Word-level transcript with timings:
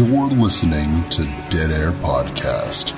You're 0.00 0.30
listening 0.30 1.04
to 1.10 1.24
Dead 1.50 1.72
Air 1.72 1.92
Podcast, 1.92 2.94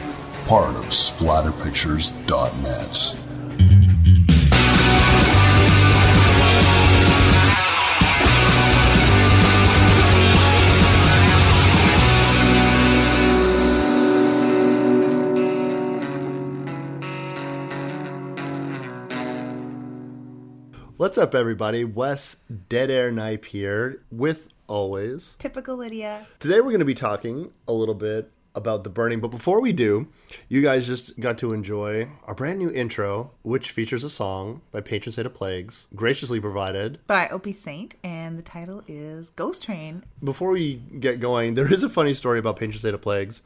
part 0.47 0.77
of 0.77 0.85
SplatterPictures.net. 0.85 3.19
What's 20.97 21.19
up, 21.19 21.35
everybody? 21.35 21.83
Wes 21.83 22.37
Dead 22.69 22.93
Air 22.93 23.11
Knipe 23.11 23.47
here 23.47 24.05
with 24.13 24.52
always. 24.73 25.37
Typical 25.39 25.77
Lydia. 25.77 26.27
Today 26.41 26.61
we're 26.61 26.71
going 26.71 26.79
to 26.79 26.87
be 26.87 26.95
talking 26.95 27.53
a 27.69 27.73
little 27.75 27.95
bit 27.95 28.31
about 28.55 28.85
the 28.85 28.91
burning, 28.91 29.21
but 29.21 29.29
before 29.29 29.61
we 29.61 29.71
do, 29.73 30.09
you 30.49 30.63
guys 30.63 30.87
just 30.87 31.19
got 31.21 31.37
to 31.39 31.53
enjoy 31.53 32.09
our 32.25 32.35
brand 32.35 32.59
new 32.59 32.71
intro, 32.71 33.31
which 33.43 33.71
features 33.71 34.03
a 34.03 34.11
song 34.11 34.63
by 34.73 34.81
Patron 34.81 35.13
Saint 35.13 35.27
of 35.27 35.35
Plagues, 35.35 35.89
graciously 35.95 36.41
provided. 36.41 36.99
By 37.07 37.29
Opie 37.29 37.53
Saint, 37.53 37.95
and 38.03 38.39
the 38.39 38.43
title 38.43 38.83
is 38.87 39.31
Ghost 39.31 39.63
Train. 39.63 40.05
Before 40.25 40.51
we 40.51 40.77
get 40.99 41.21
going, 41.21 41.55
there 41.55 41.71
is 41.71 41.83
a 41.83 41.89
funny 41.91 42.15
story 42.15 42.39
about 42.39 42.57
Patron 42.57 42.79
Saint 42.79 42.95
of 42.95 43.03
Plagues 43.03 43.43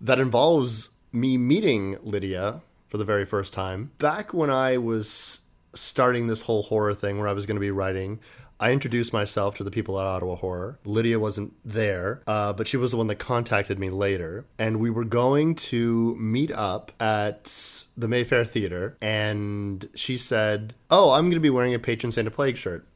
that 0.00 0.20
involves 0.20 0.90
me 1.10 1.36
meeting 1.36 1.98
Lydia 2.02 2.62
for 2.88 2.98
the 2.98 3.04
very 3.04 3.24
first 3.24 3.52
time. 3.52 3.90
Back 3.98 4.32
when 4.32 4.50
I 4.50 4.78
was 4.78 5.40
starting 5.74 6.26
this 6.26 6.42
whole 6.42 6.62
horror 6.62 6.94
thing 6.94 7.18
where 7.18 7.28
I 7.28 7.32
was 7.32 7.46
going 7.46 7.56
to 7.56 7.60
be 7.60 7.70
writing, 7.70 8.20
I 8.62 8.70
introduced 8.70 9.12
myself 9.12 9.56
to 9.56 9.64
the 9.64 9.72
people 9.72 9.98
at 9.98 10.06
Ottawa 10.06 10.36
Horror. 10.36 10.78
Lydia 10.84 11.18
wasn't 11.18 11.52
there, 11.64 12.22
uh, 12.28 12.52
but 12.52 12.68
she 12.68 12.76
was 12.76 12.92
the 12.92 12.96
one 12.96 13.08
that 13.08 13.16
contacted 13.16 13.76
me 13.76 13.90
later. 13.90 14.46
And 14.56 14.78
we 14.78 14.88
were 14.88 15.04
going 15.04 15.56
to 15.56 16.14
meet 16.14 16.52
up 16.52 16.92
at 17.00 17.84
the 17.96 18.06
Mayfair 18.06 18.44
Theater. 18.44 18.96
And 19.02 19.90
she 19.96 20.16
said, 20.16 20.74
Oh, 20.90 21.10
I'm 21.10 21.24
going 21.24 21.32
to 21.32 21.40
be 21.40 21.50
wearing 21.50 21.74
a 21.74 21.80
Patron 21.80 22.12
Saint 22.12 22.28
of 22.28 22.34
Plague 22.34 22.56
shirt. 22.56 22.86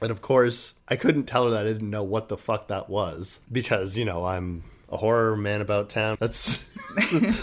And 0.00 0.10
of 0.10 0.22
course, 0.22 0.72
I 0.88 0.96
couldn't 0.96 1.24
tell 1.24 1.44
her 1.44 1.50
that 1.50 1.66
I 1.66 1.72
didn't 1.72 1.90
know 1.90 2.02
what 2.02 2.30
the 2.30 2.38
fuck 2.38 2.68
that 2.68 2.88
was 2.88 3.40
because, 3.52 3.98
you 3.98 4.06
know, 4.06 4.24
I'm 4.24 4.64
a 4.92 4.96
horror 4.96 5.36
man 5.36 5.60
about 5.60 5.88
town. 5.88 6.16
That's 6.20 6.58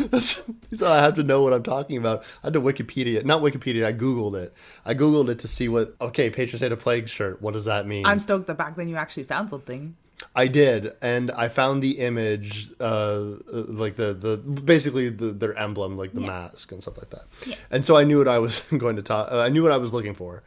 that's 0.09 0.41
so 0.77 0.91
I 0.91 0.99
have 0.99 1.15
to 1.15 1.23
know 1.23 1.41
what 1.41 1.53
I'm 1.53 1.63
talking 1.63 1.97
about. 1.97 2.23
I 2.43 2.47
had 2.47 2.53
to 2.53 2.61
Wikipedia, 2.61 3.25
not 3.25 3.41
Wikipedia. 3.41 3.85
I 3.85 3.93
googled 3.93 4.35
it. 4.35 4.53
I 4.85 4.93
googled 4.93 5.29
it 5.29 5.39
to 5.39 5.47
see 5.47 5.67
what. 5.67 5.95
Okay, 5.99 6.29
Patron 6.29 6.59
Saint 6.59 6.71
of 6.71 6.79
Plague 6.79 7.09
shirt. 7.09 7.41
What 7.41 7.53
does 7.53 7.65
that 7.65 7.87
mean? 7.87 8.05
I'm 8.05 8.19
stoked 8.19 8.47
that 8.47 8.57
back 8.57 8.75
then 8.75 8.87
you 8.87 8.95
actually 8.95 9.23
found 9.23 9.49
something. 9.49 9.95
I 10.35 10.47
did, 10.47 10.91
and 11.01 11.31
I 11.31 11.47
found 11.47 11.81
the 11.81 11.99
image, 11.99 12.69
uh, 12.81 13.21
like 13.51 13.95
the 13.95 14.13
the 14.13 14.35
basically 14.37 15.07
the, 15.09 15.27
their 15.31 15.57
emblem, 15.57 15.97
like 15.97 16.13
the 16.13 16.19
Yeah. 16.21 16.27
mask 16.27 16.71
and 16.73 16.81
stuff 16.81 16.97
like 16.97 17.09
that. 17.11 17.23
Yeah. 17.47 17.55
And 17.71 17.85
so 17.85 17.95
I 17.95 18.03
knew 18.03 18.17
what 18.17 18.27
I 18.27 18.37
was 18.39 18.59
going 18.77 18.97
to 18.97 19.01
talk. 19.01 19.31
Uh, 19.31 19.39
I 19.39 19.47
knew 19.49 19.63
what 19.63 19.71
I 19.71 19.77
was 19.77 19.93
looking 19.93 20.13
for. 20.13 20.43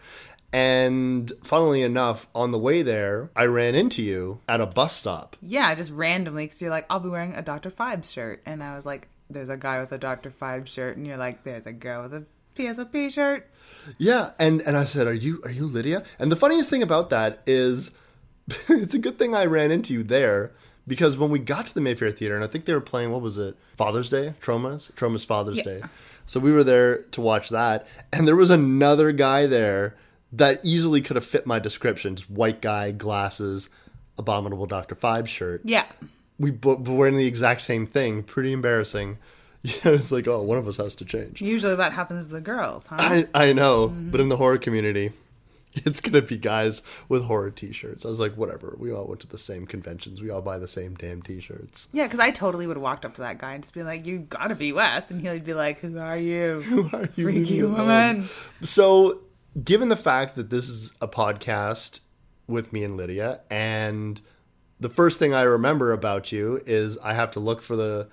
And 0.52 1.32
funnily 1.42 1.82
enough, 1.82 2.26
on 2.34 2.50
the 2.50 2.58
way 2.58 2.82
there, 2.82 3.30
I 3.34 3.44
ran 3.46 3.74
into 3.74 4.02
you 4.02 4.40
at 4.48 4.60
a 4.60 4.66
bus 4.66 4.94
stop. 4.94 5.36
Yeah, 5.40 5.74
just 5.74 5.90
randomly, 5.92 6.44
because 6.44 6.60
you're 6.60 6.70
like, 6.70 6.86
I'll 6.90 7.00
be 7.00 7.08
wearing 7.08 7.34
a 7.34 7.42
Dr. 7.42 7.70
Phibes 7.70 8.10
shirt. 8.12 8.42
And 8.44 8.62
I 8.62 8.74
was 8.74 8.84
like, 8.84 9.08
there's 9.30 9.48
a 9.48 9.56
guy 9.56 9.80
with 9.80 9.92
a 9.92 9.98
Dr. 9.98 10.30
Phibes 10.30 10.66
shirt. 10.68 10.96
And 10.96 11.06
you're 11.06 11.16
like, 11.16 11.42
there's 11.44 11.66
a 11.66 11.72
girl 11.72 12.02
with 12.02 12.14
a 12.14 12.24
PSOP 12.54 13.10
shirt. 13.10 13.48
Yeah, 13.98 14.32
and 14.38 14.60
and 14.60 14.76
I 14.76 14.84
said, 14.84 15.08
"Are 15.08 15.12
you 15.14 15.40
are 15.42 15.50
you 15.50 15.64
Lydia?" 15.64 16.04
And 16.20 16.30
the 16.30 16.36
funniest 16.36 16.70
thing 16.70 16.82
about 16.84 17.10
that 17.10 17.40
is, 17.46 17.90
it's 18.68 18.94
a 18.94 18.98
good 18.98 19.18
thing 19.18 19.34
I 19.34 19.46
ran 19.46 19.72
into 19.72 19.92
you 19.92 20.02
there 20.04 20.52
because 20.86 21.16
when 21.16 21.30
we 21.30 21.38
got 21.40 21.66
to 21.66 21.74
the 21.74 21.80
Mayfair 21.80 22.12
Theater, 22.12 22.36
and 22.36 22.44
I 22.44 22.46
think 22.46 22.66
they 22.66 22.74
were 22.74 22.80
playing 22.80 23.10
what 23.10 23.22
was 23.22 23.38
it, 23.38 23.56
Father's 23.76 24.08
Day, 24.10 24.34
Troma's 24.40 24.92
Troma's 24.94 25.24
Father's 25.24 25.56
Yeah. 25.58 25.64
Day. 25.64 25.82
So 26.26 26.38
we 26.38 26.52
were 26.52 26.62
there 26.62 26.98
to 27.02 27.20
watch 27.20 27.48
that, 27.48 27.88
and 28.12 28.28
there 28.28 28.36
was 28.36 28.50
another 28.50 29.10
guy 29.10 29.46
there 29.46 29.96
that 30.32 30.60
easily 30.64 31.00
could 31.00 31.16
have 31.16 31.24
fit 31.24 31.46
my 31.46 31.58
description: 31.58 32.16
just 32.16 32.30
white 32.30 32.60
guy, 32.60 32.92
glasses, 32.92 33.68
abominable 34.18 34.66
Doctor 34.66 34.94
Phibes 34.94 35.28
shirt. 35.28 35.62
Yeah. 35.64 35.86
We 36.38 36.50
were 36.50 36.76
wearing 36.76 37.16
the 37.16 37.26
exact 37.26 37.60
same 37.60 37.86
thing. 37.86 38.22
Pretty 38.22 38.52
embarrassing. 38.52 39.18
Yeah, 39.64 39.92
it's 39.92 40.10
like, 40.10 40.26
oh, 40.26 40.42
one 40.42 40.58
of 40.58 40.66
us 40.66 40.78
has 40.78 40.96
to 40.96 41.04
change. 41.04 41.40
Usually 41.40 41.76
that 41.76 41.92
happens 41.92 42.26
to 42.26 42.32
the 42.32 42.40
girls, 42.40 42.84
huh? 42.86 42.96
I, 42.98 43.28
I 43.32 43.52
know, 43.52 43.90
mm-hmm. 43.90 44.10
but 44.10 44.20
in 44.20 44.28
the 44.28 44.36
horror 44.36 44.58
community, 44.58 45.12
it's 45.74 46.00
gonna 46.00 46.20
be 46.20 46.36
guys 46.36 46.82
with 47.08 47.24
horror 47.24 47.50
T-shirts. 47.50 48.04
I 48.04 48.08
was 48.08 48.20
like, 48.20 48.36
whatever. 48.36 48.74
We 48.78 48.92
all 48.92 49.06
went 49.06 49.20
to 49.20 49.28
the 49.28 49.38
same 49.38 49.66
conventions. 49.66 50.20
We 50.20 50.30
all 50.30 50.42
buy 50.42 50.58
the 50.58 50.68
same 50.68 50.94
damn 50.94 51.22
T-shirts. 51.22 51.88
yeah, 51.92 52.06
because 52.06 52.20
I 52.20 52.30
totally 52.30 52.66
would 52.66 52.76
have 52.76 52.82
walked 52.82 53.04
up 53.04 53.14
to 53.14 53.20
that 53.22 53.38
guy 53.38 53.54
and 53.54 53.62
just 53.62 53.72
be 53.72 53.82
like, 53.82 54.04
you 54.04 54.18
gotta 54.18 54.54
be 54.54 54.72
Wes. 54.72 55.10
And 55.10 55.26
he'd 55.26 55.44
be 55.44 55.54
like, 55.54 55.78
who 55.78 55.96
are 55.98 56.18
you? 56.18 56.60
Who 56.66 56.90
are 56.92 57.08
you? 57.14 57.24
Freaky 57.24 57.60
alone. 57.60 57.76
woman. 57.76 58.28
So, 58.62 59.20
given 59.62 59.88
the 59.88 59.96
fact 59.96 60.36
that 60.36 60.50
this 60.50 60.68
is 60.68 60.92
a 61.00 61.08
podcast 61.08 62.00
with 62.46 62.72
me 62.72 62.84
and 62.84 62.96
Lydia, 62.96 63.40
and 63.50 64.20
the 64.80 64.88
first 64.88 65.18
thing 65.18 65.32
I 65.32 65.42
remember 65.42 65.92
about 65.92 66.32
you 66.32 66.60
is 66.66 66.98
I 66.98 67.14
have 67.14 67.30
to 67.32 67.40
look 67.40 67.62
for 67.62 67.76
the 67.76 68.08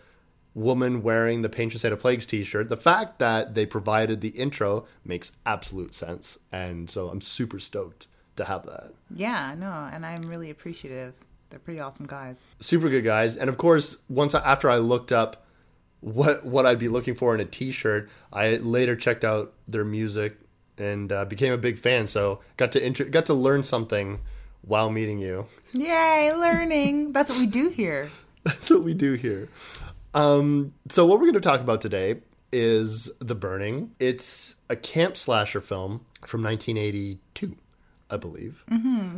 woman 0.54 1.02
wearing 1.04 1.42
the 1.42 1.50
Patron 1.50 1.80
Saint 1.80 1.94
of 1.94 2.00
Plagues 2.00 2.26
T-shirt. 2.26 2.70
The 2.70 2.78
fact 2.78 3.20
that 3.20 3.54
they 3.54 3.66
provided 3.66 4.22
the 4.22 4.30
intro 4.30 4.86
makes 5.06 5.32
absolute 5.46 5.94
sense, 5.96 6.38
and 6.52 6.90
so 6.90 7.10
I'm 7.10 7.22
super 7.22 7.60
stoked 7.60 8.08
to 8.36 8.46
have 8.46 8.66
that. 8.66 8.92
Yeah, 9.14 9.56
no, 9.58 9.90
and 9.92 10.06
I'm 10.06 10.24
really 10.28 10.50
appreciative. 10.50 11.14
They're 11.50 11.60
pretty 11.60 11.80
awesome 11.80 12.06
guys. 12.06 12.42
super 12.60 12.90
good 12.90 13.04
guys 13.04 13.36
and 13.36 13.50
of 13.50 13.58
course 13.58 13.98
once 14.08 14.36
I, 14.36 14.40
after 14.46 14.70
i 14.70 14.78
looked 14.78 15.12
up 15.12 15.48
what 16.00 16.46
what 16.46 16.68
i'd 16.68 16.78
be 16.78 16.90
looking 16.90 17.16
for 17.16 17.34
in 17.34 17.42
a 17.42 17.46
t-shirt 17.46 18.08
i 18.32 18.58
later 18.58 18.96
checked 18.96 19.24
out 19.24 19.54
their 19.68 19.84
music 19.84 20.38
and 20.80 21.12
uh, 21.12 21.26
became 21.26 21.54
a 21.54 21.58
big 21.58 21.78
fan 21.78 22.08
so 22.08 22.40
got 22.58 22.72
to 22.72 22.84
intro- 22.86 23.10
got 23.10 23.26
to 23.26 23.34
learn 23.34 23.64
something 23.64 24.20
while 24.62 24.90
meeting 24.90 25.20
you 25.20 25.46
Yay, 25.74 26.34
learning. 26.34 27.12
That's 27.14 27.30
what 27.30 27.40
we 27.40 27.46
do 27.46 27.70
here. 27.70 28.10
that's 28.44 28.70
what 28.70 28.84
we 28.84 28.94
do 28.94 29.14
here 29.14 29.50
um, 30.14 30.74
so 30.90 31.06
what 31.06 31.20
we're 31.20 31.26
going 31.26 31.34
to 31.34 31.40
talk 31.42 31.60
about 31.62 31.82
today 31.82 32.16
is 32.52 33.12
the 33.20 33.36
burning 33.36 33.92
it's 34.00 34.56
a 34.70 34.76
camp 34.76 35.16
slasher 35.18 35.62
film 35.62 36.06
from 36.26 36.42
1982 36.44 37.56
i 38.10 38.18
believe 38.18 38.64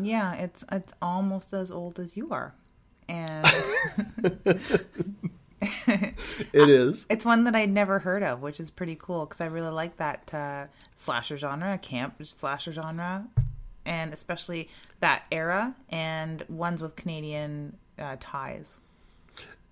Yeah, 0.02 0.34
it's 0.34 0.66
it's 0.72 0.92
almost 1.02 1.54
as 1.54 1.70
old 1.72 2.00
as 2.00 2.18
you 2.18 2.30
are. 2.32 2.54
And 3.08 3.46
it 5.62 6.16
is 6.54 7.06
it's 7.10 7.24
one 7.24 7.44
that 7.44 7.56
I'd 7.56 7.70
never 7.70 8.00
heard 8.00 8.24
of, 8.24 8.42
which 8.42 8.60
is 8.60 8.70
pretty 8.70 8.98
cool 9.00 9.26
because 9.26 9.42
I 9.42 9.46
really 9.46 9.72
like 9.72 9.98
that 9.98 10.34
uh, 10.34 10.66
slasher 10.96 11.38
genre, 11.38 11.78
camp 11.78 12.16
slasher 12.26 12.72
genre, 12.72 13.28
and 13.86 14.14
especially 14.14 14.70
that 15.00 15.24
era 15.32 15.76
and 15.90 16.44
ones 16.50 16.82
with 16.82 16.96
Canadian 16.96 17.78
uh, 18.00 18.18
ties. 18.20 18.78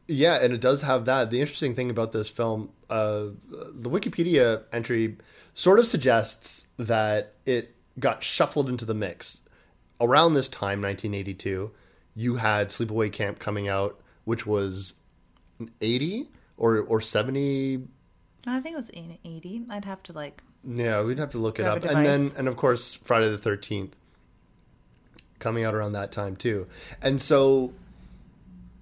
Yeah, 0.08 0.44
and 0.44 0.54
it 0.54 0.62
does 0.62 0.82
have 0.82 1.06
that. 1.06 1.30
The 1.30 1.40
interesting 1.40 1.76
thing 1.76 1.90
about 1.90 2.12
this 2.12 2.30
film, 2.30 2.70
uh, 2.90 3.28
the 3.50 3.90
Wikipedia 3.90 4.64
entry 4.74 5.18
sort 5.54 5.78
of 5.78 5.86
suggests 5.86 6.68
that 6.78 7.34
it 7.46 7.76
got 8.00 8.24
shuffled 8.24 8.70
into 8.70 8.86
the 8.86 8.96
mix. 8.96 9.42
Around 10.02 10.34
this 10.34 10.48
time, 10.48 10.82
1982, 10.82 11.72
you 12.16 12.36
had 12.38 12.70
Sleepaway 12.70 13.12
Camp 13.12 13.38
coming 13.38 13.68
out, 13.68 14.00
which 14.24 14.48
was 14.48 14.94
80 15.82 16.30
or, 16.58 16.78
or 16.80 17.02
70. 17.02 17.84
I 18.48 18.60
think 18.60 18.74
it 18.74 18.78
was 18.78 18.92
80. 18.94 19.66
I'd 19.70 19.86
have 19.86 20.04
to 20.04 20.14
like. 20.14 20.42
Yeah, 20.64 21.04
we'd 21.04 21.20
have 21.20 21.32
to 21.32 21.38
look 21.38 21.60
it 21.60 21.66
up. 21.66 21.84
And 21.86 22.06
then, 22.06 22.32
and 22.38 22.48
of 22.48 22.58
course, 22.58 22.94
Friday 22.94 23.30
the 23.30 23.38
13th 23.38 23.92
coming 25.40 25.64
out 25.64 25.74
around 25.74 25.94
that 25.94 26.12
time, 26.12 26.36
too. 26.36 26.68
And 27.02 27.22
so 27.22 27.74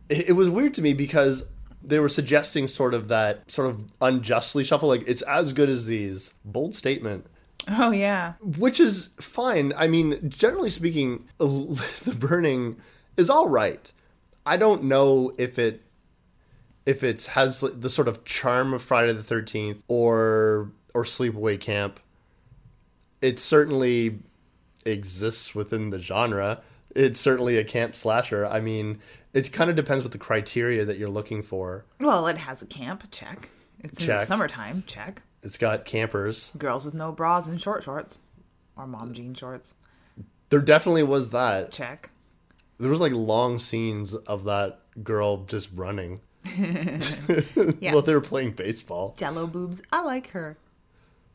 it, 0.09 0.29
it 0.29 0.33
was 0.33 0.49
weird 0.49 0.73
to 0.75 0.81
me 0.81 0.93
because 0.93 1.45
they 1.83 1.99
were 1.99 2.09
suggesting 2.09 2.67
sort 2.67 2.93
of 2.93 3.07
that 3.07 3.49
sort 3.49 3.69
of 3.69 3.81
unjustly 4.01 4.63
shuffle 4.63 4.89
like 4.89 5.03
it's 5.07 5.21
as 5.23 5.53
good 5.53 5.69
as 5.69 5.85
these 5.85 6.33
bold 6.43 6.75
statement 6.75 7.25
Oh 7.69 7.91
yeah, 7.91 8.33
which 8.41 8.79
is 8.79 9.09
fine 9.19 9.73
i 9.77 9.87
mean 9.87 10.29
generally 10.29 10.69
speaking 10.69 11.27
the 11.37 12.15
burning 12.17 12.77
is 13.15 13.29
all 13.29 13.47
right 13.47 13.91
i 14.45 14.57
don't 14.57 14.83
know 14.83 15.33
if 15.37 15.59
it 15.59 15.81
if 16.87 17.03
it 17.03 17.25
has 17.25 17.59
the 17.61 17.89
sort 17.89 18.07
of 18.07 18.23
charm 18.25 18.73
of 18.73 18.81
friday 18.81 19.13
the 19.13 19.21
13th 19.21 19.77
or 19.87 20.71
or 20.93 21.03
sleepaway 21.03 21.59
camp 21.59 21.99
it 23.21 23.39
certainly 23.39 24.19
exists 24.85 25.53
within 25.53 25.89
the 25.89 25.99
genre 25.99 26.61
it's 26.95 27.19
certainly 27.19 27.57
a 27.57 27.63
camp 27.63 27.95
slasher 27.95 28.45
i 28.45 28.59
mean 28.59 28.99
it 29.33 29.51
kind 29.51 29.69
of 29.69 29.75
depends 29.75 30.03
what 30.03 30.11
the 30.13 30.17
criteria 30.17 30.85
that 30.85 30.97
you're 30.97 31.09
looking 31.09 31.43
for 31.43 31.85
well, 31.99 32.25
it 32.27 32.37
has 32.37 32.61
a 32.61 32.65
camp. 32.65 33.03
Check. 33.11 33.49
It's 33.81 33.99
in 34.01 34.07
the 34.07 34.19
summertime. 34.19 34.83
Check. 34.87 35.21
it's 35.43 35.57
got 35.57 35.85
campers 35.85 36.51
Girls 36.57 36.85
with 36.85 36.93
no 36.95 37.11
bras 37.11 37.47
and 37.47 37.61
short 37.61 37.83
shorts, 37.83 38.19
or 38.75 38.87
mom 38.87 39.13
jean 39.13 39.33
shorts. 39.35 39.75
there 40.49 40.61
definitely 40.61 41.03
was 41.03 41.29
that 41.31 41.71
Check. 41.71 42.09
there 42.79 42.89
was 42.89 42.99
like 43.01 43.11
long 43.11 43.59
scenes 43.59 44.15
of 44.15 44.45
that 44.45 44.79
girl 45.03 45.43
just 45.45 45.69
running 45.75 46.21
Yeah. 47.79 47.93
while 47.93 48.01
they 48.01 48.13
were 48.13 48.21
playing 48.21 48.51
baseball. 48.51 49.15
Jello 49.17 49.47
boobs. 49.47 49.81
I 49.91 50.01
like 50.01 50.29
her. 50.31 50.57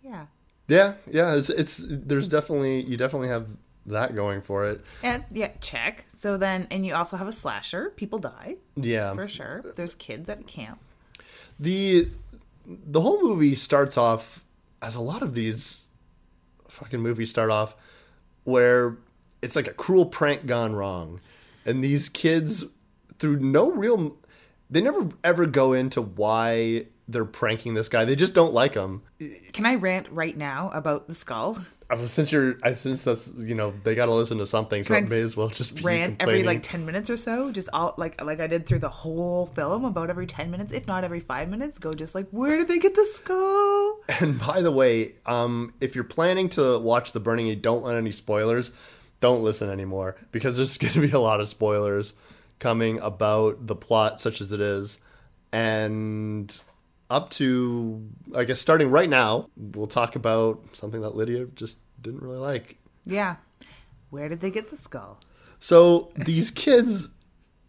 Yeah. 0.03 0.27
Yeah, 0.69 0.95
yeah, 1.11 1.35
it's 1.35 1.51
it's 1.51 1.81
there's 1.87 2.29
definitely 2.29 2.83
you 2.83 2.97
definitely 2.97 3.29
have 3.29 3.47
that 3.87 4.15
going 4.15 4.43
for 4.43 4.65
it. 4.67 4.81
And 5.03 5.25
yeah, 5.33 5.51
check. 5.61 6.05
So 6.19 6.37
then, 6.37 6.69
and 6.71 6.87
you 6.87 6.95
also 6.95 7.17
have 7.17 7.27
a 7.29 7.33
slasher. 7.33 7.91
People 7.97 8.19
die 8.21 8.57
Yeah. 8.77 9.13
for 9.15 9.27
sure. 9.29 9.65
There's 9.77 9.95
kids 9.95 10.29
at 10.29 10.41
a 10.41 10.45
camp. 10.45 10.81
the 11.59 12.09
the 12.67 13.01
whole 13.01 13.21
movie 13.23 13.57
starts 13.57 13.99
off 13.99 14.45
as 14.81 14.95
a 14.95 15.01
lot 15.01 15.23
of 15.23 15.35
these 15.35 15.79
fucking 16.69 17.01
movies 17.01 17.29
start 17.29 17.51
off 17.51 17.75
where 18.45 18.97
it's 19.43 19.57
like 19.57 19.67
a 19.67 19.73
cruel 19.75 20.07
prank 20.07 20.47
gone 20.47 20.73
wrong 20.75 21.21
and 21.67 21.83
these 21.83 22.09
kids 22.09 22.65
through 23.19 23.39
no 23.41 23.71
real 23.71 24.17
they 24.73 24.81
never 24.81 25.09
ever 25.23 25.47
go 25.47 25.75
into 25.75 26.03
why 26.03 26.87
they're 27.09 27.25
pranking 27.25 27.75
this 27.75 27.89
guy 27.89 28.05
they 28.05 28.17
just 28.17 28.35
don't 28.35 28.55
like 28.55 28.75
him 28.75 29.03
Can 29.53 29.67
I 29.67 29.77
rant 29.77 30.09
right 30.11 30.37
now 30.37 30.71
about 30.73 31.09
the 31.09 31.15
skull? 31.15 31.59
Since 32.07 32.33
you're 32.33 32.57
I 32.63 32.73
since 32.73 33.05
that's 33.05 33.35
you 33.37 33.55
know 33.55 33.75
they 33.85 33.95
got 33.95 34.07
to 34.07 34.15
listen 34.15 34.39
to 34.39 34.47
something 34.47 34.83
so 34.83 34.95
Can 34.95 35.05
I 35.05 35.07
it 35.07 35.11
may 35.11 35.21
as 35.21 35.37
well 35.37 35.49
just 35.49 35.75
be 35.75 35.83
Rant 35.83 36.23
every 36.23 36.43
like 36.43 36.63
ten 36.63 36.87
minutes 36.87 37.11
or 37.11 37.19
so, 37.19 37.53
just 37.53 37.69
all 37.75 37.95
like 37.99 38.23
like 38.25 38.41
I 38.41 38.47
did 38.47 38.65
through 38.65 38.79
the 38.79 38.89
whole 38.89 39.47
film. 39.49 39.85
About 39.85 40.09
every 40.09 40.27
ten 40.27 40.51
minutes, 40.51 40.73
if 40.73 40.87
not 40.87 41.05
every 41.05 41.21
five 41.21 41.51
minutes, 41.51 41.79
go 41.79 41.93
just 41.93 42.15
like 42.15 42.29
where 42.31 42.57
did 42.57 42.69
they 42.69 42.79
get 42.79 42.95
the 42.95 43.05
skull? 43.05 44.01
And 44.21 44.39
by 44.39 44.63
the 44.63 44.73
way, 44.73 45.17
um, 45.27 45.75
if 45.83 45.95
you're 45.95 46.05
planning 46.05 46.49
to 46.51 46.79
watch 46.79 47.13
The 47.13 47.21
Burning, 47.21 47.47
you 47.47 47.57
don't 47.57 47.83
want 47.83 47.97
any 47.97 48.13
spoilers. 48.13 48.73
Don't 49.21 49.43
listen 49.43 49.69
anymore 49.69 50.17
because 50.31 50.57
there's 50.57 50.79
going 50.79 50.95
to 50.95 51.01
be 51.01 51.11
a 51.11 51.21
lot 51.21 51.41
of 51.41 51.49
spoilers 51.49 52.15
coming 52.63 53.01
about 53.01 53.67
the 53.67 53.75
plot, 53.75 54.21
such 54.21 54.41
as 54.41 54.53
it 54.53 54.61
is, 54.61 55.01
and 55.53 56.57
up 57.11 57.29
to 57.31 58.09
I 58.35 58.45
guess 58.45 58.61
starting 58.61 58.89
right 58.89 59.09
now, 59.09 59.51
we'll 59.57 59.89
talk 59.89 60.15
about 60.15 60.63
something 60.73 61.01
that 61.01 61.17
Lydia 61.17 61.47
just 61.57 61.79
didn't 62.01 62.23
really 62.23 62.39
like. 62.39 62.77
Yeah, 63.05 63.37
where 64.11 64.29
did 64.29 64.41
they 64.41 64.51
get 64.53 64.71
the 64.71 64.77
skull? 64.77 65.19
So 65.59 66.13
these 66.15 66.51
kids, 66.65 67.09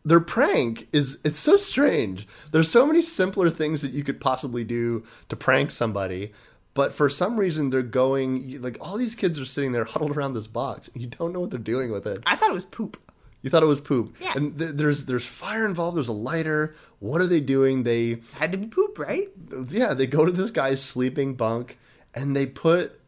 their 0.06 0.20
prank 0.20 0.88
is 0.94 1.20
it's 1.26 1.40
so 1.40 1.58
strange. 1.58 2.28
There's 2.52 2.70
so 2.70 2.86
many 2.86 3.02
simpler 3.02 3.50
things 3.50 3.82
that 3.82 3.94
you 3.94 4.04
could 4.04 4.22
possibly 4.22 4.64
do 4.64 5.04
to 5.30 5.36
prank 5.36 5.72
somebody, 5.72 6.34
but 6.76 6.94
for 6.94 7.10
some 7.10 7.36
reason 7.36 7.72
they're 7.72 7.82
going 7.82 8.62
like 8.62 8.78
all 8.80 8.98
these 8.98 9.16
kids 9.16 9.40
are 9.40 9.46
sitting 9.46 9.72
there 9.72 9.86
huddled 9.86 10.16
around 10.16 10.36
this 10.36 10.48
box. 10.48 10.88
and 10.94 11.02
You 11.02 11.08
don't 11.10 11.34
know 11.34 11.40
what 11.40 11.50
they're 11.50 11.60
doing 11.60 11.92
with 11.92 12.06
it. 12.06 12.22
I 12.28 12.36
thought 12.36 12.52
it 12.52 12.54
was 12.54 12.66
poop. 12.66 12.98
You 13.44 13.50
thought 13.50 13.62
it 13.62 13.68
was 13.68 13.82
poop. 13.82 14.16
Yeah. 14.20 14.34
And 14.36 14.58
th- 14.58 14.72
there's 14.74 15.06
there's 15.06 15.26
fire 15.26 15.66
involved. 15.68 15.98
There's 15.98 16.08
a 16.08 16.14
lighter. 16.14 16.76
What 17.00 17.22
are 17.22 17.28
they 17.28 17.42
doing? 17.42 17.84
They 17.84 18.22
Had 18.34 18.52
to 18.54 18.58
be 18.58 18.68
poop, 18.68 18.98
right? 18.98 19.30
yeah 19.70 19.94
they 19.94 20.08
go 20.08 20.26
to 20.26 20.32
this 20.32 20.50
guy's 20.50 20.82
sleeping 20.82 21.36
bunk 21.36 21.78
and 22.16 22.36
they 22.36 22.46
put 22.48 23.00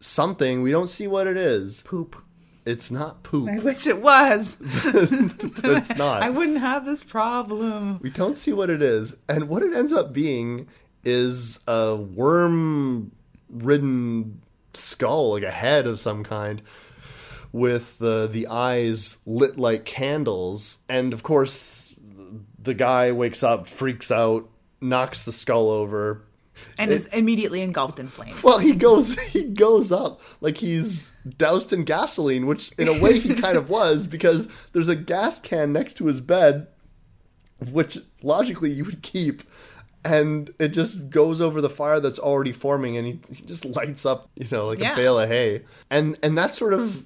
something. 0.00 0.62
We 0.62 0.70
don't 0.72 0.88
see 0.88 1.06
what 1.06 1.26
it 1.26 1.36
is. 1.36 1.82
Poop. 1.82 2.16
It's 2.64 2.90
not 2.90 3.22
poop. 3.24 3.48
I 3.50 3.58
wish 3.58 3.86
it 3.86 4.00
was. 4.00 4.56
it's 4.60 5.96
not. 5.96 6.22
I 6.22 6.30
wouldn't 6.30 6.58
have 6.58 6.84
this 6.84 7.02
problem. 7.02 7.98
We 8.00 8.10
don't 8.10 8.38
see 8.38 8.52
what 8.52 8.70
it 8.70 8.80
is. 8.82 9.18
And 9.28 9.48
what 9.48 9.62
it 9.64 9.74
ends 9.74 9.92
up 9.92 10.12
being 10.12 10.68
is 11.04 11.58
a 11.66 11.96
worm 11.96 13.10
ridden 13.50 14.40
skull, 14.74 15.32
like 15.32 15.42
a 15.42 15.50
head 15.50 15.86
of 15.88 15.98
some 15.98 16.22
kind, 16.22 16.62
with 17.52 17.98
the, 17.98 18.26
the 18.30 18.46
eyes 18.48 19.18
lit 19.26 19.58
like 19.58 19.84
candles. 19.84 20.78
And 20.88 21.12
of 21.12 21.22
course, 21.22 21.94
the 22.58 22.74
guy 22.74 23.12
wakes 23.12 23.42
up, 23.42 23.66
freaks 23.66 24.10
out, 24.10 24.48
knocks 24.80 25.24
the 25.24 25.32
skull 25.32 25.68
over. 25.68 26.22
And 26.78 26.90
is 26.90 27.08
immediately 27.08 27.60
engulfed 27.62 27.98
in 27.98 28.08
flames. 28.08 28.42
Well, 28.42 28.58
he 28.58 28.72
goes 28.72 29.18
he 29.32 29.44
goes 29.44 29.90
up 29.90 30.20
like 30.40 30.58
he's 30.58 31.10
doused 31.36 31.72
in 31.72 31.84
gasoline, 31.84 32.46
which 32.46 32.70
in 32.78 32.88
a 32.88 33.00
way 33.02 33.18
he 33.18 33.34
kind 33.40 33.56
of 33.56 33.68
was 33.68 34.06
because 34.06 34.48
there's 34.72 34.88
a 34.88 34.94
gas 34.96 35.40
can 35.40 35.72
next 35.72 35.94
to 35.94 36.06
his 36.06 36.20
bed, 36.20 36.68
which 37.70 37.98
logically 38.22 38.70
you 38.70 38.84
would 38.84 39.02
keep, 39.02 39.42
and 40.04 40.52
it 40.60 40.68
just 40.68 41.10
goes 41.10 41.40
over 41.40 41.60
the 41.60 41.70
fire 41.70 42.00
that's 42.00 42.18
already 42.18 42.52
forming, 42.52 42.96
and 42.96 43.06
he, 43.06 43.20
he 43.34 43.42
just 43.44 43.64
lights 43.64 44.04
up, 44.06 44.28
you 44.36 44.46
know, 44.52 44.66
like 44.68 44.78
Yeah. 44.78 44.92
a 44.92 44.96
bale 44.96 45.18
of 45.18 45.28
hay, 45.28 45.62
and 45.90 46.18
and 46.22 46.36
that's 46.38 46.56
sort 46.56 46.74
of 46.74 47.04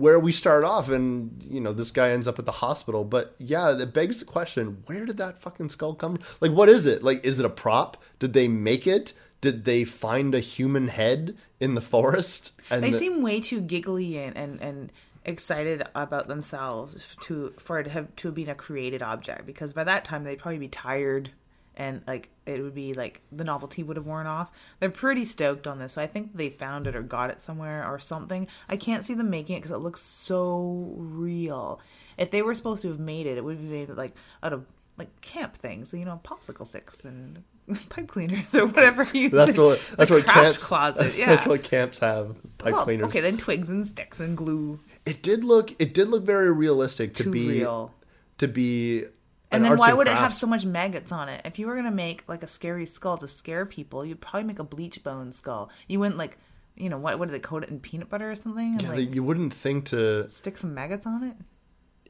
where 0.00 0.18
we 0.18 0.32
start 0.32 0.64
off 0.64 0.88
and 0.88 1.42
you 1.42 1.60
know 1.60 1.72
this 1.72 1.90
guy 1.90 2.10
ends 2.10 2.26
up 2.26 2.38
at 2.38 2.46
the 2.46 2.52
hospital. 2.52 3.04
But 3.04 3.34
yeah 3.38 3.76
it 3.78 3.92
begs 3.92 4.18
the 4.18 4.24
question 4.24 4.82
where 4.86 5.04
did 5.06 5.18
that 5.18 5.40
fucking 5.40 5.68
skull 5.68 5.94
come 5.94 6.16
from? 6.16 6.24
Like 6.40 6.52
what 6.56 6.68
is 6.68 6.86
it? 6.86 7.02
Like 7.02 7.24
is 7.24 7.38
it 7.38 7.46
a 7.46 7.50
prop? 7.50 8.02
Did 8.18 8.32
they 8.32 8.48
make 8.48 8.86
it? 8.86 9.12
Did 9.40 9.64
they 9.64 9.84
find 9.84 10.34
a 10.34 10.40
human 10.40 10.88
head 10.88 11.36
in 11.60 11.74
the 11.74 11.80
forest? 11.80 12.52
And 12.70 12.82
They 12.82 12.90
the- 12.90 12.98
seem 12.98 13.22
way 13.22 13.40
too 13.40 13.60
giggly 13.60 14.18
and, 14.18 14.36
and, 14.36 14.60
and 14.60 14.92
excited 15.24 15.82
about 15.94 16.28
themselves 16.28 17.16
to 17.20 17.52
for 17.58 17.78
it 17.80 17.84
to 17.84 17.90
have 17.90 18.14
to 18.16 18.28
have 18.28 18.34
been 18.34 18.48
a 18.48 18.54
created 18.54 19.02
object. 19.02 19.46
Because 19.46 19.72
by 19.72 19.84
that 19.84 20.04
time 20.04 20.24
they'd 20.24 20.38
probably 20.38 20.58
be 20.58 20.68
tired 20.68 21.30
and 21.80 22.02
like 22.06 22.28
it 22.44 22.60
would 22.60 22.74
be 22.74 22.92
like 22.92 23.22
the 23.32 23.42
novelty 23.42 23.82
would 23.82 23.96
have 23.96 24.04
worn 24.04 24.26
off. 24.26 24.52
They're 24.80 24.90
pretty 24.90 25.24
stoked 25.24 25.66
on 25.66 25.78
this. 25.78 25.94
So 25.94 26.02
I 26.02 26.06
think 26.06 26.36
they 26.36 26.50
found 26.50 26.86
it 26.86 26.94
or 26.94 27.00
got 27.00 27.30
it 27.30 27.40
somewhere 27.40 27.90
or 27.90 27.98
something. 27.98 28.46
I 28.68 28.76
can't 28.76 29.02
see 29.02 29.14
them 29.14 29.30
making 29.30 29.56
it 29.56 29.60
because 29.60 29.70
it 29.74 29.78
looks 29.78 30.02
so 30.02 30.92
real. 30.98 31.80
If 32.18 32.30
they 32.30 32.42
were 32.42 32.54
supposed 32.54 32.82
to 32.82 32.88
have 32.88 33.00
made 33.00 33.26
it, 33.26 33.38
it 33.38 33.44
would 33.44 33.58
be 33.58 33.64
made 33.64 33.88
like 33.88 34.14
out 34.42 34.52
of 34.52 34.66
like 34.98 35.22
camp 35.22 35.56
things, 35.56 35.94
you 35.94 36.04
know, 36.04 36.20
popsicle 36.22 36.66
sticks 36.66 37.02
and 37.06 37.42
pipe 37.88 38.08
cleaners 38.08 38.54
or 38.54 38.66
whatever 38.66 39.04
you. 39.14 39.30
that's 39.30 39.56
what 39.56 39.80
that's 39.96 40.10
what 40.10 40.26
camps 40.26 40.62
closet. 40.62 41.14
Yeah, 41.16 41.30
that's 41.30 41.46
what 41.46 41.62
camps 41.62 42.00
have 42.00 42.36
pipe 42.58 42.74
well, 42.74 42.84
cleaners 42.84 43.06
okay, 43.06 43.20
then 43.20 43.38
twigs 43.38 43.70
and 43.70 43.86
sticks 43.86 44.20
and 44.20 44.36
glue. 44.36 44.80
it 45.06 45.22
did 45.22 45.44
look 45.44 45.74
it 45.80 45.94
did 45.94 46.08
look 46.08 46.24
very 46.24 46.52
realistic 46.52 47.14
to 47.14 47.24
Too 47.24 47.30
be 47.30 47.48
real. 47.48 47.94
to 48.36 48.48
be 48.48 49.04
And 49.50 49.64
then 49.64 49.76
why 49.76 49.92
would 49.92 50.06
it 50.06 50.14
have 50.14 50.34
so 50.34 50.46
much 50.46 50.64
maggots 50.64 51.12
on 51.12 51.28
it? 51.28 51.42
If 51.44 51.58
you 51.58 51.66
were 51.66 51.74
gonna 51.74 51.90
make 51.90 52.24
like 52.28 52.42
a 52.42 52.46
scary 52.46 52.86
skull 52.86 53.18
to 53.18 53.28
scare 53.28 53.66
people, 53.66 54.04
you'd 54.04 54.20
probably 54.20 54.44
make 54.44 54.58
a 54.58 54.64
bleach 54.64 55.02
bone 55.02 55.32
skull. 55.32 55.70
You 55.88 56.00
wouldn't 56.00 56.18
like, 56.18 56.38
you 56.76 56.88
know, 56.88 56.98
what? 56.98 57.18
What 57.18 57.26
do 57.26 57.32
they 57.32 57.40
coat 57.40 57.64
it 57.64 57.70
in 57.70 57.80
peanut 57.80 58.08
butter 58.08 58.30
or 58.30 58.36
something 58.36 58.74
and 58.74 58.82
Yeah, 58.82 58.90
like 58.90 59.14
you 59.14 59.24
wouldn't 59.24 59.52
think 59.52 59.86
to 59.86 60.28
stick 60.28 60.56
some 60.56 60.74
maggots 60.74 61.06
on 61.06 61.24
it? 61.24 61.36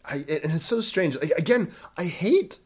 I 0.04 0.16
and 0.16 0.52
it's 0.52 0.66
so 0.66 0.80
strange. 0.80 1.16
Like, 1.16 1.32
Again, 1.38 1.72
I 1.96 2.04
hate 2.04 2.58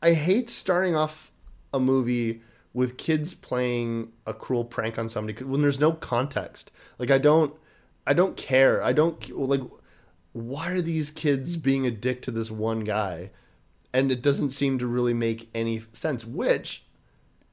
I 0.00 0.12
hate 0.14 0.48
starting 0.50 0.96
off 0.96 1.30
a 1.72 1.80
movie 1.80 2.42
with 2.74 2.96
kids 2.96 3.34
playing 3.34 4.12
a 4.26 4.32
cruel 4.32 4.64
prank 4.64 4.98
on 4.98 5.08
somebody 5.08 5.44
when 5.44 5.62
there's 5.62 5.80
no 5.80 5.92
context. 5.92 6.70
Like 6.98 7.10
I 7.10 7.18
don't 7.18 7.54
I 8.06 8.14
don't 8.14 8.36
care. 8.36 8.82
I 8.82 8.92
don't 8.92 9.30
like 9.30 9.60
why 10.32 10.70
are 10.70 10.80
these 10.80 11.10
kids 11.10 11.56
being 11.56 11.86
a 11.86 11.90
dick 11.90 12.22
to 12.22 12.30
this 12.30 12.50
one 12.50 12.80
guy? 12.80 13.30
And 13.94 14.10
it 14.10 14.22
doesn't 14.22 14.50
seem 14.50 14.78
to 14.78 14.86
really 14.86 15.14
make 15.14 15.50
any 15.54 15.82
sense, 15.92 16.24
which 16.24 16.84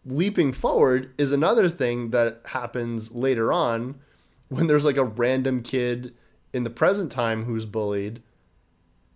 leaping 0.06 0.54
forward 0.54 1.14
is 1.18 1.32
another 1.32 1.70
thing 1.70 2.12
that 2.12 2.42
happens 2.46 3.12
later 3.12 3.52
on 3.52 3.96
when 4.48 4.68
there's 4.68 4.86
like 4.86 4.98
a 4.98 5.04
random 5.04 5.62
kid 5.62 6.14
in 6.54 6.64
the 6.64 6.70
present 6.70 7.12
time 7.12 7.44
who's 7.46 7.66
bullied 7.66 8.22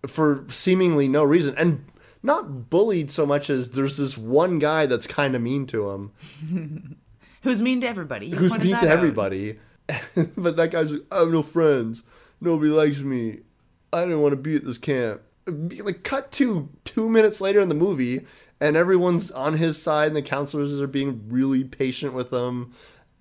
for 0.06 0.44
seemingly 0.50 1.08
no 1.08 1.24
reason 1.24 1.54
and 1.56 1.84
not 2.22 2.70
bullied 2.70 3.10
so 3.10 3.26
much 3.26 3.50
as 3.50 3.70
there's 3.70 3.96
this 3.96 4.16
one 4.16 4.58
guy 4.58 4.86
that's 4.86 5.06
kind 5.06 5.34
of 5.34 5.42
mean 5.42 5.66
to 5.66 5.90
him. 5.90 6.96
Who's 7.42 7.60
mean 7.60 7.82
to 7.82 7.86
everybody? 7.86 8.28
You 8.28 8.36
who's 8.36 8.58
mean 8.58 8.68
to 8.70 8.76
out. 8.76 8.84
everybody. 8.84 9.58
But 10.34 10.56
that 10.56 10.70
guy's 10.70 10.90
like 10.90 11.02
i 11.12 11.18
have 11.18 11.28
no 11.28 11.42
friends. 11.42 12.04
Nobody 12.40 12.70
likes 12.70 13.00
me. 13.00 13.40
I 13.92 14.00
didn't 14.00 14.22
want 14.22 14.32
to 14.32 14.36
be 14.36 14.56
at 14.56 14.64
this 14.64 14.78
camp 14.78 15.20
like 15.46 16.02
cut 16.04 16.32
to 16.32 16.68
two 16.84 17.08
minutes 17.10 17.40
later 17.40 17.60
in 17.60 17.68
the 17.68 17.74
movie 17.74 18.24
and 18.60 18.76
everyone's 18.76 19.30
on 19.30 19.54
his 19.54 19.80
side 19.80 20.08
and 20.08 20.16
the 20.16 20.22
counselors 20.22 20.80
are 20.80 20.86
being 20.86 21.24
really 21.28 21.64
patient 21.64 22.14
with 22.14 22.32
him 22.32 22.72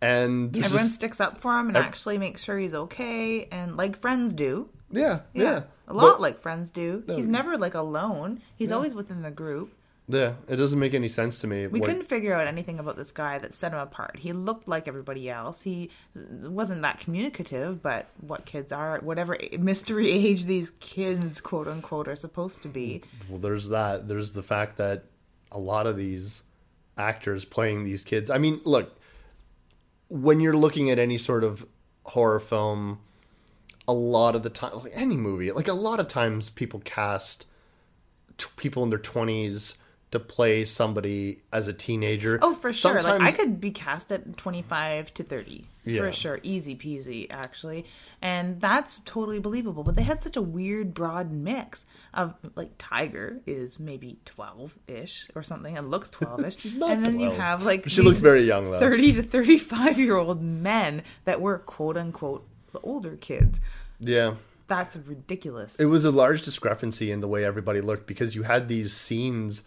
and 0.01 0.55
Everyone 0.57 0.85
just, 0.85 0.95
sticks 0.95 1.19
up 1.21 1.39
for 1.39 1.57
him 1.57 1.67
and 1.69 1.77
actually 1.77 2.17
makes 2.17 2.43
sure 2.43 2.57
he's 2.59 2.73
okay, 2.73 3.45
and 3.45 3.77
like 3.77 3.99
friends 4.01 4.33
do. 4.33 4.69
yeah 4.91 5.21
yeah, 5.33 5.63
a 5.87 5.93
lot 5.93 6.13
But- 6.13 6.21
like 6.21 6.41
friends 6.41 6.69
do. 6.69 7.03
He's 7.07 7.27
never 7.27 7.57
like 7.57 7.73
alone. 7.73 8.41
He's 8.55 8.71
always 8.71 8.93
within 8.93 9.21
the 9.21 9.31
group. 9.31 9.73
Yeah 10.07 10.33
it 10.49 10.57
doesn't 10.57 10.79
make 10.79 10.93
any 10.93 11.07
sense 11.07 11.37
to 11.39 11.47
me 11.47 11.65
We 11.67 11.79
what- 11.79 11.87
couldn't 11.87 12.05
figure 12.07 12.33
out 12.33 12.45
anything 12.47 12.79
about 12.79 12.97
this 12.97 13.11
guy 13.11 13.37
that 13.39 13.53
set 13.53 13.71
him 13.71 13.79
apart. 13.79 14.17
He 14.19 14.33
looked 14.33 14.67
like 14.67 14.87
everybody 14.87 15.29
else. 15.29 15.61
He 15.61 15.89
wasn't 16.15 16.81
that 16.81 16.99
communicative, 16.99 17.81
but 17.81 18.07
what 18.19 18.45
kids 18.45 18.73
are, 18.73 18.99
whatever 18.99 19.37
mystery 19.57 20.11
age 20.27 20.45
these 20.45 20.71
kids, 20.79 21.39
quote 21.39 21.67
unquote, 21.67 22.07
are 22.07 22.15
supposed 22.17 22.61
to 22.63 22.67
be. 22.67 23.01
well 23.29 23.39
there's 23.39 23.69
that 23.69 24.07
there's 24.07 24.33
the 24.33 24.43
fact 24.43 24.77
that 24.77 25.05
a 25.51 25.59
lot 25.59 25.87
of 25.87 25.95
these 25.95 26.43
actors 26.97 27.43
playing 27.45 27.83
these 27.83 28.03
kids 28.03 28.29
i 28.29 28.37
mean 28.37 28.61
look 28.65 28.99
when 30.09 30.39
you're 30.39 30.55
looking 30.55 30.89
at 30.91 30.99
any 30.99 31.17
sort 31.17 31.43
of 31.43 31.65
horror 32.05 32.39
film 32.39 32.99
a 33.87 33.93
lot 33.93 34.35
of 34.35 34.43
the 34.43 34.49
time, 34.49 34.71
like 34.81 34.91
any 34.95 35.17
movie, 35.17 35.51
like 35.51 35.67
a 35.67 35.73
lot 35.73 35.99
of 35.99 36.07
times 36.07 36.49
people 36.49 36.81
cast 36.85 37.45
t- 38.37 38.47
people 38.55 38.83
in 38.83 38.89
their 38.89 38.99
twenties 38.99 39.75
to 40.13 40.19
play 40.19 40.63
somebody 40.63 41.39
as 41.51 41.67
a 41.67 41.73
teenager. 41.73 42.37
Oh, 42.43 42.53
for 42.53 42.71
sure. 42.71 43.01
Like 43.01 43.19
I 43.19 43.31
could 43.31 43.59
be 43.59 43.71
cast 43.71 44.11
at 44.11 44.37
25 44.37 45.11
to 45.15 45.23
30. 45.23 45.65
Yeah. 45.85 46.01
For 46.01 46.11
sure. 46.11 46.39
Easy 46.43 46.75
peasy, 46.75 47.25
actually. 47.31 47.85
And 48.21 48.61
that's 48.61 48.99
totally 48.99 49.39
believable. 49.39 49.83
But 49.83 49.95
they 49.95 50.03
had 50.03 50.21
such 50.21 50.37
a 50.37 50.41
weird, 50.41 50.93
broad 50.93 51.31
mix 51.31 51.87
of, 52.13 52.35
like, 52.55 52.71
Tiger 52.77 53.41
is 53.47 53.79
maybe 53.79 54.19
12 54.25 54.77
ish 54.87 55.27
or 55.33 55.41
something 55.41 55.77
and 55.77 55.89
looks 55.89 56.11
12 56.11 56.45
ish. 56.45 56.57
She's 56.59 56.75
not 56.75 56.91
and 56.91 57.03
then 57.03 57.15
12. 57.15 57.33
you 57.33 57.39
have, 57.39 57.63
like, 57.63 57.89
She 57.89 58.03
looks 58.03 58.19
very 58.19 58.43
young, 58.43 58.69
though. 58.69 58.79
30 58.79 59.13
to 59.13 59.23
35 59.23 59.99
year 59.99 60.15
old 60.15 60.43
men 60.43 61.01
that 61.25 61.41
were, 61.41 61.57
quote 61.57 61.97
unquote, 61.97 62.47
the 62.71 62.79
older 62.81 63.15
kids. 63.15 63.59
Yeah. 63.99 64.35
That's 64.67 64.95
ridiculous. 64.95 65.79
It 65.79 65.85
was 65.85 66.05
a 66.05 66.11
large 66.11 66.43
discrepancy 66.43 67.11
in 67.11 67.19
the 67.19 67.27
way 67.27 67.43
everybody 67.43 67.81
looked 67.81 68.07
because 68.07 68.35
you 68.35 68.43
had 68.43 68.69
these 68.69 68.93
scenes 68.93 69.63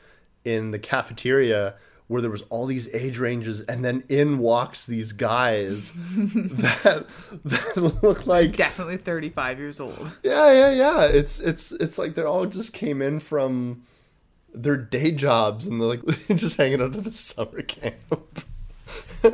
in 0.46 0.70
the 0.70 0.78
cafeteria 0.78 1.74
where 2.08 2.22
there 2.22 2.30
was 2.30 2.42
all 2.50 2.66
these 2.66 2.92
age 2.94 3.18
ranges 3.18 3.60
and 3.62 3.84
then 3.84 4.04
in 4.08 4.38
walks 4.38 4.86
these 4.86 5.12
guys 5.12 5.92
that 6.14 7.04
that 7.44 8.00
look 8.02 8.26
like 8.28 8.56
Definitely 8.56 8.98
35 8.98 9.58
years 9.58 9.80
old. 9.80 10.12
yeah 10.22 10.52
yeah 10.52 10.70
yeah 10.70 11.04
it's 11.06 11.40
it's 11.40 11.72
it's 11.72 11.98
like 11.98 12.14
they're 12.14 12.28
all 12.28 12.46
just 12.46 12.72
came 12.72 13.02
in 13.02 13.18
from 13.18 13.82
their 14.54 14.76
day 14.76 15.10
jobs 15.10 15.66
and 15.66 15.80
they're 15.80 15.88
like 15.88 16.28
just 16.36 16.56
hanging 16.56 16.80
out 16.80 16.94
at 16.94 17.02
the 17.04 17.12
summer 17.12 17.60
camp 17.62 18.44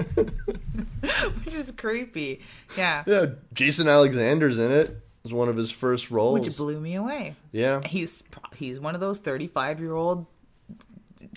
Which 1.45 1.55
is 1.55 1.73
creepy. 1.77 2.41
Yeah. 2.77 3.05
yeah 3.07 3.27
jason 3.53 3.87
alexander's 3.89 4.59
in 4.59 4.71
it 4.73 4.87
it 4.89 4.99
was 5.25 5.33
one 5.35 5.49
of 5.51 5.57
his 5.57 5.71
first 5.71 6.11
roles 6.11 6.41
Which 6.41 6.57
blew 6.57 6.81
me 6.81 6.95
away. 6.95 7.37
yeah 7.53 7.83
he's 7.87 8.25
he's 8.57 8.81
one 8.81 8.95
of 8.95 9.01
those 9.03 9.19
35 9.19 9.79
year 9.81 9.93
old 9.93 10.27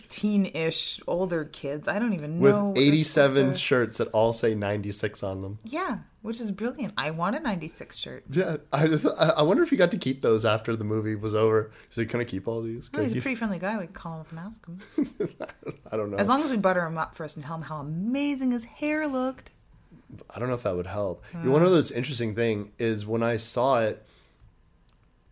teen-ish 0.09 0.99
older 1.07 1.45
kids 1.45 1.87
i 1.87 1.99
don't 1.99 2.13
even 2.13 2.39
with 2.39 2.53
know 2.55 2.65
With 2.69 2.77
87 2.77 3.51
to- 3.51 3.55
shirts 3.57 3.97
that 3.97 4.07
all 4.09 4.33
say 4.33 4.55
96 4.55 5.23
on 5.23 5.41
them 5.41 5.59
yeah 5.63 5.99
which 6.21 6.39
is 6.41 6.51
brilliant 6.51 6.93
i 6.97 7.11
want 7.11 7.35
a 7.35 7.39
96 7.39 7.95
shirt 7.97 8.23
Yeah, 8.31 8.57
I 8.73 8.87
just 8.87 9.05
I 9.05 9.41
wonder 9.43 9.63
if 9.63 9.69
he 9.69 9.75
got 9.77 9.91
to 9.91 9.97
keep 9.97 10.21
those 10.21 10.43
after 10.45 10.75
the 10.75 10.83
movie 10.83 11.15
was 11.15 11.35
over. 11.35 11.71
So 11.91 12.03
can 12.05 12.19
I 12.19 12.23
keep 12.23 12.47
all 12.47 12.61
these? 12.63 12.89
I 12.95 13.03
he's 13.03 13.11
a 13.15 13.21
pretty 13.21 13.35
friendly 13.35 13.59
guy 13.59 13.77
we 13.77 13.85
call 13.87 14.15
him 14.15 14.21
up 14.21 14.29
and 14.31 14.39
ask 14.39 14.65
him 14.65 14.79
I 15.91 15.97
don't 15.97 16.09
know. 16.11 16.17
as 16.17 16.27
long 16.27 16.43
as 16.43 16.49
we 16.49 16.57
butter 16.57 16.83
him 16.85 16.97
up 16.97 17.13
first 17.15 17.35
and 17.37 17.45
tell 17.45 17.55
him 17.55 17.61
how 17.61 17.77
amazing 17.77 18.51
his 18.51 18.63
hair 18.63 19.07
looked 19.07 19.51
I 20.33 20.39
don't 20.39 20.47
know 20.47 20.55
if 20.55 20.63
that 20.63 20.75
would 20.75 20.87
help. 20.87 21.23
You 21.33 21.39
know, 21.41 21.51
one 21.51 21.63
of 21.63 21.71
those 21.71 21.91
interesting 21.91 22.35
thing 22.35 22.71
is 22.79 23.05
when 23.05 23.21
I 23.21 23.37
saw 23.37 23.81
it. 23.81 24.05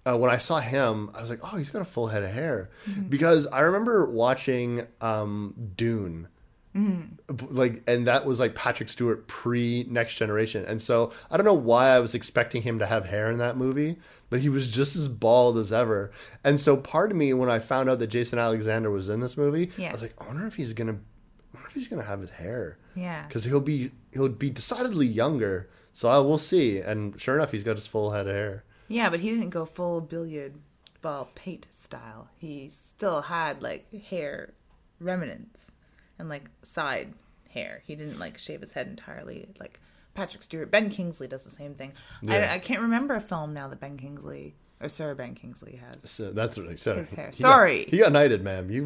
Uh, 0.06 0.18
when 0.18 0.30
I 0.30 0.38
saw 0.38 0.60
him, 0.60 1.10
I 1.16 1.22
was 1.22 1.30
like, 1.30 1.40
"Oh, 1.44 1.58
he's 1.58 1.70
got 1.70 1.82
a 1.82 1.86
full 1.86 2.08
head 2.08 2.24
of 2.24 2.32
hair," 2.32 2.70
because 3.10 3.48
I 3.48 3.62
remember 3.62 4.06
watching 4.10 4.86
um, 5.00 5.54
Dune, 5.78 6.28
B- 6.74 7.46
like, 7.50 7.84
and 7.88 8.08
that 8.08 8.26
was 8.26 8.40
like 8.40 8.56
Patrick 8.56 8.90
Stewart 8.90 9.28
pre 9.28 9.86
Next 9.90 10.16
Generation, 10.16 10.66
and 10.66 10.82
so 10.82 11.12
I 11.32 11.38
don't 11.38 11.46
know 11.46 11.54
why 11.54 11.90
I 11.90 12.00
was 12.00 12.16
expecting 12.16 12.64
him 12.64 12.80
to 12.80 12.86
have 12.86 13.06
hair 13.06 13.30
in 13.32 13.38
that 13.38 13.56
movie, 13.58 13.98
but 14.30 14.40
he 14.42 14.50
was 14.50 14.70
just 14.72 14.96
as 14.96 15.08
bald 15.08 15.58
as 15.58 15.72
ever. 15.72 16.12
And 16.44 16.60
so 16.60 16.76
part 16.76 17.12
of 17.12 17.18
me, 17.18 17.34
when 17.34 17.50
I 17.50 17.60
found 17.60 17.90
out 17.90 18.00
that 18.00 18.08
Jason 18.08 18.40
Alexander 18.40 18.90
was 18.92 19.08
in 19.08 19.20
this 19.22 19.38
movie, 19.38 19.70
Yeah. 19.78 19.90
I 19.90 19.92
was 19.94 20.02
like, 20.02 20.16
I 20.20 20.26
wonder 20.28 20.46
if 20.48 20.56
he's 20.56 20.74
gonna, 20.74 20.94
I 20.94 21.56
wonder 21.56 21.68
if 21.70 21.76
he's 21.76 21.88
gonna 21.88 22.04
have 22.04 22.20
his 22.22 22.32
hair 22.32 22.78
yeah 22.96 23.26
because 23.28 23.44
he'll 23.46 23.60
be 23.62 23.92
he'll 24.12 24.30
be 24.30 24.50
decidedly 24.50 25.08
younger. 25.08 25.70
So 25.94 26.10
I 26.10 26.18
will 26.18 26.40
see. 26.40 26.80
And 26.80 27.20
sure 27.22 27.36
enough, 27.36 27.52
he's 27.52 27.64
got 27.64 27.76
his 27.76 27.86
full 27.88 28.12
head 28.12 28.28
of 28.28 28.34
hair. 28.36 28.64
Yeah 28.88 29.10
but 29.10 29.20
he 29.20 29.30
didn't 29.30 29.50
go 29.50 29.66
full 29.66 30.02
billiard 30.02 30.54
ball 31.02 31.30
pate 31.36 31.68
style 31.70 32.28
he 32.38 32.70
still 32.70 33.22
had 33.24 33.62
like 33.62 33.92
hair 34.06 34.54
remnants 35.00 35.72
and 36.20 36.30
like 36.30 36.44
side 36.62 37.14
hair 37.50 37.82
he 37.86 37.96
didn't 37.96 38.20
like 38.20 38.38
shave 38.38 38.62
his 38.62 38.72
head 38.74 38.88
entirely 38.88 39.48
like 39.60 39.80
patrick 40.14 40.42
stewart 40.44 40.72
ben 40.72 40.90
kingsley 40.90 41.28
does 41.28 41.44
the 41.44 41.50
same 41.52 41.74
thing 41.74 41.92
Yeah. 42.22 42.50
I, 42.52 42.56
I 42.56 42.60
can't 42.60 42.82
remember 42.82 43.16
a 43.16 43.22
film 43.22 43.54
now 43.54 43.68
that 43.68 43.80
ben 43.80 43.98
kingsley 43.98 44.56
or 44.80 44.90
sarah 44.90 45.16
ben 45.16 45.36
kingsley 45.36 45.76
has 45.78 46.10
So 46.10 46.32
that's 46.32 46.58
what 46.58 46.68
I 46.70 46.76
said. 46.76 46.98
His 46.98 47.12
hair. 47.12 47.28
He 47.34 47.42
got- 47.44 47.50
Sorry. 47.50 47.86
he 47.90 47.98
got 48.00 48.12
knighted, 48.12 48.44
ma'am. 48.44 48.70
You, 48.70 48.86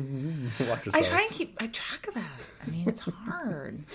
you 0.60 0.66
watch 0.70 0.88
I 0.94 1.01
try 1.01 1.22
and 1.24 1.32
keep 1.32 1.58
I 1.60 1.68
track 1.68 2.08
of 2.08 2.13
that. 2.13 2.30
I 2.66 2.70
mean, 2.70 2.88
it's 2.88 3.01
hard. 3.01 3.84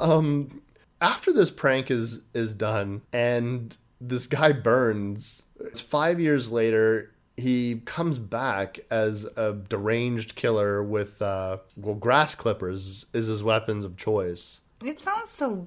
Um, 0.00 0.62
after 1.00 1.30
this 1.32 1.50
prank 1.50 1.90
is 1.90 2.22
is 2.34 2.52
done, 2.54 3.02
and 3.12 3.76
this 4.00 4.26
guy 4.26 4.52
burns. 4.52 5.44
It's 5.60 5.80
five 5.80 6.20
years 6.20 6.50
later. 6.50 7.10
He 7.36 7.80
comes 7.86 8.18
back 8.18 8.80
as 8.90 9.24
a 9.36 9.52
deranged 9.54 10.34
killer 10.34 10.82
with 10.82 11.20
uh, 11.22 11.58
well, 11.76 11.94
grass 11.94 12.34
clippers 12.34 13.06
is 13.14 13.26
his 13.28 13.42
weapons 13.42 13.84
of 13.84 13.96
choice. 13.96 14.60
it 14.84 15.00
sounds 15.00 15.30
so 15.30 15.66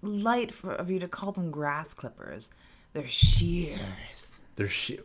light 0.00 0.52
for 0.52 0.72
of 0.72 0.90
you 0.90 0.98
to 1.00 1.08
call 1.08 1.32
them 1.32 1.50
grass 1.50 1.92
clippers. 1.94 2.50
They're 2.94 3.06
shears. 3.06 4.40
They're 4.56 4.68
she- 4.68 5.00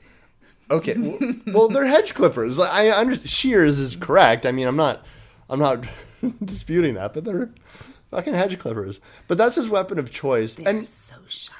okay. 0.71 0.95
Well, 0.97 1.33
well, 1.47 1.67
they're 1.69 1.85
hedge 1.87 2.13
clippers. 2.13 2.57
I 2.59 2.87
understand. 2.89 3.29
Shears 3.29 3.79
is 3.79 3.95
correct. 3.95 4.45
I 4.45 4.51
mean, 4.51 4.67
I'm 4.67 4.75
not, 4.77 5.05
I'm 5.49 5.59
not 5.59 5.85
disputing 6.43 6.95
that, 6.95 7.13
but 7.13 7.25
they're 7.25 7.49
fucking 8.11 8.33
hedge 8.33 8.59
clippers. 8.59 8.99
But 9.27 9.37
that's 9.37 9.55
his 9.55 9.69
weapon 9.69 9.99
of 9.99 10.11
choice, 10.11 10.55
They're 10.55 10.67
and 10.69 10.85
so 10.85 11.15
sharp. 11.27 11.56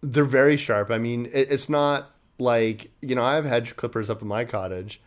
They're 0.00 0.24
very 0.24 0.56
sharp. 0.56 0.90
I 0.90 0.98
mean, 0.98 1.26
it, 1.26 1.50
it's 1.50 1.68
not 1.68 2.10
like 2.38 2.90
you 3.02 3.14
know 3.14 3.24
I 3.24 3.34
have 3.34 3.44
hedge 3.44 3.76
clippers 3.76 4.08
up 4.10 4.22
in 4.22 4.28
my 4.28 4.44
cottage 4.44 5.00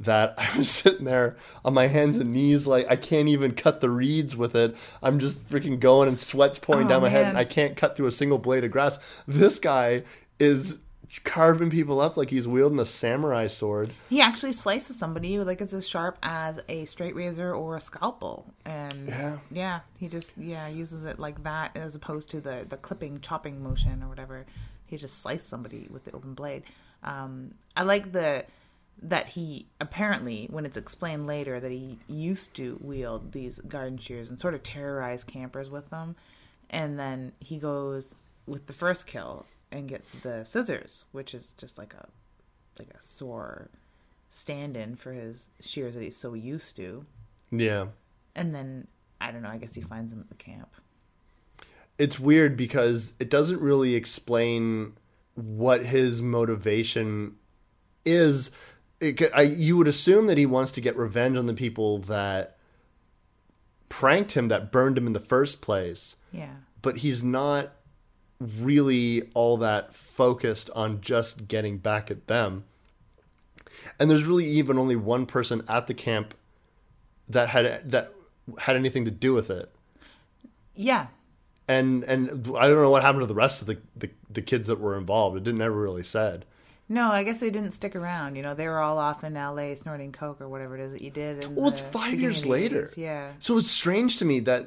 that 0.00 0.34
I 0.38 0.56
was 0.56 0.70
sitting 0.70 1.04
there 1.04 1.36
on 1.64 1.74
my 1.74 1.88
hands 1.88 2.16
and 2.16 2.32
knees 2.32 2.66
like 2.66 2.86
I 2.90 2.96
can't 2.96 3.28
even 3.28 3.54
cut 3.54 3.80
the 3.80 3.90
reeds 3.90 4.36
with 4.36 4.54
it. 4.54 4.76
I'm 5.02 5.18
just 5.18 5.44
freaking 5.48 5.80
going 5.80 6.08
and 6.08 6.20
sweat's 6.20 6.58
pouring 6.58 6.86
Oh, 6.86 6.90
down 6.90 7.02
my 7.02 7.08
head 7.08 7.26
and 7.26 7.38
I 7.38 7.44
can't 7.44 7.76
cut 7.76 7.96
through 7.96 8.06
a 8.06 8.12
single 8.12 8.38
blade 8.38 8.64
of 8.64 8.70
grass. 8.70 8.98
This 9.26 9.58
guy 9.58 10.04
is 10.38 10.78
carving 11.24 11.70
people 11.70 12.00
up 12.00 12.16
like 12.16 12.30
he's 12.30 12.48
wielding 12.48 12.78
a 12.80 12.86
samurai 12.86 13.46
sword. 13.46 13.92
He 14.10 14.20
actually 14.20 14.52
slices 14.52 14.98
somebody 14.98 15.38
like 15.38 15.60
it's 15.60 15.72
as 15.72 15.88
sharp 15.88 16.18
as 16.22 16.62
a 16.68 16.84
straight 16.84 17.14
razor 17.14 17.54
or 17.54 17.76
a 17.76 17.80
scalpel, 17.80 18.52
and 18.64 19.08
Yeah. 19.08 19.38
yeah, 19.50 19.80
he 19.98 20.08
just 20.08 20.36
yeah 20.36 20.68
uses 20.68 21.04
it 21.04 21.18
like 21.18 21.42
that 21.44 21.76
as 21.76 21.94
opposed 21.94 22.30
to 22.30 22.40
the 22.40 22.66
the 22.68 22.76
clipping 22.76 23.20
chopping 23.20 23.62
motion 23.62 24.02
or 24.02 24.08
whatever. 24.08 24.46
He 24.86 24.96
just 24.96 25.18
sliced 25.20 25.48
somebody 25.48 25.88
with 25.90 26.04
the 26.04 26.12
open 26.12 26.34
blade. 26.34 26.62
Um, 27.02 27.54
I 27.76 27.82
like 27.82 28.12
the 28.12 28.44
that 29.02 29.28
he 29.28 29.66
apparently 29.80 30.46
when 30.50 30.64
it's 30.64 30.76
explained 30.78 31.26
later 31.26 31.60
that 31.60 31.70
he 31.70 31.98
used 32.08 32.54
to 32.56 32.78
wield 32.80 33.32
these 33.32 33.58
garden 33.60 33.98
shears 33.98 34.30
and 34.30 34.40
sort 34.40 34.54
of 34.54 34.62
terrorize 34.62 35.22
campers 35.24 35.70
with 35.70 35.90
them, 35.90 36.16
and 36.70 36.98
then 36.98 37.32
he 37.40 37.58
goes 37.58 38.14
with 38.46 38.66
the 38.66 38.72
first 38.72 39.06
kill 39.06 39.44
and 39.76 39.88
gets 39.88 40.10
the 40.12 40.44
scissors, 40.44 41.04
which 41.12 41.34
is 41.34 41.54
just 41.58 41.78
like 41.78 41.94
a 41.94 42.06
like 42.78 42.88
a 42.94 43.00
sore 43.00 43.70
stand-in 44.28 44.96
for 44.96 45.12
his 45.12 45.48
shears 45.60 45.94
that 45.94 46.02
he's 46.02 46.16
so 46.16 46.34
used 46.34 46.76
to. 46.76 47.06
Yeah. 47.50 47.86
And 48.34 48.54
then 48.54 48.86
I 49.20 49.30
don't 49.30 49.42
know. 49.42 49.48
I 49.48 49.56
guess 49.56 49.74
he 49.74 49.80
finds 49.80 50.10
them 50.10 50.20
at 50.20 50.28
the 50.28 50.34
camp. 50.34 50.68
it's 51.98 52.18
weird 52.20 52.56
because 52.56 53.14
it 53.18 53.30
doesn't 53.30 53.60
really 53.60 53.94
explain 53.94 54.92
what 55.34 55.84
his 55.86 56.20
motivation 56.20 57.36
is. 58.04 58.50
It, 59.00 59.22
I, 59.34 59.42
you 59.42 59.76
would 59.78 59.88
assume 59.88 60.26
that 60.26 60.36
he 60.38 60.44
wants 60.46 60.72
to 60.72 60.80
get 60.82 60.96
revenge 60.96 61.36
on 61.38 61.46
the 61.46 61.54
people 61.54 61.98
that 62.00 62.56
pranked 63.88 64.32
him, 64.32 64.48
that 64.48 64.70
burned 64.72 64.98
him 64.98 65.06
in 65.06 65.12
the 65.14 65.20
first 65.20 65.60
place, 65.62 66.16
Yeah. 66.32 66.56
but 66.82 66.98
he's 66.98 67.22
not 67.22 67.72
really 68.40 69.22
all 69.34 69.56
that 69.58 69.94
focused 69.94 70.70
on 70.74 71.00
just 71.00 71.48
getting 71.48 71.78
back 71.78 72.10
at 72.10 72.26
them. 72.26 72.64
And 73.98 74.10
there's 74.10 74.24
really 74.24 74.46
even 74.46 74.78
only 74.78 74.96
one 74.96 75.26
person 75.26 75.62
at 75.68 75.86
the 75.86 75.94
camp 75.94 76.34
that 77.28 77.48
had 77.50 77.90
that 77.90 78.12
had 78.58 78.76
anything 78.76 79.04
to 79.04 79.10
do 79.10 79.32
with 79.34 79.50
it 79.50 79.68
Yeah. 80.74 81.08
and 81.66 82.04
and 82.04 82.30
I 82.56 82.68
don't 82.68 82.76
know 82.76 82.90
what 82.90 83.02
happened 83.02 83.22
to 83.22 83.26
the 83.26 83.34
rest 83.34 83.60
of 83.60 83.66
the, 83.66 83.78
the, 83.96 84.10
the 84.30 84.42
kids 84.42 84.68
that 84.68 84.78
were 84.78 84.96
involved. 84.96 85.36
It 85.36 85.42
didn't 85.44 85.60
ever 85.62 85.74
really 85.80 86.04
said. 86.04 86.44
No, 86.88 87.10
I 87.10 87.24
guess 87.24 87.40
they 87.40 87.50
didn't 87.50 87.72
stick 87.72 87.96
around. 87.96 88.36
You 88.36 88.42
know, 88.42 88.54
they 88.54 88.68
were 88.68 88.78
all 88.78 88.98
off 88.98 89.24
in 89.24 89.36
L.A. 89.36 89.74
snorting 89.74 90.12
coke 90.12 90.40
or 90.40 90.48
whatever 90.48 90.76
it 90.76 90.80
is 90.80 90.92
that 90.92 91.02
you 91.02 91.10
did. 91.10 91.56
Well, 91.56 91.66
it's 91.68 91.80
five 91.80 92.20
years 92.20 92.46
later. 92.46 92.84
80s. 92.84 92.96
Yeah. 92.96 93.32
So 93.40 93.58
it's 93.58 93.70
strange 93.72 94.18
to 94.18 94.24
me 94.24 94.38
that 94.40 94.66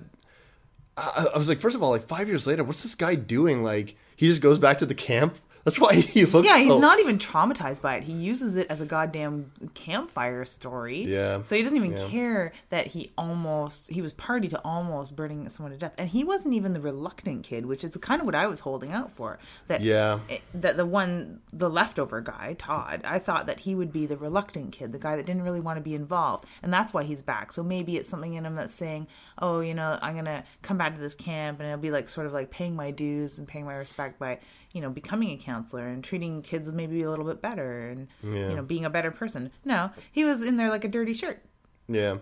I, 0.99 1.27
I 1.35 1.37
was 1.37 1.49
like, 1.49 1.59
first 1.59 1.75
of 1.75 1.83
all, 1.83 1.89
like 1.89 2.07
five 2.07 2.27
years 2.27 2.45
later, 2.45 2.63
what's 2.63 2.83
this 2.83 2.95
guy 2.95 3.15
doing? 3.15 3.63
Like 3.63 3.95
he 4.15 4.27
just 4.27 4.41
goes 4.41 4.59
back 4.59 4.77
to 4.79 4.85
the 4.85 4.95
camp 4.95 5.37
That's 5.63 5.79
why 5.79 5.93
he 6.15 6.25
looks. 6.25 6.47
Yeah, 6.47 6.57
he's 6.57 6.67
so- 6.67 6.79
not 6.79 6.99
even 6.99 7.17
traumatized 7.17 7.81
by 7.81 7.95
it. 7.95 8.03
He 8.03 8.13
uses 8.13 8.55
it 8.55 8.67
as 8.69 8.81
a 8.81 8.85
goddamn 8.85 9.51
campfire 9.73 10.45
story. 10.45 11.03
Yeah. 11.03 11.43
So 11.43 11.55
he 11.55 11.63
doesn't 11.63 11.77
even 11.77 11.91
Yeah. 11.91 12.07
care 12.07 12.53
that 12.69 12.87
he 12.87 13.11
almost 13.17 13.89
he 13.89 14.01
was 14.01 14.13
party 14.13 14.47
to 14.49 14.61
almost 14.63 15.15
burning 15.15 15.47
someone 15.49 15.71
to 15.71 15.77
death, 15.77 15.93
and 15.97 16.09
he 16.09 16.23
wasn't 16.23 16.53
even 16.53 16.73
the 16.73 16.79
reluctant 16.81 17.43
kid, 17.43 17.65
which 17.65 17.83
is 17.83 17.95
kind 17.97 18.21
of 18.21 18.25
what 18.25 18.35
I 18.35 18.47
was 18.47 18.61
holding 18.61 18.91
out 18.91 19.11
for. 19.11 19.39
That 19.67 19.81
Yeah. 19.81 20.19
it- 20.27 20.41
that 20.53 20.77
the 20.77 20.85
one 20.85 21.39
the 21.51 21.69
leftover 21.69 22.21
guy 22.21 22.55
Todd, 22.57 23.01
I 23.03 23.19
thought 23.19 23.45
that 23.47 23.61
he 23.61 23.75
would 23.75 23.91
be 23.91 24.05
the 24.05 24.17
reluctant 24.17 24.71
kid, 24.71 24.91
the 24.91 24.99
guy 24.99 25.15
that 25.15 25.25
didn't 25.25 25.43
really 25.43 25.59
want 25.59 25.77
to 25.77 25.81
be 25.83 25.95
involved, 25.95 26.45
and 26.63 26.73
that's 26.73 26.93
why 26.93 27.03
he's 27.03 27.21
back. 27.21 27.51
So 27.51 27.63
maybe 27.63 27.97
it's 27.97 28.09
something 28.09 28.33
in 28.33 28.45
him 28.45 28.55
that's 28.55 28.73
saying, 28.73 29.07
"Oh, 29.39 29.59
you 29.59 29.73
know, 29.73 29.97
I'm 30.01 30.15
gonna 30.15 30.43
come 30.61 30.77
back 30.77 30.95
to 30.95 31.01
this 31.01 31.15
camp, 31.15 31.59
and 31.59 31.67
it'll 31.67 31.79
be 31.81 31.91
like 31.91 32.09
sort 32.09 32.27
of 32.27 32.33
like 32.33 32.49
paying 32.49 32.75
my 32.75 32.91
dues 32.91 33.39
and 33.39 33.47
paying 33.47 33.65
my 33.65 33.75
respect 33.75 34.19
by." 34.19 34.39
You 34.73 34.81
know, 34.81 34.89
becoming 34.89 35.31
a 35.31 35.37
counselor 35.37 35.87
and 35.87 36.03
treating 36.03 36.41
kids 36.43 36.71
maybe 36.71 37.01
a 37.01 37.09
little 37.09 37.25
bit 37.25 37.41
better, 37.41 37.89
and 37.89 38.07
Yeah. 38.23 38.49
you 38.49 38.55
know, 38.55 38.61
being 38.63 38.85
a 38.85 38.89
better 38.89 39.09
person. 39.11 39.51
No, 39.65 39.91
he 40.11 40.23
was 40.23 40.43
in 40.43 40.57
there 40.57 40.69
like 40.69 40.83
a 40.83 40.87
dirty 40.89 41.13
shirt. 41.13 41.41
Yeah. 41.87 42.17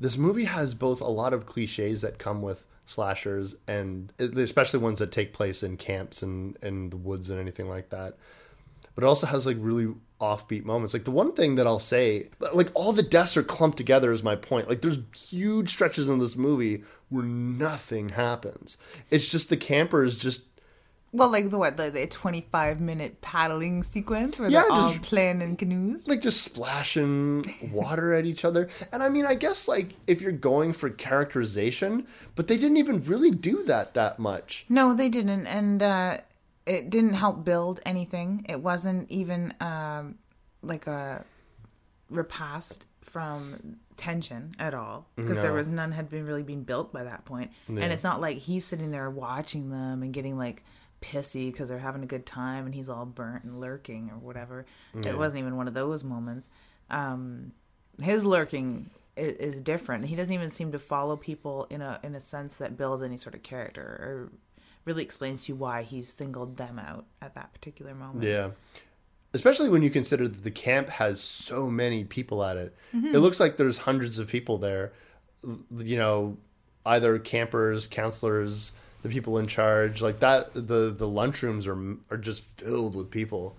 This 0.00 0.16
movie 0.18 0.44
has 0.44 0.74
both 0.74 1.00
a 1.00 1.08
lot 1.08 1.32
of 1.32 1.46
cliches 1.46 2.02
that 2.02 2.18
come 2.18 2.42
with 2.42 2.66
slashers 2.86 3.54
and 3.66 4.12
especially 4.18 4.80
ones 4.80 4.98
that 4.98 5.12
take 5.12 5.32
place 5.32 5.62
in 5.62 5.76
camps 5.76 6.22
and 6.22 6.56
in 6.62 6.90
the 6.90 6.96
woods 6.96 7.30
and 7.30 7.40
anything 7.40 7.68
like 7.68 7.90
that. 7.90 8.16
But 8.94 9.04
it 9.04 9.06
also 9.06 9.26
has 9.26 9.44
like 9.46 9.56
really 9.58 9.92
offbeat 10.20 10.64
moments. 10.64 10.92
Like 10.94 11.04
the 11.04 11.10
one 11.10 11.32
thing 11.32 11.54
that 11.56 11.66
I'll 11.66 11.78
say, 11.78 12.28
like 12.52 12.70
all 12.74 12.92
the 12.92 13.02
deaths 13.02 13.36
are 13.36 13.42
clumped 13.42 13.76
together 13.78 14.12
is 14.12 14.22
my 14.22 14.36
point. 14.36 14.68
Like 14.68 14.82
there's 14.82 14.98
huge 15.16 15.70
stretches 15.70 16.08
in 16.08 16.18
this 16.18 16.36
movie 16.36 16.82
where 17.08 17.24
nothing 17.24 18.10
happens. 18.10 18.76
It's 19.10 19.28
just 19.28 19.48
the 19.50 19.56
campers 19.56 20.16
just 20.16 20.42
Well, 21.12 21.30
like 21.30 21.50
the 21.50 21.56
what 21.58 21.76
the, 21.78 21.90
the 21.90 22.06
25 22.06 22.80
minute 22.80 23.20
paddling 23.22 23.82
sequence 23.82 24.38
where 24.38 24.50
Yeah, 24.50 24.62
they're 24.62 24.72
all 24.72 24.94
playing 25.00 25.40
in 25.40 25.56
canoes. 25.56 26.06
like 26.06 26.20
just 26.20 26.42
splashing 26.42 27.44
water 27.72 28.12
at 28.12 28.26
each 28.26 28.44
other. 28.44 28.68
And 28.92 29.02
I 29.02 29.08
mean, 29.08 29.24
I 29.24 29.34
guess 29.34 29.68
like 29.68 29.94
if 30.06 30.20
you're 30.20 30.32
going 30.32 30.72
for 30.74 30.90
characterization, 30.90 32.06
but 32.34 32.46
they 32.48 32.56
didn't 32.56 32.76
even 32.76 33.02
really 33.04 33.30
do 33.30 33.62
that 33.64 33.94
that 33.94 34.18
much. 34.18 34.66
No, 34.68 34.92
they 34.94 35.08
didn't, 35.08 35.46
and 35.46 35.82
uh, 35.82 36.18
it 36.66 36.90
didn't 36.90 37.14
help 37.14 37.44
build 37.44 37.80
anything. 37.86 38.44
It 38.48 38.60
wasn't 38.60 39.10
even 39.10 39.54
um, 39.60 40.18
like 40.62 40.86
a 40.86 41.24
repast 42.10 42.86
from 43.02 43.76
tension 43.96 44.52
at 44.58 44.74
all 44.74 45.06
because 45.16 45.38
there 45.38 45.52
was 45.52 45.66
none 45.66 45.92
had 45.92 46.08
been 46.10 46.24
really 46.26 46.42
been 46.42 46.62
built 46.62 46.92
by 46.92 47.04
that 47.04 47.24
point. 47.24 47.50
Yeah. 47.68 47.80
And 47.82 47.92
it's 47.92 48.04
not 48.04 48.20
like 48.20 48.36
he's 48.38 48.64
sitting 48.64 48.90
there 48.90 49.08
watching 49.10 49.70
them 49.70 50.02
and 50.02 50.12
getting 50.12 50.36
like 50.36 50.62
pissy 51.00 51.52
because 51.52 51.68
they're 51.68 51.78
having 51.78 52.02
a 52.02 52.06
good 52.06 52.26
time 52.26 52.66
and 52.66 52.74
he's 52.74 52.88
all 52.88 53.06
burnt 53.06 53.44
and 53.44 53.60
lurking 53.60 54.10
or 54.10 54.18
whatever. 54.18 54.66
It 54.94 55.16
wasn't 55.16 55.40
even 55.40 55.56
one 55.56 55.68
of 55.68 55.74
those 55.74 56.02
moments. 56.02 56.48
Um, 56.90 57.52
his 58.00 58.24
lurking 58.24 58.90
is, 59.16 59.54
is 59.54 59.60
different. 59.60 60.06
He 60.06 60.16
doesn't 60.16 60.32
even 60.32 60.50
seem 60.50 60.72
to 60.72 60.78
follow 60.78 61.16
people 61.16 61.66
in 61.70 61.82
a 61.82 62.00
in 62.02 62.14
a 62.14 62.20
sense 62.20 62.56
that 62.56 62.76
builds 62.76 63.02
any 63.02 63.16
sort 63.16 63.34
of 63.34 63.42
character 63.42 63.82
or 63.82 64.32
really 64.84 65.02
explains 65.02 65.44
to 65.44 65.52
you 65.52 65.56
why 65.56 65.82
he's 65.82 66.08
singled 66.08 66.56
them 66.56 66.78
out 66.78 67.04
at 67.20 67.34
that 67.34 67.52
particular 67.52 67.94
moment. 67.94 68.24
Yeah. 68.24 68.50
Especially 69.34 69.68
when 69.68 69.82
you 69.82 69.90
consider 69.90 70.26
that 70.26 70.42
the 70.42 70.50
camp 70.50 70.88
has 70.88 71.20
so 71.20 71.68
many 71.68 72.04
people 72.04 72.42
at 72.42 72.56
it. 72.56 72.74
Mm-hmm. 72.96 73.14
It 73.14 73.18
looks 73.18 73.38
like 73.38 73.58
there's 73.58 73.76
hundreds 73.76 74.18
of 74.18 74.28
people 74.28 74.56
there. 74.56 74.92
You 75.44 75.98
know, 75.98 76.38
either 76.86 77.18
campers, 77.18 77.86
counselors, 77.86 78.72
the 79.02 79.08
people 79.08 79.38
in 79.38 79.46
charge, 79.46 80.00
like 80.00 80.20
that 80.20 80.54
the 80.54 80.90
the 80.90 81.06
lunchrooms 81.06 81.66
are 81.66 82.14
are 82.14 82.18
just 82.18 82.42
filled 82.58 82.94
with 82.94 83.10
people. 83.10 83.56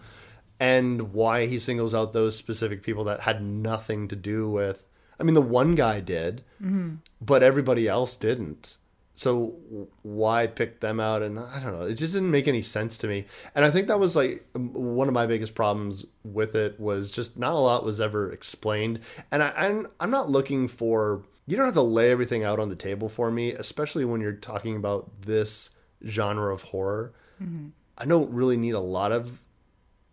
And 0.62 1.14
why 1.14 1.46
he 1.46 1.58
singles 1.58 1.94
out 1.94 2.12
those 2.12 2.36
specific 2.36 2.84
people 2.84 3.06
that 3.06 3.22
had 3.22 3.42
nothing 3.42 4.10
to 4.10 4.16
do 4.16 4.50
with 4.50 4.84
I 5.20 5.24
mean 5.24 5.36
the 5.36 5.42
one 5.42 5.76
guy 5.76 6.00
did, 6.00 6.44
mm-hmm. 6.62 6.96
but 7.22 7.44
everybody 7.44 7.88
else 7.88 8.16
didn't. 8.16 8.78
So 9.16 9.56
why 10.02 10.48
pick 10.48 10.80
them 10.80 11.02
out? 11.02 11.22
And 11.22 11.38
I 11.38 11.60
don't 11.60 11.76
know. 11.76 11.86
It 11.86 11.96
just 11.96 12.14
didn't 12.14 12.32
make 12.32 12.48
any 12.48 12.62
sense 12.62 12.98
to 13.00 13.08
me. 13.08 13.26
And 13.54 13.66
I 13.66 13.70
think 13.70 13.88
that 13.88 14.00
was 14.00 14.16
like 14.16 14.46
one 14.54 15.10
of 15.10 15.14
my 15.14 15.28
biggest 15.28 15.56
problems 15.56 16.06
with 16.24 16.56
it 16.56 16.80
was 16.80 17.12
just 17.12 17.38
not 17.38 17.54
a 17.54 17.60
lot 17.60 17.84
was 17.84 18.00
ever 18.00 18.32
explained. 18.32 19.02
And 19.30 19.44
I, 19.44 19.52
I'm 19.58 19.88
I'm 20.00 20.12
not 20.12 20.30
looking 20.30 20.68
for. 20.68 21.24
You 21.50 21.58
don't 21.58 21.66
have 21.66 21.74
to 21.74 21.82
lay 21.82 22.12
everything 22.12 22.44
out 22.44 22.60
on 22.60 22.70
the 22.70 22.76
table 22.76 23.10
for 23.10 23.32
me, 23.32 23.54
especially 23.54 24.06
when 24.06 24.22
you're 24.22 24.34
talking 24.34 24.76
about 24.76 25.24
this 25.24 25.72
genre 26.06 26.54
of 26.54 26.62
horror. 26.62 27.14
Mm-hmm. 27.42 27.70
I 27.98 28.06
don't 28.06 28.32
really 28.32 28.56
need 28.56 28.76
a 28.76 28.80
lot 28.80 29.12
of 29.12 29.40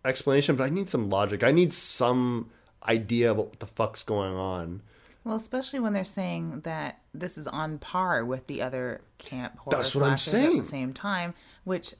explanation, 0.03 0.55
but 0.55 0.63
I 0.63 0.69
need 0.69 0.89
some 0.89 1.09
logic. 1.09 1.43
I 1.43 1.51
need 1.51 1.73
some 1.73 2.49
idea 2.87 3.31
about 3.31 3.49
what 3.49 3.59
the 3.59 3.67
fuck's 3.67 4.01
going 4.01 4.33
on. 4.33 4.81
Well, 5.23 5.35
especially 5.35 5.79
when 5.79 5.93
they're 5.93 6.05
saying 6.05 6.61
that 6.61 7.01
this 7.13 7.37
is 7.37 7.47
on 7.47 7.77
par 7.79 8.25
with 8.25 8.47
the 8.47 8.61
other 8.61 9.01
camp 9.19 9.57
horror 9.59 9.77
That's 9.77 9.93
what 9.93 10.05
I'm 10.05 10.17
slashers 10.17 10.55
at 10.55 10.57
the 10.57 10.63
same 10.63 10.93
time, 10.93 11.33
which 11.65 11.93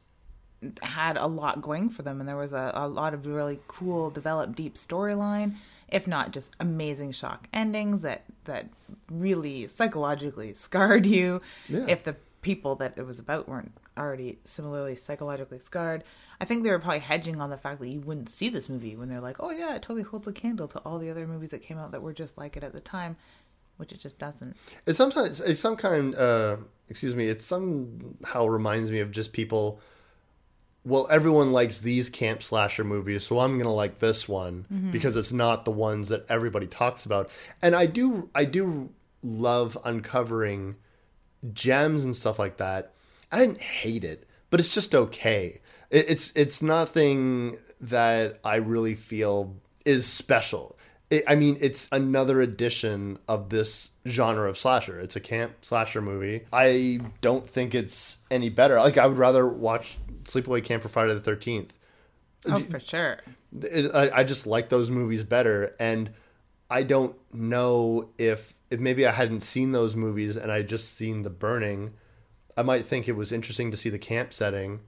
had 0.82 1.17
a 1.17 1.28
lot 1.28 1.62
going 1.62 1.89
for 1.89 2.02
them, 2.02 2.19
and 2.19 2.28
there 2.28 2.38
was 2.38 2.54
a, 2.54 2.71
a 2.73 2.88
lot 2.88 3.13
of 3.13 3.26
really 3.26 3.60
cool, 3.67 4.10
developed, 4.10 4.56
deep 4.56 4.76
storyline. 4.76 5.58
If 5.89 6.08
not 6.08 6.32
just 6.32 6.56
amazing 6.60 7.13
shock 7.13 7.47
endings 7.54 8.02
that 8.02 8.23
that 8.43 8.67
really 9.12 9.67
psychologically 9.67 10.54
scarred 10.54 11.06
you. 11.17 11.41
Yeah. 11.70 11.86
If 11.88 12.04
the 12.04 12.15
people 12.41 12.76
that 12.76 12.93
it 12.98 13.06
was 13.06 13.20
about 13.20 13.50
weren't 13.50 13.74
already 13.98 14.39
similarly 14.43 14.96
psychologically 14.96 15.60
scarred. 15.60 16.04
I 16.39 16.46
think 16.46 16.63
they 16.63 16.72
were 16.72 16.80
probably 16.80 17.00
hedging 17.00 17.41
on 17.41 17.50
the 17.50 17.58
fact 17.58 17.82
that 17.82 17.89
you 17.89 18.00
wouldn't 18.00 18.30
see 18.30 18.50
this 18.50 18.70
movie 18.70 18.96
when 18.96 19.10
they're 19.10 19.20
like, 19.20 19.38
"Oh 19.39 19.50
yeah, 19.50 19.76
it 19.76 19.82
totally 19.82 20.04
holds 20.04 20.28
a 20.28 20.34
candle 20.34 20.67
to 20.70 20.80
all 20.80 21.00
the 21.00 21.10
other 21.10 21.28
movies 21.28 21.50
that 21.50 21.63
came 21.63 21.78
out 21.78 21.91
that 21.91 22.02
were 22.02 22.13
just 22.13 22.38
like 22.38 22.56
it 22.56 22.63
at 22.63 22.74
the 22.74 22.80
time," 22.80 23.17
which 23.78 23.91
it 23.91 24.00
just 24.00 24.20
doesn't. 24.20 24.56
It's 24.86 24.98
sometimes 24.98 25.39
it's 25.39 25.60
some 25.60 25.76
kind. 25.76 26.15
Uh, 26.15 26.58
excuse 26.89 27.15
me. 27.15 27.28
It 27.28 27.41
somehow 27.41 28.46
reminds 28.46 28.91
me 28.91 29.00
of 29.00 29.12
just 29.12 29.34
people. 29.34 29.82
Well, 30.86 31.08
everyone 31.12 31.52
likes 31.52 31.80
these 31.80 32.10
camp 32.10 32.41
slasher 32.41 32.86
movies, 32.86 33.26
so 33.26 33.39
I'm 33.39 33.58
gonna 33.58 33.74
like 33.74 34.00
this 34.00 34.30
one 34.30 34.89
because 34.91 35.17
it's 35.17 35.34
not 35.34 35.65
the 35.65 35.72
ones 35.72 36.08
that 36.08 36.26
everybody 36.30 36.65
talks 36.65 37.04
about. 37.06 37.30
And 37.62 37.76
I 37.76 37.88
do, 37.88 38.30
I 38.34 38.46
do 38.46 38.89
love 39.23 39.77
uncovering 39.84 40.75
gems 41.53 42.03
and 42.03 42.15
stuff 42.15 42.39
like 42.39 42.58
that. 42.58 42.93
I 43.32 43.39
didn't 43.39 43.62
hate 43.62 44.03
it, 44.03 44.27
but 44.49 44.60
it's 44.60 44.73
just 44.73 44.95
okay. 44.95 45.62
It, 45.89 46.10
it's 46.10 46.32
it's 46.36 46.62
nothing 46.62 47.58
that 47.82 48.39
I 48.43 48.56
really 48.56 48.95
feel 48.95 49.56
is 49.86 50.06
special. 50.06 50.77
It, 51.10 51.23
I 51.27 51.36
mean, 51.36 51.58
it's 51.62 51.88
another 51.91 52.41
edition 52.41 53.19
of 53.27 53.49
this 53.49 53.91
genre 54.08 54.49
of 54.49 54.58
slasher. 54.58 54.99
It's 54.99 55.15
a 55.15 55.21
camp 55.21 55.53
slasher 55.62 56.01
movie. 56.01 56.45
I 56.51 56.99
don't 57.21 57.47
think 57.47 57.75
it's 57.75 58.17
any 58.30 58.49
better. 58.49 58.75
Like 58.75 58.97
I 58.97 59.06
would 59.06 59.17
rather 59.17 59.47
watch 59.47 59.97
Sleepaway 60.23 60.63
Camp 60.63 60.84
or 60.86 60.89
Friday 60.89 61.13
the 61.13 61.21
Thirteenth. 61.21 61.73
Oh, 62.45 62.60
for 62.60 62.80
sure. 62.80 63.19
It, 63.62 63.93
I, 63.93 64.19
I 64.19 64.23
just 64.23 64.45
like 64.47 64.69
those 64.69 64.89
movies 64.89 65.23
better, 65.23 65.75
and 65.80 66.12
I 66.69 66.84
don't 66.84 67.15
know 67.34 68.10
if 68.17 68.53
if 68.69 68.80
maybe 68.80 69.06
I 69.06 69.12
hadn't 69.12 69.41
seen 69.41 69.71
those 69.71 69.95
movies 69.95 70.36
and 70.38 70.51
I 70.51 70.62
just 70.62 70.97
seen 70.97 71.23
The 71.23 71.30
Burning, 71.30 71.93
I 72.56 72.63
might 72.63 72.86
think 72.86 73.08
it 73.08 73.15
was 73.15 73.32
interesting 73.32 73.71
to 73.71 73.77
see 73.77 73.89
the 73.89 73.99
camp 73.99 74.34
setting. 74.34 74.82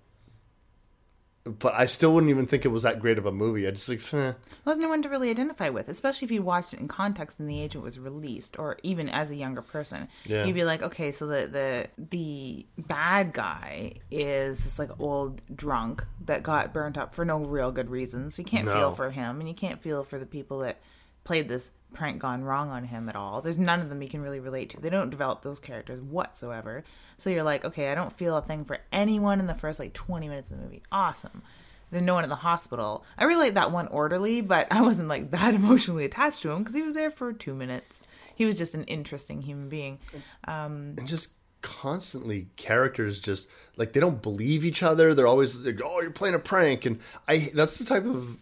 But 1.46 1.74
I 1.74 1.86
still 1.88 2.14
wouldn't 2.14 2.30
even 2.30 2.46
think 2.46 2.66
it 2.66 2.70
was 2.70 2.84
that 2.84 3.00
great 3.00 3.18
of 3.18 3.26
a 3.26 3.32
movie. 3.32 3.66
I 3.66 3.72
just 3.72 3.88
like, 3.90 4.02
eh. 4.14 4.34
wasn't 4.66 4.84
no 4.84 4.90
one 4.90 5.02
to 5.02 5.10
really 5.10 5.30
identify 5.32 5.70
with, 5.70 5.88
especially 5.88 6.26
if 6.26 6.32
you 6.32 6.44
watched 6.44 6.74
it 6.74 6.80
in 6.80 6.88
context 6.90 7.40
in 7.40 7.48
the 7.48 7.60
age 7.60 7.76
it 7.76 7.82
was 7.82 7.98
released, 7.98 8.60
or 8.60 8.78
even 8.84 9.10
as 9.10 9.32
a 9.32 9.36
younger 9.36 9.62
person. 9.62 10.10
Yeah. 10.26 10.46
You'd 10.46 10.54
be 10.54 10.66
like, 10.66 10.84
okay, 10.84 11.12
so 11.12 11.26
the 11.26 11.48
the 11.48 11.88
the 12.12 12.66
bad 12.78 13.34
guy 13.34 13.94
is 14.12 14.64
this 14.66 14.78
like 14.78 14.92
old 15.00 15.42
drunk 15.56 16.04
that 16.26 16.44
got 16.44 16.74
burnt 16.74 16.98
up 16.98 17.16
for 17.16 17.24
no 17.26 17.40
real 17.40 17.72
good 17.72 17.90
reasons. 17.90 18.38
You 18.38 18.46
can't 18.46 18.66
No. 18.66 18.74
feel 18.74 18.92
for 18.94 19.10
him, 19.10 19.40
and 19.40 19.48
you 19.48 19.56
can't 19.56 19.82
feel 19.82 20.04
for 20.04 20.20
the 20.20 20.28
people 20.28 20.60
that 20.60 20.80
played 21.24 21.48
this 21.48 21.72
prank 21.94 22.20
gone 22.20 22.44
wrong 22.44 22.70
on 22.70 22.86
him 22.86 23.10
at 23.10 23.16
all. 23.16 23.42
There's 23.42 23.58
none 23.58 23.80
of 23.80 23.90
them 23.90 24.02
you 24.02 24.10
can 24.10 24.22
really 24.22 24.40
relate 24.40 24.70
to. 24.72 24.80
They 24.80 24.90
don't 24.90 25.10
develop 25.10 25.42
those 25.42 25.60
characters 25.60 26.02
whatsoever. 26.02 26.84
So 27.18 27.30
you're 27.30 27.44
like, 27.44 27.66
okay, 27.66 27.92
I 27.92 27.96
don't 27.96 28.16
feel 28.16 28.38
a 28.38 28.42
thing 28.42 28.66
for 28.66 28.80
anyone 28.92 29.40
in 29.40 29.48
the 29.48 29.56
first 29.56 29.80
like 29.80 29.94
20 29.94 30.28
minutes 30.28 30.52
of 30.52 30.58
the 30.58 30.64
movie. 30.64 30.84
Awesome. 30.92 31.42
Then 31.92 32.06
no 32.06 32.14
one 32.14 32.24
in 32.24 32.30
the 32.30 32.36
hospital. 32.36 33.04
I 33.18 33.24
really 33.24 33.46
like 33.46 33.54
that 33.56 33.72
one 33.72 33.88
orderly, 33.88 34.42
but 34.42 34.68
I 34.72 34.82
wasn't 34.82 35.08
like 35.08 35.32
that 35.32 35.56
emotionally 35.56 36.06
attached 36.06 36.42
to 36.44 36.52
him 36.52 36.60
because 36.60 36.76
he 36.76 36.82
was 36.82 36.94
there 36.94 37.12
for 37.12 37.34
two 37.34 37.56
minutes. 37.56 38.02
He 38.36 38.46
was 38.46 38.56
just 38.56 38.76
an 38.76 38.86
interesting 38.86 39.42
human 39.42 39.68
being. 39.68 40.00
Um, 40.48 40.96
and 40.98 41.08
just 41.08 41.30
constantly 41.62 42.48
characters 42.56 43.20
just 43.20 43.48
like 43.78 43.94
they 43.94 44.00
don't 44.00 44.22
believe 44.22 44.66
each 44.66 44.84
other. 44.84 45.14
They're 45.14 45.28
always 45.28 45.58
like, 45.60 45.82
oh, 45.84 46.02
you're 46.02 46.12
playing 46.12 46.36
a 46.36 46.40
prank, 46.40 46.86
and 46.86 47.00
I 47.28 47.52
that's 47.54 47.78
the 47.78 47.86
type 47.86 48.06
of 48.06 48.38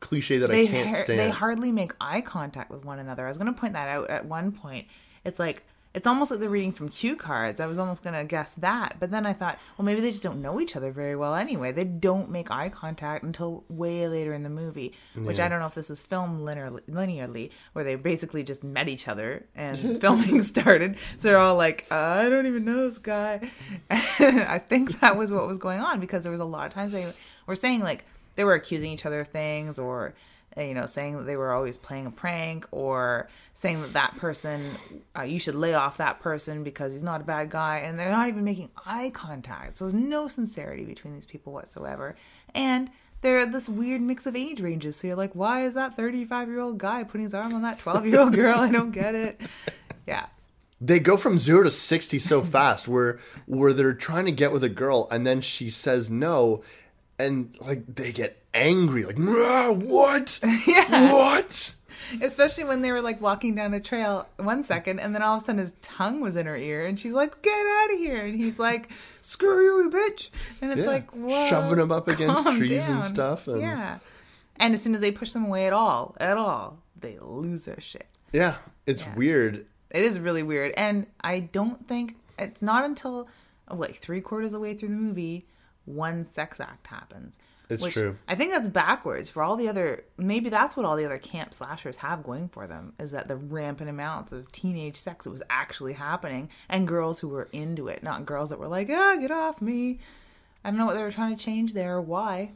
cliche 0.00 0.38
that 0.38 0.50
they 0.50 0.64
I 0.64 0.66
can't 0.66 0.88
har- 0.88 1.04
stand. 1.04 1.18
they 1.18 1.30
hardly 1.30 1.72
make 1.72 1.92
eye 2.00 2.20
contact 2.20 2.70
with 2.70 2.84
one 2.84 2.98
another. 2.98 3.24
I 3.24 3.28
was 3.28 3.38
going 3.38 3.52
to 3.52 3.58
point 3.58 3.74
that 3.74 3.88
out 3.88 4.10
at 4.10 4.24
one 4.26 4.52
point. 4.52 4.86
It's 5.24 5.38
like 5.38 5.62
it's 5.92 6.06
almost 6.06 6.30
like 6.30 6.38
they're 6.38 6.48
reading 6.48 6.70
from 6.70 6.88
cue 6.88 7.16
cards. 7.16 7.58
I 7.58 7.66
was 7.66 7.78
almost 7.78 8.04
going 8.04 8.14
to 8.14 8.24
guess 8.24 8.54
that. 8.56 8.96
But 9.00 9.10
then 9.10 9.26
I 9.26 9.32
thought, 9.32 9.58
well, 9.76 9.84
maybe 9.84 10.00
they 10.00 10.10
just 10.10 10.22
don't 10.22 10.40
know 10.40 10.60
each 10.60 10.76
other 10.76 10.92
very 10.92 11.16
well 11.16 11.34
anyway. 11.34 11.72
They 11.72 11.84
don't 11.84 12.30
make 12.30 12.50
eye 12.50 12.68
contact 12.68 13.24
until 13.24 13.64
way 13.68 14.06
later 14.06 14.32
in 14.32 14.44
the 14.44 14.50
movie, 14.50 14.92
which 15.16 15.40
I 15.40 15.48
don't 15.48 15.58
know 15.58 15.66
if 15.66 15.74
this 15.74 15.90
is 15.90 16.00
filmed 16.00 16.42
linear, 16.42 16.70
linearly, 16.88 17.50
where 17.72 17.84
they 17.84 17.96
basically 17.96 18.44
just 18.44 18.62
met 18.62 18.88
each 18.88 19.08
other 19.08 19.46
and 19.56 20.00
filming 20.00 20.44
started. 20.44 20.96
So 21.18 21.28
they're 21.28 21.38
all 21.38 21.56
like, 21.56 21.86
uh, 21.90 21.94
I 21.94 22.28
don't 22.28 22.46
even 22.46 22.64
know 22.64 22.88
this 22.88 22.98
guy. 22.98 23.50
I 23.90 24.58
think 24.58 25.00
that 25.00 25.16
was 25.16 25.32
what 25.32 25.48
was 25.48 25.58
going 25.58 25.80
on 25.80 25.98
because 25.98 26.22
there 26.22 26.32
was 26.32 26.40
a 26.40 26.44
lot 26.44 26.68
of 26.68 26.72
times 26.72 26.92
they 26.92 27.12
were 27.46 27.56
saying, 27.56 27.80
like, 27.80 28.04
they 28.36 28.44
were 28.44 28.54
accusing 28.54 28.92
each 28.92 29.04
other 29.04 29.20
of 29.20 29.28
things 29.28 29.76
or 29.76 30.14
you 30.56 30.74
know 30.74 30.86
saying 30.86 31.16
that 31.16 31.24
they 31.24 31.36
were 31.36 31.52
always 31.52 31.76
playing 31.76 32.06
a 32.06 32.10
prank 32.10 32.66
or 32.70 33.28
saying 33.54 33.80
that 33.82 33.92
that 33.92 34.16
person 34.16 34.76
uh, 35.16 35.22
you 35.22 35.38
should 35.38 35.54
lay 35.54 35.74
off 35.74 35.98
that 35.98 36.20
person 36.20 36.64
because 36.64 36.92
he's 36.92 37.02
not 37.02 37.20
a 37.20 37.24
bad 37.24 37.50
guy 37.50 37.78
and 37.78 37.98
they're 37.98 38.10
not 38.10 38.28
even 38.28 38.44
making 38.44 38.70
eye 38.84 39.10
contact. 39.14 39.78
So 39.78 39.84
there's 39.84 39.94
no 39.94 40.28
sincerity 40.28 40.84
between 40.84 41.14
these 41.14 41.26
people 41.26 41.52
whatsoever. 41.52 42.16
And 42.54 42.90
they're 43.22 43.44
this 43.46 43.68
weird 43.68 44.00
mix 44.00 44.26
of 44.26 44.34
age 44.34 44.60
ranges. 44.60 44.96
So 44.96 45.08
you're 45.08 45.16
like 45.16 45.34
why 45.34 45.64
is 45.64 45.74
that 45.74 45.96
35 45.96 46.48
year 46.48 46.60
old 46.60 46.78
guy 46.78 47.04
putting 47.04 47.24
his 47.24 47.34
arm 47.34 47.54
on 47.54 47.62
that 47.62 47.78
12 47.78 48.06
year 48.06 48.20
old 48.20 48.32
girl? 48.34 48.58
I 48.58 48.70
don't 48.70 48.92
get 48.92 49.14
it. 49.14 49.40
Yeah. 50.06 50.26
They 50.82 50.98
go 50.98 51.18
from 51.18 51.38
zero 51.38 51.64
to 51.64 51.70
sixty 51.70 52.18
so 52.18 52.40
fast, 52.40 52.88
where 52.88 53.20
where 53.44 53.74
they're 53.74 53.92
trying 53.92 54.24
to 54.24 54.32
get 54.32 54.50
with 54.50 54.64
a 54.64 54.70
girl, 54.70 55.08
and 55.10 55.26
then 55.26 55.42
she 55.42 55.68
says 55.68 56.10
no, 56.10 56.62
and 57.20 57.54
like 57.60 57.84
they 57.86 58.12
get 58.12 58.42
angry, 58.54 59.04
like 59.04 59.16
"Ah, 59.20 59.70
what, 59.72 60.40
Yeah. 60.66 61.12
what? 61.12 61.74
especially 62.22 62.64
when 62.64 62.82
they 62.82 62.90
were 62.90 63.02
like 63.02 63.20
walking 63.20 63.54
down 63.54 63.72
a 63.72 63.78
trail 63.78 64.26
one 64.36 64.64
second 64.64 64.98
and 64.98 65.14
then 65.14 65.22
all 65.22 65.36
of 65.36 65.42
a 65.42 65.44
sudden 65.44 65.60
his 65.60 65.70
tongue 65.80 66.20
was 66.20 66.34
in 66.34 66.44
her 66.46 66.56
ear 66.56 66.84
and 66.84 66.98
she's 66.98 67.12
like 67.12 67.40
get 67.40 67.66
out 67.66 67.92
of 67.92 67.98
here 67.98 68.24
and 68.24 68.34
he's 68.34 68.58
like 68.58 68.88
screw 69.20 69.84
you 69.84 69.90
bitch 69.90 70.30
and 70.60 70.72
it's 70.72 70.80
Yeah. 70.80 70.86
like 70.88 71.08
Whoa, 71.12 71.46
Shoving 71.48 71.78
'em 71.78 71.92
up 71.92 72.08
against 72.08 72.42
trees 72.56 72.88
and 72.88 73.04
stuff, 73.04 73.46
and- 73.46 73.60
yeah 73.60 73.98
and 74.56 74.74
as 74.74 74.82
soon 74.82 74.94
as 74.96 75.00
they 75.00 75.12
push 75.12 75.30
them 75.30 75.44
away 75.44 75.66
at 75.68 75.72
all 75.72 76.16
at 76.18 76.36
all 76.36 76.78
they 76.98 77.16
lose 77.20 77.64
their 77.66 77.80
shit 77.80 78.08
Yeah, 78.32 78.56
it's 78.86 79.04
weird. 79.14 79.66
it 79.90 80.02
is 80.02 80.18
really 80.18 80.42
weird 80.42 80.72
and 80.76 81.06
i 81.22 81.38
don't 81.38 81.86
think 81.86 82.16
it's 82.40 82.60
not 82.62 82.84
until 82.84 83.28
like 83.70 83.96
three 83.96 84.20
quarters 84.22 84.46
of 84.48 84.52
the 84.54 84.60
way 84.60 84.74
through 84.74 84.88
the 84.88 84.96
movie 84.96 85.46
one 85.84 86.24
sex 86.24 86.60
act 86.60 86.86
happens. 86.86 87.38
It's 87.68 87.80
which 87.80 87.94
true. 87.94 88.18
i 88.26 88.34
think 88.34 88.50
that's 88.50 88.66
backwards 88.66 89.30
for 89.30 89.44
all 89.44 89.56
the 89.56 89.68
other 89.68 90.02
maybe 90.18 90.50
that's 90.50 90.76
what 90.76 90.84
all 90.84 90.96
the 90.96 91.04
other 91.04 91.18
camp 91.18 91.54
slashers 91.54 91.94
have 91.94 92.24
going 92.24 92.48
for 92.48 92.66
them 92.66 92.94
is 92.98 93.12
that 93.12 93.28
the 93.28 93.36
rampant 93.36 93.88
amounts 93.88 94.32
of 94.32 94.50
teenage 94.50 94.96
sex 94.96 95.24
that 95.24 95.30
was 95.30 95.42
actually 95.48 95.92
happening 95.92 96.48
and 96.68 96.88
girls 96.88 97.20
who 97.20 97.28
were 97.28 97.48
into 97.52 97.86
it 97.86 98.02
not 98.02 98.26
girls 98.26 98.48
that 98.50 98.58
were 98.58 98.66
like 98.66 98.90
ah 98.90 99.14
get 99.20 99.30
off 99.30 99.62
me. 99.62 100.00
I 100.64 100.70
don't 100.70 100.78
know 100.78 100.86
what 100.86 100.94
they 100.94 101.02
were 101.02 101.12
trying 101.12 101.36
to 101.36 101.42
change 101.42 101.72
there 101.72 101.94
or 101.94 102.02
why 102.02 102.50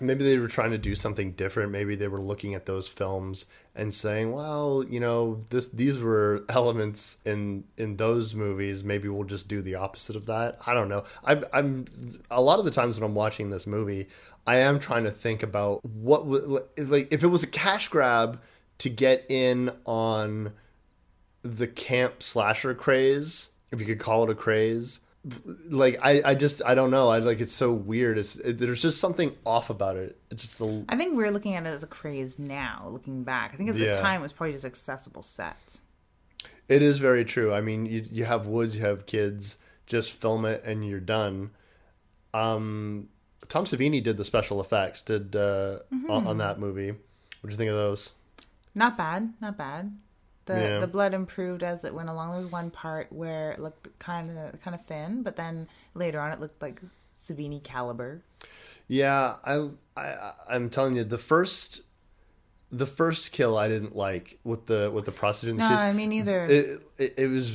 maybe 0.00 0.24
they 0.24 0.38
were 0.38 0.48
trying 0.48 0.70
to 0.70 0.78
do 0.78 0.94
something 0.94 1.32
different. 1.32 1.72
Maybe 1.72 1.96
they 1.96 2.08
were 2.08 2.20
looking 2.20 2.54
at 2.54 2.66
those 2.66 2.88
films 2.88 3.46
and 3.78 3.92
saying 3.92 4.32
well 4.32 4.82
you 4.88 4.98
know 4.98 5.44
this 5.50 5.68
these 5.68 5.98
were 5.98 6.44
elements 6.48 7.18
in 7.24 7.64
in 7.76 7.96
those 7.96 8.34
movies. 8.34 8.84
Maybe 8.84 9.08
we'll 9.08 9.24
just 9.24 9.48
do 9.48 9.62
the 9.62 9.76
opposite 9.76 10.16
of 10.16 10.26
that. 10.26 10.58
I 10.66 10.74
don't 10.74 10.88
know. 10.88 11.04
I'm 11.24 11.44
i'm 11.52 11.86
a 12.30 12.40
lot 12.40 12.58
of 12.58 12.64
the 12.64 12.70
times 12.70 12.98
when 12.98 13.08
i'm 13.08 13.14
watching 13.14 13.50
this 13.50 13.66
movie 13.66 14.08
i 14.46 14.56
am 14.56 14.78
trying 14.78 15.04
to 15.04 15.10
think 15.10 15.42
about 15.42 15.84
what 15.84 16.26
would 16.26 16.62
like 16.78 17.12
if 17.12 17.22
it 17.22 17.28
was 17.28 17.42
a 17.42 17.48
cash 17.48 17.88
grab 17.88 18.40
to 18.78 18.88
get 18.88 19.24
in 19.28 19.70
on 19.84 20.52
the 21.42 21.66
camp 21.66 22.22
slasher 22.22 22.74
craze 22.74 23.48
if 23.70 23.80
you 23.80 23.86
could 23.86 23.98
call 23.98 24.24
it 24.24 24.30
a 24.30 24.34
craze 24.34 25.00
like 25.68 25.98
I, 26.02 26.22
I 26.24 26.34
just 26.34 26.62
I 26.64 26.74
don't 26.74 26.90
know. 26.90 27.08
I 27.08 27.18
like 27.18 27.40
it's 27.40 27.52
so 27.52 27.72
weird. 27.72 28.18
It's 28.18 28.36
it, 28.36 28.58
there's 28.58 28.80
just 28.80 28.98
something 28.98 29.34
off 29.44 29.70
about 29.70 29.96
it. 29.96 30.18
It's 30.30 30.42
just 30.42 30.60
a, 30.60 30.84
i 30.88 30.96
think 30.96 31.16
we're 31.16 31.30
looking 31.30 31.54
at 31.54 31.64
it 31.66 31.68
as 31.68 31.82
a 31.82 31.86
craze 31.86 32.38
now 32.38 32.88
looking 32.92 33.24
back. 33.24 33.52
I 33.52 33.56
think 33.56 33.70
at 33.70 33.76
the 33.76 33.94
time 33.94 34.20
it 34.20 34.22
was 34.22 34.32
probably 34.32 34.52
just 34.52 34.64
accessible 34.64 35.22
sets. 35.22 35.80
It 36.68 36.82
is 36.82 36.98
very 36.98 37.24
true. 37.24 37.52
I 37.52 37.60
mean 37.60 37.86
you 37.86 38.06
you 38.10 38.24
have 38.24 38.46
woods 38.46 38.76
you 38.76 38.82
have 38.82 39.06
kids 39.06 39.58
just 39.86 40.12
film 40.12 40.44
it 40.44 40.62
and 40.64 40.86
you're 40.86 41.00
done. 41.00 41.50
Um 42.32 43.08
Tom 43.48 43.64
Savini 43.64 44.02
did 44.02 44.16
the 44.16 44.24
special 44.24 44.60
effects 44.60 45.02
did 45.02 45.34
uh 45.34 45.78
on, 46.08 46.26
on 46.26 46.38
that 46.38 46.60
movie. 46.60 46.90
What 46.90 47.48
do 47.48 47.50
you 47.50 47.56
think 47.56 47.70
of 47.70 47.76
those? 47.76 48.10
Not 48.74 48.96
bad, 48.96 49.32
not 49.40 49.56
bad. 49.56 49.96
The 50.46 50.54
Yeah. 50.54 50.78
the 50.78 50.86
blood 50.86 51.12
improved 51.14 51.62
as 51.62 51.84
it 51.84 51.92
went 51.94 52.08
along. 52.08 52.32
There 52.32 52.40
was 52.40 52.50
one 52.50 52.70
part 52.70 53.12
where 53.12 53.52
it 53.52 53.60
looked 53.60 53.98
kind 53.98 54.28
of 54.30 54.60
kind 54.62 54.74
of 54.74 54.84
thin, 54.86 55.22
but 55.22 55.36
then 55.36 55.68
later 55.94 56.20
on 56.20 56.32
it 56.32 56.40
looked 56.40 56.62
like 56.62 56.80
Savini 57.16 57.62
caliber. 57.62 58.22
Yeah, 58.88 59.36
I, 59.44 59.68
I 59.96 60.32
I'm 60.48 60.70
telling 60.70 60.96
you, 60.96 61.04
the 61.04 61.18
first 61.18 61.82
the 62.72 62.86
first 62.86 63.32
kill 63.32 63.56
I 63.56 63.68
didn't 63.68 63.94
like 63.96 64.38
with 64.44 64.66
the 64.66 64.90
with 64.92 65.04
the 65.04 65.12
prostitute. 65.12 65.56
No, 65.56 65.66
I 65.66 65.92
mean 65.92 66.12
either. 66.12 66.44
it, 66.44 66.80
it 66.98 67.14
it 67.18 67.26
was 67.28 67.52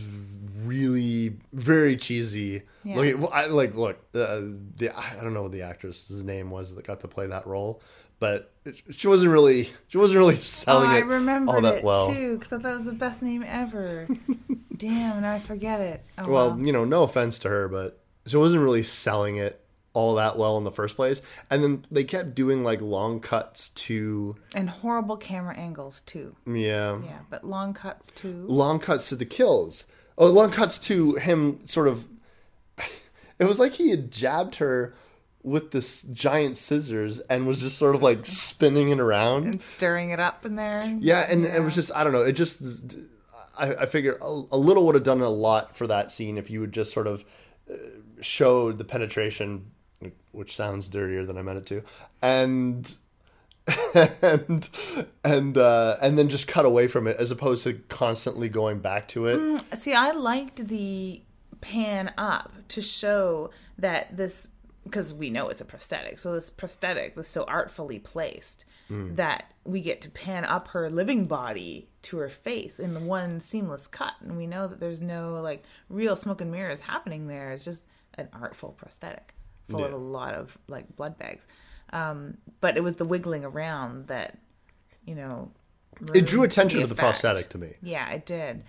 really 0.64 1.38
very 1.54 1.96
cheesy. 1.98 2.64
Yeah. 2.84 3.14
Well, 3.16 3.30
I 3.32 3.46
like 3.48 3.76
look 3.76 3.98
uh, 4.16 4.42
the 4.78 4.92
I 4.96 5.16
don't 5.22 5.34
know 5.34 5.44
what 5.44 5.52
the 5.52 5.62
actress's 5.64 6.24
name 6.24 6.50
was 6.50 6.74
that 6.76 6.86
got 6.86 7.02
to 7.02 7.08
play 7.08 7.28
that 7.28 7.48
role, 7.48 7.82
but 8.22 8.54
she 8.92 9.08
wasn't 9.08 9.32
really 9.32 9.68
she 9.90 9.98
wasn't 9.98 10.20
really 10.20 10.36
oh, 10.38 10.42
selling 10.42 10.92
I 10.92 11.00
it 11.00 11.06
remembered 11.08 11.56
all 11.56 11.62
that 11.64 11.80
it 11.80 11.84
well. 11.84 12.14
too 12.14 12.38
because 12.38 12.54
I 12.54 12.60
thought 12.62 12.72
it 12.72 12.76
was 12.76 12.86
the 12.86 12.94
best 12.94 13.22
name 13.22 13.44
ever. 13.46 14.08
Damn, 14.78 15.22
now 15.22 15.34
I 15.34 15.40
forget 15.40 15.82
it. 15.82 16.04
Oh, 16.18 16.30
Well, 16.30 16.50
well. 16.52 16.60
you 16.66 16.72
know, 16.72 16.86
no 16.86 17.04
offense 17.04 17.38
to 17.40 17.50
her, 17.50 17.68
but 17.68 18.00
she 18.28 18.38
wasn't 18.38 18.62
really 18.64 18.84
selling 18.84 19.38
it 19.38 19.58
all 19.94 20.16
that 20.16 20.38
well 20.38 20.58
in 20.58 20.64
the 20.64 20.72
first 20.72 20.96
place. 20.96 21.22
And 21.50 21.64
then 21.64 21.84
they 21.92 22.04
kept 22.04 22.34
doing 22.36 22.64
like 22.64 22.80
long 22.80 23.20
cuts 23.20 23.70
to 23.70 24.36
and 24.56 24.70
horrible 24.70 25.18
camera 25.18 25.56
angles 25.58 26.02
too. 26.06 26.36
yeah. 26.46 27.00
Yeah, 27.04 27.20
but 27.30 27.44
long 27.44 27.74
cuts 27.74 28.12
too. 28.12 28.46
long 28.48 28.80
cuts 28.80 29.10
to 29.10 29.16
the 29.16 29.26
kills. 29.26 29.86
Oh, 30.18 30.28
long 30.28 30.52
cuts 30.52 30.78
to 30.80 31.16
him 31.16 31.60
sort 31.66 31.88
of. 31.88 32.08
It 33.40 33.46
was 33.46 33.58
like 33.58 33.74
he 33.74 33.90
had 33.90 34.12
jabbed 34.12 34.58
her 34.58 34.94
with 35.44 35.72
this 35.72 36.04
giant 36.04 36.58
scissors 36.58 37.20
and 37.22 37.48
was 37.48 37.62
just 37.62 37.78
sort 37.78 37.96
of 37.96 38.04
like 38.04 38.26
spinning 38.26 38.90
it 38.90 39.00
around. 39.00 39.48
And 39.48 39.62
stirring 39.64 40.12
it 40.12 40.20
up 40.20 40.46
in 40.46 40.56
there. 40.56 40.98
Yeah, 41.00 41.26
and 41.30 41.46
it 41.46 41.64
was 41.64 41.76
just 41.76 41.92
I 41.96 42.04
don't 42.04 42.14
know. 42.14 42.24
It 42.24 42.34
just 42.34 42.62
I, 43.58 43.76
I 43.76 43.86
figure 43.86 44.18
a, 44.22 44.28
a 44.52 44.58
little 44.58 44.86
would 44.86 44.96
have 44.96 45.04
done 45.04 45.22
a 45.22 45.30
lot 45.30 45.76
for 45.76 45.88
that 45.88 46.12
scene 46.12 46.38
if 46.38 46.50
you 46.50 46.60
would 46.62 46.72
just 46.72 46.94
sort 46.94 47.08
of 47.08 47.24
uh, 47.72 47.76
showed 48.22 48.78
the 48.78 48.84
penetration, 48.84 49.72
which 50.32 50.56
sounds 50.56 50.88
dirtier 50.88 51.26
than 51.26 51.38
I 51.38 51.42
meant 51.42 51.60
it 51.60 51.66
to, 51.68 51.84
and 52.22 52.96
and 54.22 54.70
and 55.24 55.58
uh, 55.58 55.98
and 56.02 56.18
then 56.18 56.30
just 56.30 56.48
cut 56.48 56.66
away 56.66 56.88
from 56.88 57.08
it 57.08 57.18
as 57.18 57.32
opposed 57.32 57.64
to 57.64 57.74
constantly 57.90 58.50
going 58.50 58.80
back 58.80 59.08
to 59.10 59.28
it. 59.28 59.62
See, 59.80 59.94
I 59.94 60.12
liked 60.12 60.68
the 60.68 61.22
pan 61.62 62.12
up 62.18 62.52
to 62.70 62.82
show 62.82 63.52
that 63.78 64.18
this, 64.18 64.50
because 64.84 65.14
we 65.14 65.30
know 65.30 65.50
it's 65.50 65.62
a 65.62 65.66
prosthetic. 65.66 66.20
So 66.20 66.34
this 66.34 66.50
prosthetic 66.50 67.16
was 67.16 67.28
so 67.28 67.44
artfully 67.44 68.00
placed 68.00 68.66
that 68.90 69.54
we 69.64 69.80
get 69.80 70.02
to 70.02 70.10
pan 70.10 70.44
up 70.44 70.68
her 70.68 70.90
living 70.90 71.26
body 71.26 71.88
to 72.02 72.18
her 72.18 72.28
face 72.28 72.78
in 72.78 72.94
the 72.94 73.00
one 73.00 73.40
seamless 73.40 73.88
cut, 73.88 74.16
and 74.20 74.36
we 74.36 74.46
know 74.46 74.68
that 74.68 74.82
there's 74.82 75.02
no 75.02 75.40
like 75.42 75.64
real 75.88 76.18
smoke 76.18 76.42
and 76.42 76.52
mirrors 76.52 76.82
happening 76.82 77.26
there. 77.28 77.52
It's 77.54 77.64
just 77.64 77.86
an 78.16 78.28
artful 78.34 78.72
prosthetic 78.72 79.34
full 79.70 79.86
of 79.86 79.94
a 79.94 79.98
lot 79.98 80.34
of 80.34 80.58
like 80.68 80.94
blood 80.98 81.18
bags. 81.18 81.48
Um, 81.94 82.38
but 82.60 82.76
it 82.76 82.84
was 82.84 82.96
the 82.96 83.06
wiggling 83.06 83.46
around 83.46 84.08
that, 84.08 84.38
you 85.06 85.16
know. 85.16 85.52
It 86.14 86.28
drew 86.28 86.44
attention 86.44 86.80
the 86.80 86.88
to 86.88 86.90
the 86.90 86.96
prosthetic 86.96 87.48
to 87.52 87.58
me. 87.58 87.76
Yeah, 87.82 88.10
it 88.12 88.26
did. 88.26 88.64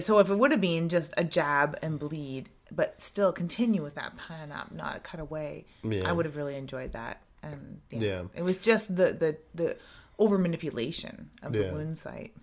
So 0.00 0.18
if 0.18 0.28
it 0.28 0.34
would 0.34 0.50
have 0.50 0.60
been 0.60 0.90
just 0.90 1.14
a 1.16 1.24
jab 1.24 1.78
and 1.80 1.98
bleed, 1.98 2.50
but 2.72 3.00
still 3.00 3.32
continue 3.32 3.82
with 3.82 3.94
that 3.94 4.16
pan 4.16 4.52
up, 4.52 4.72
not 4.72 5.02
cut 5.02 5.20
away, 5.20 5.64
Yeah. 5.82 6.08
I 6.08 6.12
would 6.12 6.26
have 6.26 6.36
really 6.36 6.56
enjoyed 6.56 6.92
that. 6.92 7.22
And 7.42 7.80
yeah, 7.90 8.00
Yeah. 8.00 8.22
it 8.34 8.42
was 8.42 8.56
just 8.58 8.94
the 8.96 9.12
the 9.12 9.36
the 9.54 9.76
over 10.18 10.38
manipulation 10.38 11.30
of 11.42 11.54
Yeah. 11.54 11.68
the 11.68 11.74
wound 11.74 11.96
site. 11.98 12.34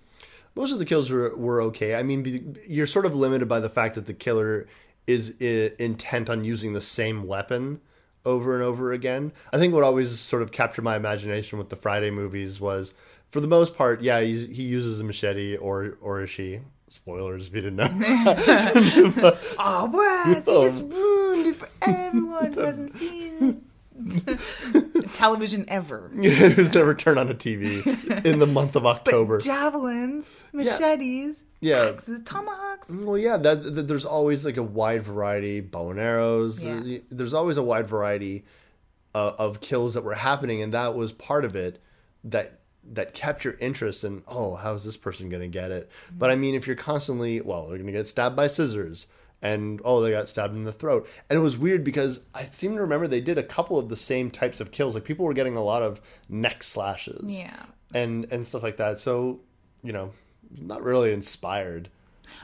Most 0.55 0.71
of 0.71 0.79
the 0.79 0.85
kills 0.85 1.09
were, 1.09 1.35
were 1.35 1.61
okay. 1.63 1.95
I 1.95 2.03
mean, 2.03 2.57
you're 2.65 2.87
sort 2.87 3.05
of 3.05 3.13
limited 3.13 3.47
by 3.49 3.59
the 3.59 3.67
fact 3.69 3.95
that 3.95 4.05
the 4.05 4.13
killer 4.13 4.67
is 5.05 5.31
intent 5.41 6.29
on 6.29 6.45
using 6.45 6.71
the 6.73 6.79
same 6.81 7.27
weapon 7.27 7.81
over 8.23 8.55
and 8.55 8.63
over 8.63 8.93
again. 8.93 9.33
I 9.51 9.57
think 9.59 9.73
what 9.73 9.83
always 9.83 10.17
sort 10.17 10.41
of 10.41 10.51
captured 10.53 10.83
my 10.83 10.95
imagination 10.95 11.57
with 11.59 11.69
the 11.69 11.75
Friday 11.75 12.09
movies 12.09 12.59
was, 12.61 12.93
for 13.31 13.41
the 13.41 13.47
most 13.47 13.75
part, 13.75 14.01
yeah, 14.01 14.21
he 14.21 14.63
uses 14.63 14.99
a 15.01 15.03
machete 15.03 15.57
or 15.57 15.97
or 16.01 16.21
is 16.21 16.29
she? 16.29 16.61
Spoilers 16.95 17.47
if 17.47 17.55
you 17.55 17.61
didn't 17.61 17.75
know. 17.75 17.87
Oh, 20.47 20.69
just 20.69 20.81
ruined 20.81 21.55
for 21.55 21.67
everyone 21.81 22.53
who 22.53 22.61
hasn't 22.61 22.91
seen 22.97 23.61
television 25.13 25.65
ever. 25.67 26.09
Who's 26.09 26.73
never 26.73 26.93
turned 26.95 27.19
on 27.19 27.29
a 27.29 27.33
TV 27.33 27.85
in 28.25 28.39
the 28.39 28.47
month 28.47 28.75
of 28.75 28.85
October? 28.85 29.39
Javelins, 29.39 30.25
machetes, 30.53 31.39
Yeah. 31.59 31.89
Axes, 31.89 32.21
tomahawks. 32.25 32.89
Well, 32.89 33.17
yeah, 33.17 33.37
that, 33.37 33.75
that 33.75 33.87
there's 33.87 34.05
always 34.05 34.45
like 34.45 34.57
a 34.57 34.63
wide 34.63 35.03
variety, 35.03 35.59
bow 35.59 35.91
and 35.91 35.99
arrows. 35.99 36.63
Yeah. 36.65 36.79
There's, 36.81 37.01
there's 37.11 37.33
always 37.33 37.57
a 37.57 37.63
wide 37.63 37.87
variety 37.89 38.45
uh, 39.13 39.33
of 39.37 39.61
kills 39.61 39.93
that 39.95 40.03
were 40.03 40.13
happening, 40.15 40.61
and 40.61 40.73
that 40.73 40.95
was 40.95 41.11
part 41.11 41.45
of 41.45 41.55
it 41.55 41.81
that 42.25 42.59
that 42.93 43.13
kept 43.13 43.43
your 43.43 43.55
interest 43.55 44.03
in. 44.03 44.23
Oh, 44.27 44.55
how 44.55 44.73
is 44.73 44.83
this 44.83 44.97
person 44.97 45.29
going 45.29 45.41
to 45.41 45.47
get 45.47 45.71
it? 45.71 45.89
Mm-hmm. 46.07 46.17
But 46.19 46.31
I 46.31 46.35
mean, 46.35 46.55
if 46.55 46.67
you're 46.67 46.75
constantly, 46.75 47.41
well, 47.41 47.67
they're 47.67 47.77
going 47.77 47.87
to 47.87 47.91
get 47.93 48.07
stabbed 48.07 48.35
by 48.35 48.47
scissors, 48.47 49.07
and 49.41 49.81
oh, 49.83 50.01
they 50.01 50.11
got 50.11 50.29
stabbed 50.29 50.53
in 50.55 50.63
the 50.63 50.71
throat, 50.73 51.07
and 51.29 51.37
it 51.37 51.41
was 51.41 51.57
weird 51.57 51.83
because 51.83 52.19
I 52.33 52.45
seem 52.45 52.75
to 52.75 52.81
remember 52.81 53.07
they 53.07 53.21
did 53.21 53.37
a 53.37 53.43
couple 53.43 53.77
of 53.77 53.89
the 53.89 53.95
same 53.95 54.29
types 54.31 54.59
of 54.59 54.71
kills. 54.71 54.93
Like 54.95 55.03
people 55.03 55.25
were 55.25 55.33
getting 55.33 55.57
a 55.57 55.63
lot 55.63 55.81
of 55.83 55.99
neck 56.29 56.63
slashes, 56.63 57.39
Yeah. 57.39 57.63
and 57.93 58.25
and 58.31 58.45
stuff 58.47 58.63
like 58.63 58.77
that. 58.77 58.99
So, 58.99 59.39
you 59.83 59.91
know, 59.93 60.11
not 60.55 60.83
really 60.83 61.11
inspired. 61.11 61.89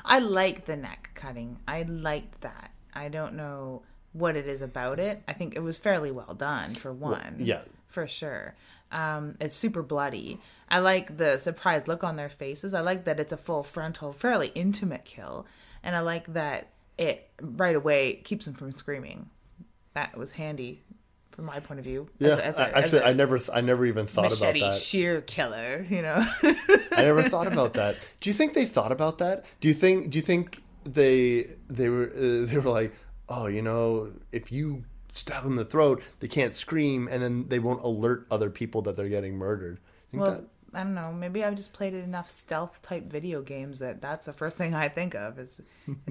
I 0.06 0.19
like 0.19 0.65
the 0.65 0.75
neck 0.75 1.12
cutting. 1.15 1.60
I 1.67 1.84
liked 1.84 2.41
that. 2.41 2.71
I 2.93 3.10
don't 3.10 3.36
know 3.36 3.84
what 4.13 4.36
it 4.36 4.45
is 4.47 4.62
about 4.62 4.99
it. 4.99 5.23
I 5.27 5.34
think 5.34 5.56
it 5.56 5.60
was 5.62 5.77
fairly 5.77 6.12
well 6.12 6.34
done 6.34 6.75
for 6.75 6.91
one. 6.91 7.38
yeah. 7.39 7.62
For 7.88 8.08
sure. 8.08 8.56
Um, 8.91 9.36
it's 9.39 9.56
super 9.56 9.82
bloody. 9.82 10.39
I 10.69 10.80
like 10.80 11.17
the 11.17 11.38
surprised 11.38 11.88
look 11.88 12.04
on 12.04 12.15
their 12.15 12.30
faces. 12.30 12.73
I 12.73 12.82
like 12.82 13.06
that 13.06 13.19
it's 13.19 13.34
a 13.34 13.38
full 13.38 13.63
frontal, 13.63 14.13
fairly 14.13 14.51
intimate 14.56 15.06
kill. 15.06 15.45
And 15.84 15.95
I 15.95 15.99
like 16.01 16.34
that 16.34 16.67
it 16.97 17.30
right 17.41 17.75
away 17.75 18.15
keeps 18.23 18.45
them 18.45 18.54
from 18.54 18.71
screaming. 18.71 19.30
That 19.93 20.17
was 20.17 20.32
handy 20.32 20.82
from 21.32 21.45
my 21.45 21.60
point 21.60 21.80
of 21.80 21.86
view. 21.86 22.08
Yeah, 22.19 22.30
As 22.30 22.38
a- 22.39 22.45
as 22.45 22.58
a- 22.58 22.62
I- 22.62 22.65
as 22.67 22.84
actually, 22.84 22.99
a 22.99 23.06
I 23.06 23.13
never, 23.13 23.38
th- 23.39 23.49
I 23.54 23.62
never 23.62 23.86
even 23.86 24.06
thought 24.08 24.38
about 24.38 24.54
that. 24.60 24.75
Sheer 24.75 25.21
killer, 25.21 25.86
you 25.89 26.01
know. 26.01 26.25
I 26.43 27.04
never 27.04 27.23
thought 27.23 27.47
about 27.47 27.73
that. 27.75 27.95
Do 28.19 28.30
you 28.30 28.34
think 28.34 28.54
they 28.54 28.65
thought 28.65 28.91
about 28.91 29.17
that? 29.19 29.45
Do 29.62 29.67
you 29.67 29.73
think? 29.73 30.10
Do 30.12 30.17
you 30.17 30.21
think 30.21 30.62
they 30.84 31.47
they 31.69 31.89
were 31.89 32.12
uh, 32.15 32.45
they 32.47 32.58
were 32.58 32.69
like, 32.69 32.93
oh, 33.30 33.47
you 33.47 33.62
know, 33.62 34.12
if 34.32 34.51
you 34.51 34.84
stab 35.13 35.43
them 35.43 35.54
in 35.54 35.58
the 35.58 35.65
throat, 35.65 36.02
they 36.19 36.28
can't 36.28 36.56
scream, 36.56 37.08
and 37.10 37.21
then 37.21 37.47
they 37.47 37.60
won't 37.60 37.82
alert 37.84 38.26
other 38.32 38.50
people 38.50 38.82
that 38.84 38.95
they're 38.95 39.10
getting 39.10 39.36
murdered. 39.36 39.80
Think 40.12 40.24
Well, 40.24 40.45
I 40.74 40.84
don't 40.84 40.93
know. 40.93 41.12
Maybe 41.12 41.43
I've 41.43 41.56
just 41.56 41.74
played 41.74 41.93
enough 41.93 42.30
stealth 42.30 42.82
type 42.82 43.04
video 43.12 43.41
games 43.41 43.80
that 43.80 44.02
that's 44.02 44.26
the 44.26 44.34
first 44.34 44.58
thing 44.58 44.74
I 44.74 44.88
think 44.88 45.15
of 45.15 45.38
is 45.38 45.60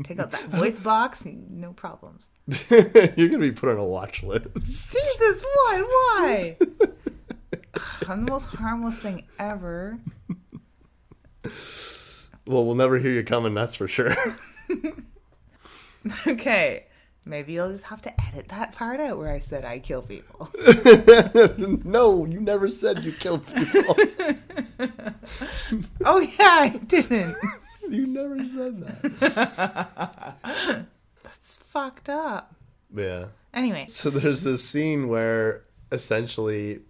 take 0.04 0.20
out 0.20 0.30
that 0.32 0.42
voice 0.50 0.78
box, 0.78 1.26
no 1.26 1.72
problems. 1.72 2.28
you're 2.70 3.28
gonna 3.28 3.38
be 3.38 3.52
put 3.52 3.70
on 3.70 3.78
a 3.78 3.84
watch 3.84 4.22
list. 4.22 4.48
Jesus, 4.54 5.44
what? 5.54 5.80
Why? 5.80 6.56
I'm 8.08 8.24
the 8.26 8.30
most 8.30 8.46
harmless 8.46 8.98
thing 8.98 9.26
ever. 9.38 9.98
Well, 12.46 12.66
we'll 12.66 12.74
never 12.74 12.98
hear 12.98 13.12
you 13.12 13.22
coming. 13.22 13.54
That's 13.54 13.74
for 13.74 13.88
sure. 13.88 14.14
Okay, 16.26 16.86
maybe 17.30 17.54
you'll 17.54 17.70
just 17.70 17.84
have 17.84 18.02
to 18.02 18.12
edit 18.26 18.48
that 18.48 18.72
part 18.72 19.00
out 19.00 19.16
where 19.16 19.32
I 19.32 19.38
said 19.38 19.64
I 19.64 19.78
kill 19.78 20.02
people. 20.02 20.50
no, 21.84 22.26
you 22.26 22.40
never 22.40 22.68
said 22.68 23.04
you 23.04 23.12
killed 23.12 23.46
people. 23.46 23.96
Oh 26.04 26.18
yeah, 26.18 26.58
I 26.60 26.68
didn't. 26.86 27.36
you 27.88 28.06
never 28.06 28.42
said 28.44 28.80
that. 28.80 30.36
That's 31.22 31.56
fucked 31.68 32.08
up. 32.08 32.54
Yeah. 32.94 33.26
Anyway, 33.52 33.86
So 33.88 34.10
there's 34.10 34.42
this 34.42 34.64
scene 34.64 35.08
where 35.08 35.64
essentially 35.92 36.80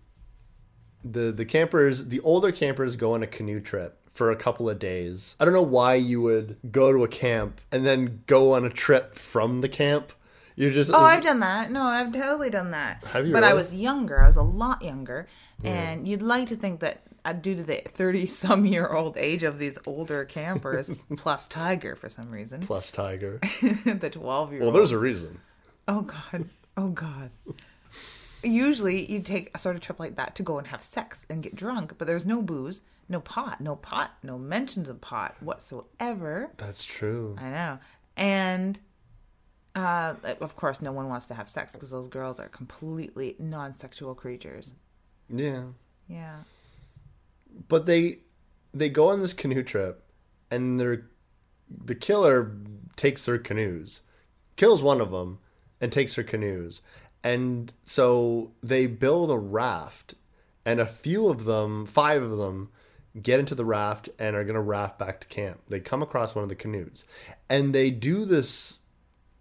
the 1.05 1.33
the 1.33 1.45
campers, 1.45 2.07
the 2.07 2.21
older 2.21 2.53
campers 2.53 2.97
go 2.97 3.15
on 3.15 3.23
a 3.23 3.27
canoe 3.27 3.61
trip 3.61 3.99
for 4.15 4.31
a 4.31 4.37
couple 4.37 4.71
of 4.71 4.79
days. 4.79 5.35
I 5.41 5.45
don't 5.45 5.55
know 5.55 5.63
why 5.63 5.95
you 5.95 6.23
would 6.23 6.57
go 6.71 6.93
to 6.93 7.05
a 7.05 7.09
camp 7.09 7.61
and 7.73 7.85
then 7.85 8.23
go 8.27 8.55
on 8.55 8.65
a 8.65 8.71
trip 8.71 9.15
from 9.15 9.61
the 9.61 9.69
camp. 9.69 10.13
You're 10.61 10.73
just 10.73 10.91
Oh, 10.93 11.01
I've 11.01 11.23
done 11.23 11.41
that. 11.41 11.71
No, 11.71 11.85
I've 11.85 12.13
totally 12.13 12.51
done 12.51 12.73
that. 12.73 13.03
Have 13.05 13.27
you 13.27 13.33
But 13.33 13.45
I 13.45 13.55
was 13.55 13.73
younger. 13.73 14.23
I 14.23 14.27
was 14.27 14.37
a 14.37 14.43
lot 14.43 14.83
younger, 14.83 15.27
and 15.65 16.07
you'd 16.07 16.21
like 16.21 16.49
to 16.49 16.57
think 16.57 16.81
that 16.81 17.01
due 17.41 17.55
to 17.55 17.63
the 17.63 17.77
thirty-some-year-old 17.87 19.17
age 19.17 19.43
of 19.43 19.59
these 19.59 19.79
older 19.87 20.27
campers, 20.27 20.91
plus 21.17 21.49
Tiger 21.49 21.97
for 21.97 22.11
some 22.11 22.31
reason, 22.31 22.61
plus 22.61 22.91
Tiger. 22.91 23.41
the 23.63 24.11
twelve-year-old. 24.13 24.67
Well, 24.67 24.79
there's 24.79 24.93
a 24.93 24.99
reason. 24.99 25.41
Oh 25.89 26.03
God. 26.03 26.51
Oh 26.77 26.89
God. 26.89 27.31
Usually 28.43 29.11
you 29.11 29.21
take 29.21 29.51
a 29.55 29.59
sort 29.59 29.77
of 29.77 29.83
trip 29.83 29.99
like 29.99 30.17
that 30.17 30.35
to 30.37 30.43
go 30.43 30.59
and 30.59 30.67
have 30.67 30.83
sex 30.83 31.25
and 31.31 31.43
get 31.43 31.55
drunk, 31.55 31.95
but 31.97 32.07
there's 32.07 32.27
no 32.27 32.43
booze, 32.43 32.83
no 33.09 33.21
pot, 33.21 33.63
no 33.63 33.77
pot, 33.77 34.11
no 34.23 34.37
mentions 34.37 34.91
of 34.91 35.01
pot 35.01 35.37
whatsoever. 35.41 36.51
That's 36.59 36.85
true. 36.85 37.37
I 37.39 37.51
know. 37.51 37.79
And 38.17 38.79
uh, 39.75 40.15
of 40.41 40.57
course, 40.57 40.83
no 40.83 40.93
one 40.93 41.09
wants 41.09 41.27
to 41.27 41.35
have 41.35 41.49
sex 41.49 41.73
because 41.73 41.91
those 41.91 42.09
girls 42.09 42.41
are 42.41 42.49
completely 42.49 43.37
non-sexual 43.39 44.15
creatures. 44.15 44.73
Yeah. 45.29 45.65
Yeah. 46.09 46.39
But 47.69 47.87
they 47.87 48.19
they 48.73 48.89
go 48.89 49.09
on 49.09 49.21
this 49.21 49.33
canoe 49.33 49.63
trip 49.63 50.05
and 50.51 50.79
they're 50.79 51.07
the 51.85 51.95
killer 51.95 52.53
takes 52.97 53.25
their 53.25 53.39
canoes. 53.39 54.01
Kills 54.57 54.83
one 54.83 55.01
of 55.01 55.13
them 55.13 55.39
and 55.81 55.93
takes 55.93 56.17
their 56.17 56.25
canoes. 56.25 56.83
And 57.23 57.73
so 57.85 58.51
they 58.63 58.87
build 58.87 59.31
a 59.31 59.39
raft 59.39 60.15
and 60.65 60.81
a 60.81 60.87
few 60.87 61.29
of 61.29 61.45
them, 61.45 61.87
five 61.87 62.23
of 62.23 62.37
them 62.39 62.71
get 63.21 63.41
into 63.41 63.55
the 63.55 63.65
raft 63.65 64.09
and 64.19 64.37
are 64.37 64.45
going 64.45 64.55
to 64.55 64.61
raft 64.61 64.99
back 64.99 65.21
to 65.21 65.27
camp. 65.29 65.61
They 65.69 65.81
come 65.81 66.03
across 66.03 66.35
one 66.35 66.43
of 66.43 66.49
the 66.49 66.55
canoes 66.57 67.05
and 67.49 67.75
they 67.75 67.91
do 67.91 68.25
this 68.25 68.80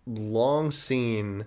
long 0.09 0.71
scene 0.71 1.45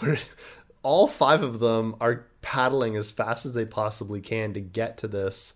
where 0.00 0.18
all 0.82 1.06
five 1.06 1.42
of 1.42 1.60
them 1.60 1.94
are 2.00 2.26
paddling 2.42 2.96
as 2.96 3.10
fast 3.10 3.46
as 3.46 3.52
they 3.52 3.64
possibly 3.64 4.20
can 4.20 4.54
to 4.54 4.60
get 4.60 4.98
to 4.98 5.08
this 5.08 5.54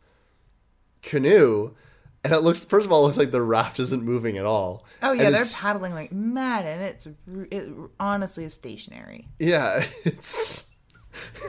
canoe. 1.03 1.75
And 2.23 2.33
it 2.33 2.41
looks 2.41 2.65
first 2.65 2.87
of 2.87 2.93
all 2.93 3.03
it 3.03 3.07
looks 3.07 3.19
like 3.19 3.33
the 3.33 3.43
raft 3.43 3.79
isn't 3.81 4.03
moving 4.03 4.39
at 4.39 4.47
all. 4.47 4.87
Oh 5.03 5.13
yeah, 5.13 5.25
And 5.25 5.35
they're 5.35 5.45
paddling 5.45 5.93
like 5.93 6.11
mad, 6.13 6.65
and 6.65 6.83
it's 6.83 7.07
it 7.51 7.71
honestly 8.01 8.45
is 8.45 8.55
stationary. 8.55 9.29
yeah 9.39 9.85
it's 10.05 10.71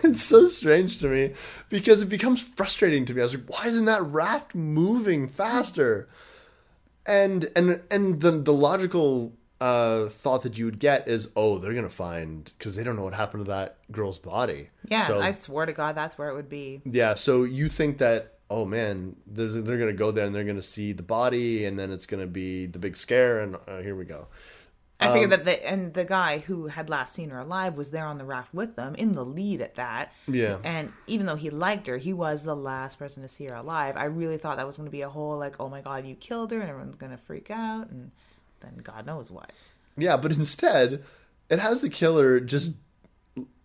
it's 0.03 0.21
so 0.21 0.47
strange 0.47 0.99
to 0.99 1.07
me 1.07 1.33
because 1.69 2.01
it 2.01 2.09
becomes 2.09 2.41
frustrating 2.41 3.05
to 3.05 3.13
me. 3.13 3.21
I 3.21 3.23
was 3.23 3.35
like 3.35 3.49
why 3.49 3.67
isn't 3.67 3.85
that 3.85 4.03
raft 4.03 4.53
moving 4.53 5.27
faster? 5.29 6.09
And 7.05 7.49
and 7.55 7.81
and 7.89 8.19
the 8.21 8.31
the 8.31 8.53
logical 8.53 9.33
uh 9.61 10.09
thought 10.09 10.43
that 10.43 10.57
you 10.57 10.65
would 10.65 10.79
get 10.79 11.07
is 11.07 11.29
oh 11.35 11.57
they're 11.57 11.73
gonna 11.73 11.89
find 11.89 12.51
because 12.57 12.75
they 12.75 12.83
don't 12.83 12.95
know 12.97 13.03
what 13.03 13.13
happened 13.13 13.45
to 13.45 13.49
that 13.51 13.77
girl's 13.91 14.17
body 14.17 14.67
Yeah, 14.89 15.07
so 15.07 15.21
I 15.21 15.31
swear 15.31 15.65
to 15.65 15.73
God, 15.73 15.95
that's 15.95 16.17
where 16.17 16.29
it 16.29 16.35
would 16.35 16.49
be. 16.49 16.81
Yeah, 16.83 17.15
so 17.15 17.43
you 17.43 17.69
think 17.69 17.97
that 17.99 18.33
oh 18.49 18.65
man, 18.65 19.15
they're, 19.25 19.47
they're 19.47 19.77
gonna 19.79 19.93
go 19.93 20.11
there 20.11 20.25
and 20.25 20.35
they're 20.35 20.43
gonna 20.43 20.61
see 20.61 20.91
the 20.93 21.03
body, 21.03 21.65
and 21.65 21.79
then 21.79 21.91
it's 21.91 22.05
gonna 22.05 22.27
be 22.27 22.65
the 22.65 22.79
big 22.79 22.95
scare, 22.97 23.39
and 23.39 23.55
uh, 23.67 23.79
here 23.81 23.95
we 23.95 24.05
go. 24.05 24.27
I 24.99 25.07
Um, 25.07 25.13
figured 25.13 25.31
that 25.31 25.45
the 25.45 25.67
and 25.67 25.93
the 25.93 26.05
guy 26.05 26.39
who 26.39 26.67
had 26.67 26.89
last 26.89 27.13
seen 27.15 27.29
her 27.31 27.39
alive 27.39 27.75
was 27.75 27.91
there 27.91 28.05
on 28.05 28.17
the 28.17 28.23
raft 28.23 28.53
with 28.53 28.75
them, 28.75 28.93
in 28.95 29.13
the 29.13 29.25
lead 29.25 29.61
at 29.61 29.75
that. 29.75 30.13
Yeah. 30.27 30.57
And 30.63 30.93
even 31.07 31.25
though 31.25 31.35
he 31.35 31.49
liked 31.49 31.87
her, 31.87 31.97
he 31.97 32.13
was 32.13 32.43
the 32.43 32.55
last 32.55 32.97
person 32.99 33.21
to 33.23 33.27
see 33.29 33.45
her 33.45 33.55
alive. 33.55 33.97
I 33.97 34.05
really 34.05 34.37
thought 34.37 34.55
that 34.57 34.65
was 34.67 34.77
going 34.77 34.87
to 34.87 34.91
be 34.91 35.01
a 35.01 35.09
whole 35.09 35.37
like, 35.37 35.59
oh 35.59 35.67
my 35.67 35.81
god, 35.81 36.05
you 36.05 36.15
killed 36.15 36.51
her, 36.51 36.59
and 36.61 36.69
everyone's 36.69 36.95
going 36.95 37.11
to 37.11 37.17
freak 37.17 37.49
out, 37.51 37.89
and 37.89 38.11
then 38.65 38.77
God 38.83 39.05
knows 39.05 39.31
what. 39.31 39.51
Yeah, 39.97 40.17
but 40.17 40.31
instead, 40.31 41.03
it 41.49 41.59
has 41.59 41.81
the 41.81 41.89
killer 41.89 42.39
just 42.39 42.75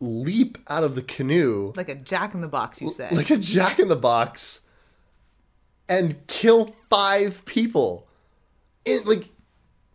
leap 0.00 0.58
out 0.68 0.82
of 0.82 0.94
the 0.96 1.02
canoe 1.02 1.72
Like 1.76 1.88
a 1.88 1.94
Jack 1.94 2.34
in 2.34 2.40
the 2.40 2.48
Box, 2.48 2.80
you 2.80 2.92
said. 2.92 3.12
like 3.12 3.30
a 3.30 3.36
jack 3.36 3.78
in 3.78 3.88
the 3.88 3.96
box 3.96 4.62
and 5.88 6.26
kill 6.26 6.74
five 6.88 7.44
people. 7.44 8.08
It 8.84 9.06
like 9.06 9.28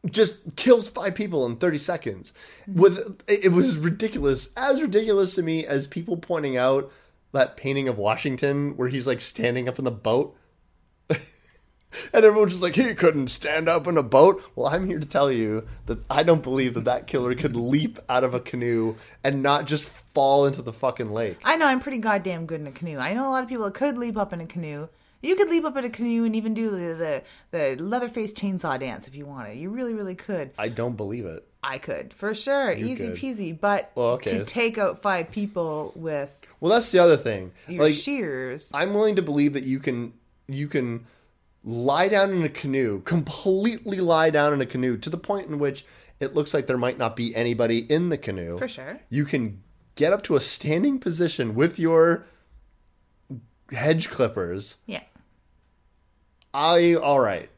just 0.10 0.56
kills 0.56 0.88
five 0.88 1.16
people 1.16 1.46
in 1.46 1.58
30 1.58 1.78
seconds. 1.78 2.34
Mm-hmm. 2.70 2.80
With 2.80 3.22
it 3.28 3.46
it 3.46 3.52
was 3.52 3.78
ridiculous. 3.78 4.50
As 4.56 4.82
ridiculous 4.82 5.36
to 5.36 5.44
me 5.44 5.66
as 5.66 5.88
people 5.88 6.18
pointing 6.18 6.58
out 6.58 6.92
that 7.34 7.58
painting 7.58 7.88
of 7.88 7.98
Washington 7.98 8.78
where 8.78 8.90
he's 8.90 9.08
like 9.08 9.22
standing 9.22 9.68
up 9.68 9.80
in 9.80 9.86
the 9.86 9.92
boat. 9.92 10.38
And 12.14 12.26
everyone's 12.26 12.52
just 12.54 12.64
like, 12.64 12.76
he 12.76 12.94
couldn't 12.94 13.30
stand 13.30 13.68
up 13.70 13.88
in 13.88 13.98
a 13.98 14.04
boat. 14.04 14.44
Well, 14.56 14.68
I'm 14.68 14.88
here 14.88 15.00
to 15.00 15.06
tell 15.06 15.32
you 15.32 15.68
that 15.86 16.00
I 16.10 16.24
don't 16.24 16.44
believe 16.44 16.74
that 16.76 16.86
that 16.86 17.08
killer 17.08 17.36
could 17.36 17.56
leap 17.56 18.00
out 18.10 18.24
of 18.24 18.34
a 18.34 18.40
canoe 18.40 18.96
and 19.24 19.42
not 19.44 19.66
just 19.66 19.84
fall 19.86 20.46
into 20.46 20.62
the 20.62 20.74
fucking 20.74 21.12
lake. 21.12 21.38
I 21.44 21.56
know 21.58 21.68
I'm 21.68 21.80
pretty 21.80 21.98
goddamn 22.00 22.46
good 22.46 22.62
in 22.62 22.68
a 22.68 22.72
canoe. 22.72 22.98
I 22.98 23.14
know 23.14 23.28
a 23.28 23.32
lot 23.32 23.44
of 23.44 23.50
people 23.50 23.66
that 23.66 23.74
could 23.74 23.98
leap 23.98 24.18
up 24.18 24.34
in 24.34 24.42
a 24.42 24.46
canoe. 24.46 24.88
You 25.22 25.36
could 25.36 25.50
leap 25.50 25.66
up 25.66 25.76
in 25.76 25.84
a 25.86 25.90
canoe 25.90 26.24
and 26.26 26.36
even 26.36 26.54
do 26.54 26.70
the 26.70 27.24
the, 27.52 27.76
the 27.76 27.84
Leatherface 27.84 28.32
chainsaw 28.34 28.80
dance 28.80 29.08
if 29.08 29.16
you 29.16 29.26
wanted. 29.26 29.58
You 29.58 29.72
really, 29.72 29.94
really 29.96 30.14
could. 30.14 30.52
I 30.58 30.70
don't 30.70 30.96
believe 30.96 31.26
it. 31.26 31.48
I 31.64 31.80
could 31.80 32.14
for 32.14 32.36
sure, 32.36 32.74
easy 32.74 33.08
could. 33.08 33.16
peasy. 33.16 33.60
But 33.60 33.92
Well, 33.96 34.10
okay. 34.12 34.38
to 34.38 34.46
take 34.46 34.78
out 34.78 35.02
five 35.02 35.32
people 35.32 35.94
with 35.96 36.30
Well, 36.60 36.72
that's 36.72 36.92
the 36.92 37.00
other 37.00 37.18
thing. 37.18 37.54
your 37.68 37.86
Like, 37.86 37.96
shears, 37.96 38.70
I'm 38.72 38.94
willing 38.94 39.16
to 39.16 39.24
believe 39.24 39.54
that 39.54 39.64
you 39.64 39.80
can 39.80 40.14
you 40.48 40.68
can 40.68 41.08
lie 41.66 42.08
down 42.08 42.32
in 42.32 42.44
a 42.44 42.50
canoe, 42.50 43.02
completely 43.02 44.00
lie 44.00 44.30
down 44.30 44.54
in 44.54 44.62
a 44.62 44.66
canoe 44.66 44.98
to 44.98 45.10
the 45.10 45.18
point 45.18 45.50
in 45.50 45.60
which 45.60 45.86
it 46.20 46.36
looks 46.36 46.54
like 46.54 46.68
there 46.68 46.78
might 46.78 46.98
not 46.98 47.16
be 47.16 47.36
anybody 47.36 47.80
in 47.80 48.10
the 48.10 48.18
canoe. 48.18 48.58
For 48.58 48.68
sure. 48.68 49.02
You 49.10 49.26
can 49.26 49.64
get 49.96 50.14
up 50.14 50.24
to 50.24 50.36
a 50.36 50.42
standing 50.42 51.00
position 51.00 51.56
with 51.56 51.80
your 51.80 52.26
hedge 53.72 54.10
clippers. 54.10 54.78
Yeah. 54.86 55.02
I 56.54 56.94
all 56.96 57.20
right. 57.20 57.50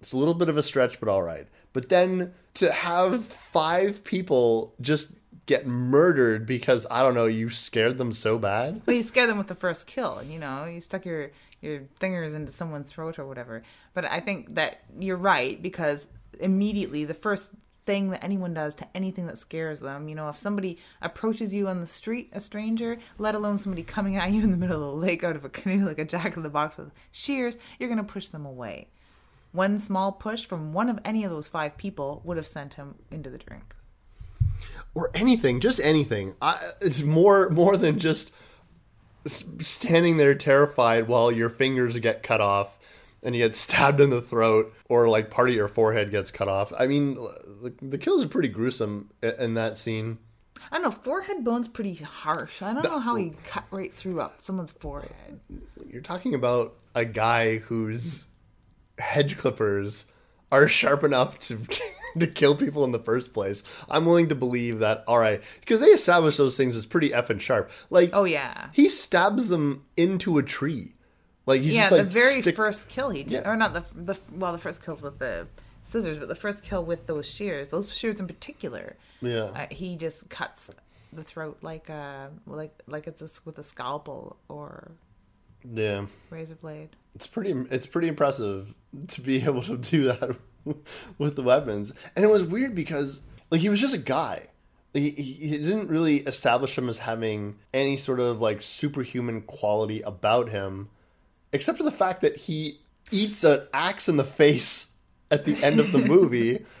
It's 0.00 0.12
a 0.12 0.16
little 0.16 0.34
bit 0.34 0.48
of 0.48 0.56
a 0.56 0.62
stretch, 0.62 1.00
but 1.00 1.08
all 1.08 1.22
right. 1.22 1.46
But 1.72 1.88
then 1.88 2.32
to 2.54 2.72
have 2.72 3.24
five 3.52 4.04
people 4.04 4.74
just 4.80 5.10
get 5.46 5.66
murdered 5.66 6.46
because 6.46 6.86
I 6.90 7.02
don't 7.02 7.14
know, 7.14 7.26
you 7.26 7.50
scared 7.50 7.98
them 7.98 8.12
so 8.12 8.38
bad. 8.38 8.82
Well, 8.86 8.96
you 8.96 9.02
scare 9.02 9.26
them 9.26 9.38
with 9.38 9.46
the 9.46 9.54
first 9.54 9.86
kill. 9.86 10.22
You 10.22 10.38
know, 10.38 10.64
you 10.64 10.80
stuck 10.80 11.04
your 11.04 11.30
your 11.66 11.82
fingers 12.00 12.34
into 12.34 12.52
someone's 12.52 12.90
throat 12.90 13.18
or 13.18 13.26
whatever. 13.26 13.62
But 13.94 14.04
I 14.04 14.20
think 14.20 14.54
that 14.54 14.82
you're 14.98 15.16
right 15.16 15.60
because 15.60 16.08
immediately 16.40 17.04
the 17.04 17.14
first 17.14 17.52
thing 17.86 18.10
that 18.10 18.22
anyone 18.22 18.52
does 18.52 18.74
to 18.74 18.86
anything 18.94 19.26
that 19.26 19.38
scares 19.38 19.80
them, 19.80 20.08
you 20.08 20.14
know, 20.14 20.28
if 20.28 20.38
somebody 20.38 20.78
approaches 21.00 21.54
you 21.54 21.68
on 21.68 21.80
the 21.80 21.86
street, 21.86 22.30
a 22.32 22.40
stranger, 22.40 22.98
let 23.16 23.34
alone 23.34 23.56
somebody 23.56 23.82
coming 23.82 24.16
at 24.16 24.30
you 24.32 24.42
in 24.42 24.50
the 24.50 24.56
middle 24.56 24.76
of 24.76 25.00
the 25.00 25.06
lake 25.06 25.24
out 25.24 25.36
of 25.36 25.44
a 25.44 25.48
canoe 25.48 25.86
like 25.86 25.98
a 25.98 26.04
jack 26.04 26.36
in 26.36 26.42
the 26.42 26.50
box 26.50 26.76
with 26.76 26.90
shears, 27.12 27.56
you're 27.78 27.88
going 27.88 28.04
to 28.04 28.12
push 28.12 28.28
them 28.28 28.44
away. 28.44 28.88
One 29.52 29.78
small 29.78 30.12
push 30.12 30.44
from 30.44 30.72
one 30.72 30.90
of 30.90 30.98
any 31.04 31.24
of 31.24 31.30
those 31.30 31.48
five 31.48 31.76
people 31.78 32.20
would 32.24 32.36
have 32.36 32.46
sent 32.46 32.74
him 32.74 32.96
into 33.10 33.30
the 33.30 33.38
drink. 33.38 33.74
Or 34.94 35.10
anything, 35.14 35.60
just 35.60 35.80
anything. 35.80 36.34
I, 36.42 36.58
it's 36.80 37.02
more 37.02 37.50
more 37.50 37.76
than 37.76 37.98
just 37.98 38.32
standing 39.26 40.16
there 40.16 40.34
terrified 40.34 41.08
while 41.08 41.30
your 41.32 41.50
fingers 41.50 41.98
get 41.98 42.22
cut 42.22 42.40
off 42.40 42.78
and 43.22 43.34
you 43.34 43.42
get 43.42 43.56
stabbed 43.56 44.00
in 44.00 44.10
the 44.10 44.22
throat 44.22 44.74
or 44.88 45.08
like 45.08 45.30
part 45.30 45.48
of 45.48 45.54
your 45.54 45.68
forehead 45.68 46.10
gets 46.10 46.30
cut 46.30 46.48
off. 46.48 46.72
I 46.78 46.86
mean, 46.86 47.14
the, 47.14 47.74
the 47.82 47.98
kills 47.98 48.24
are 48.24 48.28
pretty 48.28 48.48
gruesome 48.48 49.10
in 49.22 49.54
that 49.54 49.78
scene. 49.78 50.18
I 50.70 50.78
don't 50.78 50.84
know, 50.84 50.90
forehead 50.90 51.44
bone's 51.44 51.68
pretty 51.68 51.94
harsh. 51.94 52.62
I 52.62 52.72
don't 52.72 52.82
know 52.82 52.98
how 52.98 53.14
he 53.14 53.34
cut 53.44 53.64
right 53.70 53.94
through 53.94 54.20
up 54.20 54.42
someone's 54.42 54.72
forehead. 54.72 55.40
You're 55.86 56.02
talking 56.02 56.34
about 56.34 56.74
a 56.94 57.04
guy 57.04 57.58
whose 57.58 58.24
hedge 58.98 59.36
clippers 59.38 60.06
are 60.50 60.66
sharp 60.66 61.04
enough 61.04 61.38
to 61.40 61.58
to 62.20 62.26
kill 62.26 62.56
people 62.56 62.84
in 62.84 62.92
the 62.92 62.98
first 62.98 63.32
place. 63.32 63.62
I'm 63.88 64.04
willing 64.06 64.28
to 64.28 64.34
believe 64.34 64.78
that. 64.80 65.04
All 65.06 65.18
right, 65.18 65.42
because 65.60 65.80
they 65.80 65.86
establish 65.88 66.36
those 66.36 66.56
things 66.56 66.76
as 66.76 66.86
pretty 66.86 67.10
effing 67.10 67.40
sharp. 67.40 67.70
Like, 67.90 68.10
Oh 68.12 68.24
yeah. 68.24 68.68
he 68.72 68.88
stabs 68.88 69.48
them 69.48 69.84
into 69.96 70.38
a 70.38 70.42
tree. 70.42 70.94
Like, 71.46 71.62
he 71.62 71.74
Yeah, 71.74 71.82
just, 71.82 71.92
like, 71.92 72.04
the 72.04 72.10
very 72.10 72.40
stick- 72.42 72.56
first 72.56 72.88
kill 72.88 73.10
he 73.10 73.22
did, 73.22 73.32
Yeah. 73.32 73.48
or 73.50 73.56
not 73.56 73.72
the 73.74 73.84
the 73.94 74.18
well, 74.32 74.52
the 74.52 74.58
first 74.58 74.84
kills 74.84 75.00
with 75.02 75.18
the 75.18 75.46
scissors, 75.84 76.18
but 76.18 76.28
the 76.28 76.34
first 76.34 76.64
kill 76.64 76.84
with 76.84 77.06
those 77.06 77.30
shears, 77.30 77.68
those 77.68 77.92
shears 77.96 78.18
in 78.18 78.26
particular, 78.26 78.96
Yeah, 79.20 79.44
uh, 79.54 79.66
he 79.70 79.96
just 79.96 80.28
cuts 80.28 80.70
the 81.12 81.22
throat 81.22 81.58
like 81.62 81.88
a 81.88 82.30
like 82.46 82.82
like 82.88 83.06
it's 83.06 83.22
a, 83.22 83.28
with 83.44 83.58
a 83.58 83.62
scalpel 83.62 84.36
or 84.48 84.90
yeah. 85.72 86.06
razor 86.30 86.56
blade. 86.56 86.90
It's 87.14 87.26
pretty. 87.26 87.52
It's 87.70 87.86
pretty 87.86 88.08
impressive 88.08 88.74
to 89.08 89.20
be 89.20 89.42
able 89.44 89.62
to 89.62 89.76
do 89.76 90.02
that 90.04 90.36
with 91.18 91.36
the 91.36 91.42
weapons. 91.42 91.92
And 92.14 92.24
it 92.24 92.28
was 92.28 92.42
weird 92.42 92.74
because 92.74 93.20
like 93.50 93.60
he 93.60 93.68
was 93.68 93.80
just 93.80 93.94
a 93.94 93.98
guy. 93.98 94.48
Like, 94.94 95.02
he, 95.02 95.10
he 95.10 95.58
didn't 95.58 95.88
really 95.88 96.18
establish 96.18 96.76
him 96.76 96.88
as 96.88 96.98
having 96.98 97.56
any 97.74 97.96
sort 97.96 98.20
of 98.20 98.40
like 98.40 98.62
superhuman 98.62 99.42
quality 99.42 100.00
about 100.02 100.48
him, 100.48 100.88
except 101.52 101.78
for 101.78 101.84
the 101.84 101.90
fact 101.90 102.22
that 102.22 102.36
he 102.36 102.80
eats 103.10 103.44
an 103.44 103.62
axe 103.72 104.08
in 104.08 104.16
the 104.16 104.24
face 104.24 104.92
at 105.30 105.44
the 105.44 105.62
end 105.62 105.80
of 105.80 105.92
the 105.92 105.98
movie. 105.98 106.64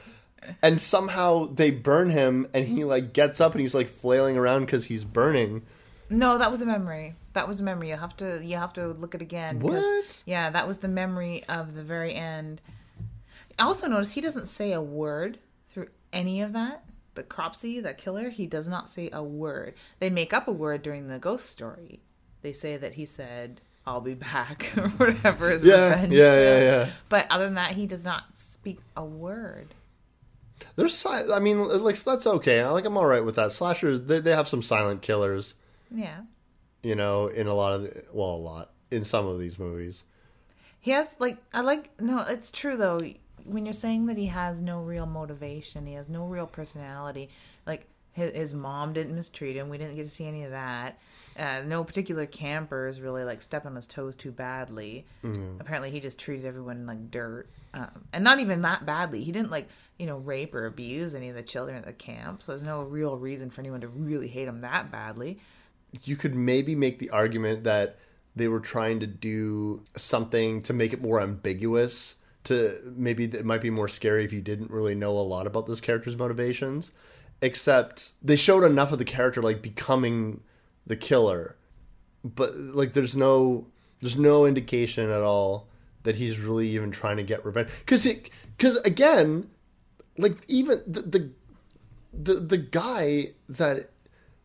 And 0.62 0.80
somehow 0.80 1.46
they 1.46 1.72
burn 1.72 2.08
him, 2.08 2.46
and 2.54 2.64
he 2.68 2.84
like 2.84 3.12
gets 3.12 3.40
up 3.40 3.50
and 3.52 3.60
he's 3.60 3.74
like 3.74 3.88
flailing 3.88 4.36
around 4.36 4.60
because 4.60 4.84
he's 4.84 5.02
burning. 5.02 5.62
No, 6.08 6.38
that 6.38 6.50
was 6.50 6.60
a 6.60 6.66
memory. 6.66 7.14
That 7.32 7.48
was 7.48 7.60
a 7.60 7.64
memory. 7.64 7.88
You 7.88 7.96
have 7.96 8.16
to 8.18 8.44
you 8.44 8.56
have 8.56 8.72
to 8.74 8.88
look 8.88 9.14
it 9.14 9.22
again 9.22 9.60
What? 9.60 10.22
Yeah, 10.24 10.50
that 10.50 10.68
was 10.68 10.78
the 10.78 10.88
memory 10.88 11.44
of 11.48 11.74
the 11.74 11.82
very 11.82 12.14
end. 12.14 12.60
Also 13.58 13.86
notice 13.86 14.12
he 14.12 14.20
doesn't 14.20 14.46
say 14.46 14.72
a 14.72 14.80
word 14.82 15.38
through 15.68 15.88
any 16.12 16.40
of 16.42 16.52
that. 16.52 16.84
The 17.14 17.22
Cropsy, 17.22 17.80
the 17.80 17.94
killer, 17.94 18.28
he 18.28 18.46
does 18.46 18.68
not 18.68 18.90
say 18.90 19.08
a 19.12 19.22
word. 19.22 19.74
They 20.00 20.10
make 20.10 20.34
up 20.34 20.48
a 20.48 20.52
word 20.52 20.82
during 20.82 21.08
the 21.08 21.18
ghost 21.18 21.48
story. 21.48 22.00
They 22.42 22.52
say 22.52 22.76
that 22.76 22.92
he 22.94 23.06
said, 23.06 23.62
"I'll 23.86 24.02
be 24.02 24.12
back" 24.14 24.70
or 24.76 24.88
whatever. 24.90 25.50
His 25.50 25.62
Yeah, 25.62 25.94
revenge. 25.94 26.12
yeah, 26.12 26.34
yeah, 26.38 26.60
yeah. 26.60 26.90
But 27.08 27.26
other 27.30 27.44
than 27.46 27.54
that, 27.54 27.72
he 27.72 27.86
does 27.86 28.04
not 28.04 28.24
speak 28.36 28.80
a 28.96 29.04
word. 29.04 29.74
There's, 30.76 30.94
si- 30.96 31.08
I 31.08 31.38
mean, 31.38 31.58
like 31.82 31.98
that's 32.02 32.26
okay. 32.26 32.60
I 32.60 32.68
like 32.70 32.84
I'm 32.84 32.96
all 32.98 33.06
right 33.06 33.24
with 33.24 33.36
that. 33.36 33.52
Slashers, 33.52 34.02
they, 34.02 34.20
they 34.20 34.32
have 34.34 34.48
some 34.48 34.62
silent 34.62 35.00
killers, 35.02 35.54
Yeah. 35.90 36.20
you 36.82 36.94
know, 36.94 37.26
in 37.28 37.46
a 37.46 37.54
lot 37.54 37.72
of, 37.74 37.82
the, 37.82 38.04
well, 38.12 38.30
a 38.34 38.36
lot 38.36 38.70
in 38.90 39.04
some 39.04 39.26
of 39.26 39.38
these 39.38 39.58
movies. 39.58 40.04
He 40.80 40.90
has 40.92 41.16
like 41.18 41.38
I 41.54 41.62
like 41.62 41.90
no, 42.00 42.24
it's 42.28 42.50
true 42.50 42.76
though. 42.76 43.00
When 43.44 43.64
you're 43.64 43.74
saying 43.74 44.06
that 44.06 44.16
he 44.16 44.26
has 44.26 44.60
no 44.60 44.82
real 44.82 45.06
motivation, 45.06 45.86
he 45.86 45.94
has 45.94 46.08
no 46.08 46.26
real 46.26 46.46
personality. 46.46 47.28
Like 47.66 47.86
his, 48.12 48.32
his 48.32 48.54
mom 48.54 48.92
didn't 48.92 49.14
mistreat 49.14 49.56
him. 49.56 49.68
We 49.68 49.78
didn't 49.78 49.96
get 49.96 50.04
to 50.04 50.10
see 50.10 50.26
any 50.26 50.44
of 50.44 50.50
that. 50.50 50.98
Uh, 51.38 51.62
no 51.66 51.84
particular 51.84 52.24
campers 52.24 53.00
really 53.00 53.22
like 53.24 53.42
stepped 53.42 53.66
on 53.66 53.76
his 53.76 53.86
toes 53.86 54.16
too 54.16 54.32
badly. 54.32 55.04
Apparently, 55.60 55.90
he 55.90 56.00
just 56.00 56.18
treated 56.18 56.46
everyone 56.46 56.86
like 56.86 57.10
dirt, 57.10 57.48
um, 57.74 57.90
and 58.14 58.24
not 58.24 58.40
even 58.40 58.62
that 58.62 58.86
badly. 58.86 59.22
He 59.22 59.32
didn't 59.32 59.50
like 59.50 59.68
you 59.98 60.06
know 60.06 60.16
rape 60.18 60.54
or 60.54 60.64
abuse 60.64 61.14
any 61.14 61.28
of 61.28 61.34
the 61.34 61.42
children 61.42 61.76
at 61.76 61.84
the 61.84 61.92
camp. 61.92 62.42
So 62.42 62.52
there's 62.52 62.62
no 62.62 62.82
real 62.82 63.18
reason 63.18 63.50
for 63.50 63.60
anyone 63.60 63.82
to 63.82 63.88
really 63.88 64.28
hate 64.28 64.48
him 64.48 64.62
that 64.62 64.90
badly. 64.90 65.38
You 66.04 66.16
could 66.16 66.34
maybe 66.34 66.74
make 66.74 66.98
the 66.98 67.10
argument 67.10 67.64
that 67.64 67.98
they 68.34 68.48
were 68.48 68.60
trying 68.60 69.00
to 69.00 69.06
do 69.06 69.82
something 69.96 70.62
to 70.62 70.72
make 70.72 70.92
it 70.94 71.02
more 71.02 71.20
ambiguous. 71.20 72.16
To 72.46 72.78
maybe 72.96 73.24
it 73.24 73.44
might 73.44 73.60
be 73.60 73.70
more 73.70 73.88
scary 73.88 74.24
if 74.24 74.32
you 74.32 74.40
didn't 74.40 74.70
really 74.70 74.94
know 74.94 75.12
a 75.12 75.20
lot 75.20 75.46
about 75.46 75.66
this 75.66 75.80
character's 75.80 76.16
motivations. 76.16 76.92
Except 77.42 78.12
they 78.22 78.36
showed 78.36 78.64
enough 78.64 78.92
of 78.92 78.98
the 78.98 79.04
character 79.04 79.42
like 79.42 79.60
becoming 79.60 80.40
the 80.86 80.96
killer, 80.96 81.56
but 82.24 82.56
like 82.56 82.92
there's 82.92 83.16
no 83.16 83.66
there's 84.00 84.16
no 84.16 84.46
indication 84.46 85.10
at 85.10 85.22
all 85.22 85.68
that 86.04 86.16
he's 86.16 86.38
really 86.38 86.68
even 86.68 86.90
trying 86.90 87.16
to 87.16 87.22
get 87.22 87.44
revenge. 87.44 87.68
Because 87.80 88.06
because 88.56 88.78
again, 88.78 89.50
like 90.16 90.38
even 90.48 90.82
the, 90.86 91.02
the 91.02 91.30
the 92.12 92.34
the 92.34 92.58
guy 92.58 93.32
that 93.48 93.90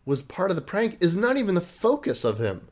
was 0.05 0.21
part 0.23 0.49
of 0.49 0.55
the 0.55 0.61
prank 0.61 0.97
is 0.99 1.15
not 1.15 1.37
even 1.37 1.55
the 1.55 1.61
focus 1.61 2.23
of 2.23 2.39
him. 2.39 2.67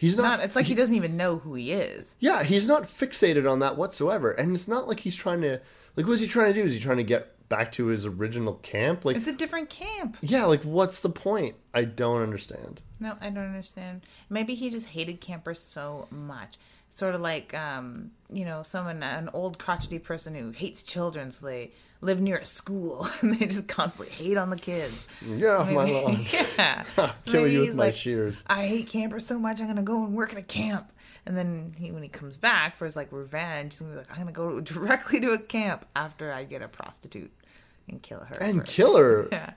He's 0.00 0.16
not. 0.16 0.22
Not, 0.38 0.40
it's 0.46 0.56
like 0.56 0.64
he 0.64 0.74
doesn't 0.74 0.94
even 0.94 1.18
know 1.18 1.36
who 1.36 1.54
he 1.54 1.72
is. 1.72 2.16
yeah, 2.20 2.42
he's 2.42 2.66
not 2.66 2.84
fixated 2.84 3.50
on 3.50 3.58
that 3.58 3.76
whatsoever, 3.76 4.30
and 4.32 4.54
it's 4.56 4.66
not 4.66 4.88
like 4.88 5.00
he's 5.00 5.14
trying 5.14 5.42
to 5.42 5.60
like. 5.94 6.06
What's 6.06 6.22
he 6.22 6.26
trying 6.26 6.54
to 6.54 6.60
do? 6.62 6.66
Is 6.66 6.72
he 6.72 6.80
trying 6.80 6.96
to 6.96 7.04
get 7.04 7.36
back 7.50 7.70
to 7.72 7.86
his 7.86 8.06
original 8.06 8.54
camp? 8.62 9.04
Like, 9.04 9.16
It's 9.16 9.26
a 9.28 9.32
different 9.34 9.68
camp. 9.68 10.16
yeah, 10.22 10.46
like 10.46 10.62
what's 10.62 11.00
the 11.00 11.10
point? 11.10 11.56
I 11.74 11.84
don't 11.84 12.22
understand. 12.22 12.80
No, 12.98 13.14
I 13.20 13.28
don't 13.28 13.44
understand. 13.44 14.00
Maybe 14.30 14.54
he 14.54 14.70
just 14.70 14.86
hated 14.86 15.20
campers 15.20 15.60
so 15.60 16.06
much. 16.10 16.56
Sort 16.90 17.14
of 17.14 17.20
like, 17.20 17.52
um, 17.54 18.10
you 18.32 18.44
know, 18.46 18.62
someone, 18.62 19.02
an 19.02 19.28
old 19.34 19.58
crotchety 19.58 19.98
person 19.98 20.34
who 20.34 20.50
hates 20.50 20.82
children, 20.82 21.30
so 21.30 21.44
they 21.46 21.72
live 22.00 22.20
near 22.20 22.38
a 22.38 22.44
school 22.44 23.08
and 23.20 23.34
they 23.38 23.46
just 23.46 23.68
constantly 23.68 24.14
hate 24.14 24.36
on 24.36 24.50
the 24.50 24.56
kids. 24.56 25.06
Get 25.38 25.50
off 25.50 25.70
my 25.70 25.84
Maybe- 25.84 25.92
lawn. 25.94 26.26
yeah. 26.32 26.84
So 26.96 27.10
Kill 27.32 27.48
you 27.48 27.60
with 27.60 27.76
my 27.76 27.86
like, 27.86 27.94
shears. 27.94 28.42
I 28.46 28.66
hate 28.66 28.88
campers 28.88 29.26
so 29.26 29.38
much, 29.38 29.60
I'm 29.60 29.66
going 29.66 29.76
to 29.76 29.82
go 29.82 30.04
and 30.04 30.14
work 30.14 30.32
at 30.32 30.38
a 30.38 30.42
camp. 30.42 30.92
And 31.26 31.36
then 31.36 31.74
he, 31.78 31.92
when 31.92 32.02
he 32.02 32.08
comes 32.08 32.36
back 32.38 32.76
for 32.76 32.86
his 32.86 32.96
like 32.96 33.12
revenge, 33.12 33.74
he's 33.74 33.80
gonna 33.82 33.92
be 33.92 33.98
like, 33.98 34.10
I'm 34.10 34.18
gonna 34.18 34.32
go 34.32 34.58
directly 34.60 35.20
to 35.20 35.32
a 35.32 35.38
camp 35.38 35.84
after 35.94 36.32
I 36.32 36.44
get 36.44 36.62
a 36.62 36.66
prostitute 36.68 37.30
and 37.88 38.00
kill 38.02 38.20
her. 38.20 38.36
And 38.40 38.60
first." 38.60 38.72
kill 38.72 38.96
her. 38.96 39.28
Yeah. 39.30 39.52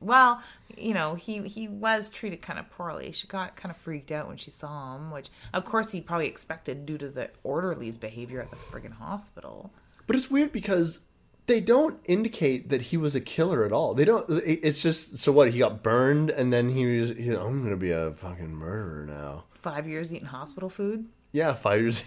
Well, 0.00 0.42
you 0.76 0.92
know, 0.92 1.14
he 1.14 1.42
he 1.46 1.68
was 1.68 2.10
treated 2.10 2.42
kind 2.42 2.58
of 2.58 2.68
poorly. 2.68 3.12
She 3.12 3.28
got 3.28 3.54
kind 3.54 3.70
of 3.70 3.76
freaked 3.76 4.10
out 4.10 4.26
when 4.26 4.38
she 4.38 4.50
saw 4.50 4.96
him, 4.96 5.12
which 5.12 5.28
of 5.52 5.64
course 5.64 5.92
he 5.92 6.00
probably 6.00 6.26
expected 6.26 6.84
due 6.84 6.98
to 6.98 7.08
the 7.08 7.30
orderly's 7.44 7.96
behavior 7.96 8.40
at 8.40 8.50
the 8.50 8.56
friggin' 8.56 8.94
hospital. 8.94 9.72
But 10.08 10.16
it's 10.16 10.30
weird 10.30 10.50
because 10.50 10.98
they 11.46 11.60
don't 11.60 12.00
indicate 12.04 12.70
that 12.70 12.82
he 12.82 12.96
was 12.96 13.14
a 13.14 13.20
killer 13.20 13.64
at 13.64 13.72
all. 13.72 13.94
They 13.94 14.04
don't. 14.04 14.24
It's 14.28 14.80
just 14.80 15.18
so 15.18 15.32
what 15.32 15.52
he 15.52 15.58
got 15.58 15.82
burned, 15.82 16.30
and 16.30 16.52
then 16.52 16.70
he 16.70 17.00
was. 17.00 17.10
He, 17.10 17.30
I'm 17.30 17.62
gonna 17.62 17.76
be 17.76 17.90
a 17.90 18.12
fucking 18.12 18.54
murderer 18.54 19.06
now. 19.06 19.44
Five 19.60 19.86
years 19.86 20.12
eating 20.12 20.26
hospital 20.26 20.68
food. 20.68 21.06
Yeah, 21.32 21.54
five 21.54 21.80
years. 21.80 22.04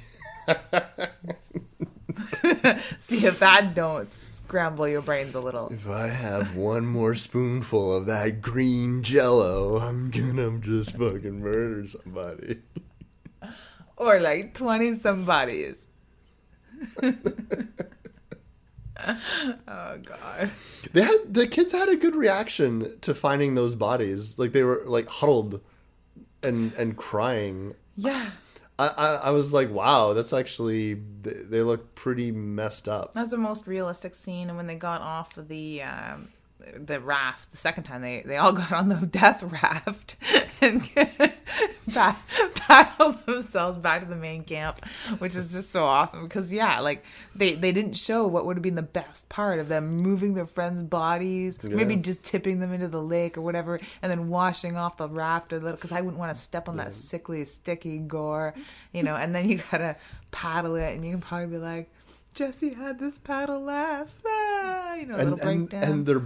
See 2.99 3.25
if 3.25 3.39
that 3.39 3.75
don't 3.75 4.09
scramble 4.09 4.87
your 4.87 5.01
brains 5.01 5.35
a 5.35 5.39
little. 5.39 5.69
If 5.71 5.87
I 5.87 6.07
have 6.07 6.55
one 6.55 6.85
more 6.85 7.13
spoonful 7.13 7.95
of 7.95 8.05
that 8.07 8.41
green 8.41 9.03
jello, 9.03 9.77
I'm 9.79 10.09
gonna 10.09 10.57
just 10.59 10.91
fucking 10.93 11.39
murder 11.41 11.87
somebody. 11.87 12.61
Or 13.97 14.19
like 14.19 14.55
twenty 14.55 14.97
somebodies. 14.97 15.85
oh 19.67 19.97
god. 19.97 20.51
They 20.93 21.01
had 21.01 21.33
the 21.33 21.47
kids 21.47 21.71
had 21.71 21.89
a 21.89 21.95
good 21.95 22.15
reaction 22.15 22.97
to 23.01 23.13
finding 23.13 23.55
those 23.55 23.75
bodies. 23.75 24.39
Like 24.39 24.51
they 24.51 24.63
were 24.63 24.83
like 24.85 25.07
huddled 25.07 25.61
and 26.43 26.73
and 26.73 26.97
crying. 26.97 27.75
Yeah. 27.95 28.31
I, 28.79 28.87
I, 28.87 29.15
I 29.15 29.29
was 29.31 29.53
like, 29.53 29.71
wow, 29.71 30.13
that's 30.13 30.33
actually 30.33 30.93
they, 30.93 31.33
they 31.49 31.61
look 31.63 31.95
pretty 31.95 32.31
messed 32.31 32.87
up. 32.87 33.13
That's 33.13 33.31
the 33.31 33.37
most 33.37 33.65
realistic 33.65 34.13
scene. 34.13 34.49
And 34.49 34.57
when 34.57 34.67
they 34.67 34.75
got 34.75 35.01
off 35.01 35.35
of 35.37 35.47
the 35.47 35.81
um, 35.81 36.29
the 36.75 36.99
raft 36.99 37.51
the 37.51 37.57
second 37.57 37.83
time, 37.83 38.01
they 38.01 38.23
they 38.25 38.37
all 38.37 38.51
got 38.53 38.71
on 38.71 38.89
the 38.89 39.05
death 39.05 39.43
raft 39.43 40.15
and 40.61 40.83
pa- 41.93 42.19
paddled 42.55 43.25
themselves 43.25 43.77
back 43.77 44.01
to 44.01 44.07
the 44.07 44.15
main 44.15 44.43
camp, 44.43 44.83
which 45.19 45.35
is 45.35 45.51
just 45.51 45.71
so 45.71 45.85
awesome. 45.85 46.23
Because 46.23 46.51
yeah, 46.51 46.79
like 46.79 47.03
they 47.35 47.53
they 47.53 47.71
didn't 47.71 47.93
show 47.93 48.27
what 48.27 48.45
would 48.45 48.57
have 48.57 48.63
been 48.63 48.75
the 48.75 48.81
best 48.81 49.29
part 49.29 49.59
of 49.59 49.69
them 49.69 49.97
moving 49.97 50.33
their 50.33 50.45
friends' 50.45 50.81
bodies, 50.81 51.61
maybe 51.63 51.95
just 51.95 52.23
tipping 52.23 52.59
them 52.59 52.73
into 52.73 52.87
the 52.87 53.01
lake 53.01 53.37
or 53.37 53.41
whatever, 53.41 53.79
and 54.01 54.11
then 54.11 54.29
washing 54.29 54.77
off 54.77 54.97
the 54.97 55.09
raft 55.09 55.53
a 55.53 55.57
little. 55.57 55.71
Because 55.73 55.91
I 55.91 56.01
wouldn't 56.01 56.19
want 56.19 56.35
to 56.35 56.41
step 56.41 56.67
on 56.67 56.77
that 56.77 56.93
sickly, 56.93 57.45
sticky 57.45 57.99
gore, 57.99 58.53
you 58.93 59.03
know. 59.03 59.15
And 59.15 59.33
then 59.35 59.47
you 59.49 59.61
gotta 59.71 59.95
paddle 60.31 60.75
it, 60.75 60.93
and 60.93 61.05
you 61.05 61.11
can 61.11 61.21
probably 61.21 61.47
be 61.47 61.57
like. 61.57 61.89
Jesse 62.33 62.75
had 62.75 62.99
this 62.99 63.17
paddle 63.17 63.61
last, 63.61 64.19
ah, 64.23 64.46
you 64.99 65.05
know, 65.05 65.15
And 65.15 65.31
little 65.31 65.47
and, 65.47 65.69
breakdown. 65.69 65.91
and 65.91 66.05
their 66.05 66.21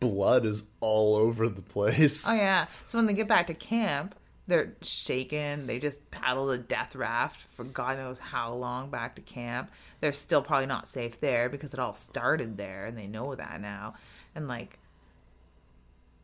blood 0.00 0.44
is 0.46 0.64
all 0.80 1.16
over 1.16 1.48
the 1.48 1.62
place. 1.62 2.26
Oh 2.28 2.34
yeah. 2.34 2.66
So 2.86 2.98
when 2.98 3.06
they 3.06 3.12
get 3.14 3.28
back 3.28 3.46
to 3.48 3.54
camp, 3.54 4.14
they're 4.46 4.74
shaken. 4.82 5.66
They 5.66 5.78
just 5.78 6.10
paddle 6.10 6.46
the 6.46 6.58
death 6.58 6.94
raft 6.94 7.46
for 7.56 7.64
God 7.64 7.98
knows 7.98 8.18
how 8.18 8.54
long 8.54 8.90
back 8.90 9.16
to 9.16 9.22
camp. 9.22 9.70
They're 10.00 10.12
still 10.12 10.42
probably 10.42 10.66
not 10.66 10.86
safe 10.86 11.20
there 11.20 11.48
because 11.48 11.72
it 11.74 11.80
all 11.80 11.94
started 11.94 12.56
there 12.56 12.86
and 12.86 12.96
they 12.96 13.06
know 13.06 13.34
that 13.34 13.60
now. 13.60 13.94
And 14.34 14.46
like 14.48 14.78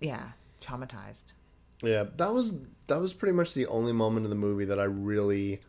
yeah, 0.01 0.33
traumatized. 0.61 1.25
Yeah, 1.83 2.05
that 2.17 2.33
was 2.33 2.55
that 2.87 3.01
was 3.01 3.13
pretty 3.13 3.33
much 3.33 3.55
the 3.55 3.67
only 3.67 3.93
moment 3.93 4.25
in 4.25 4.31
the 4.31 4.37
movie 4.37 4.67
that 4.67 4.79
I 4.79 4.85
really 4.85 5.61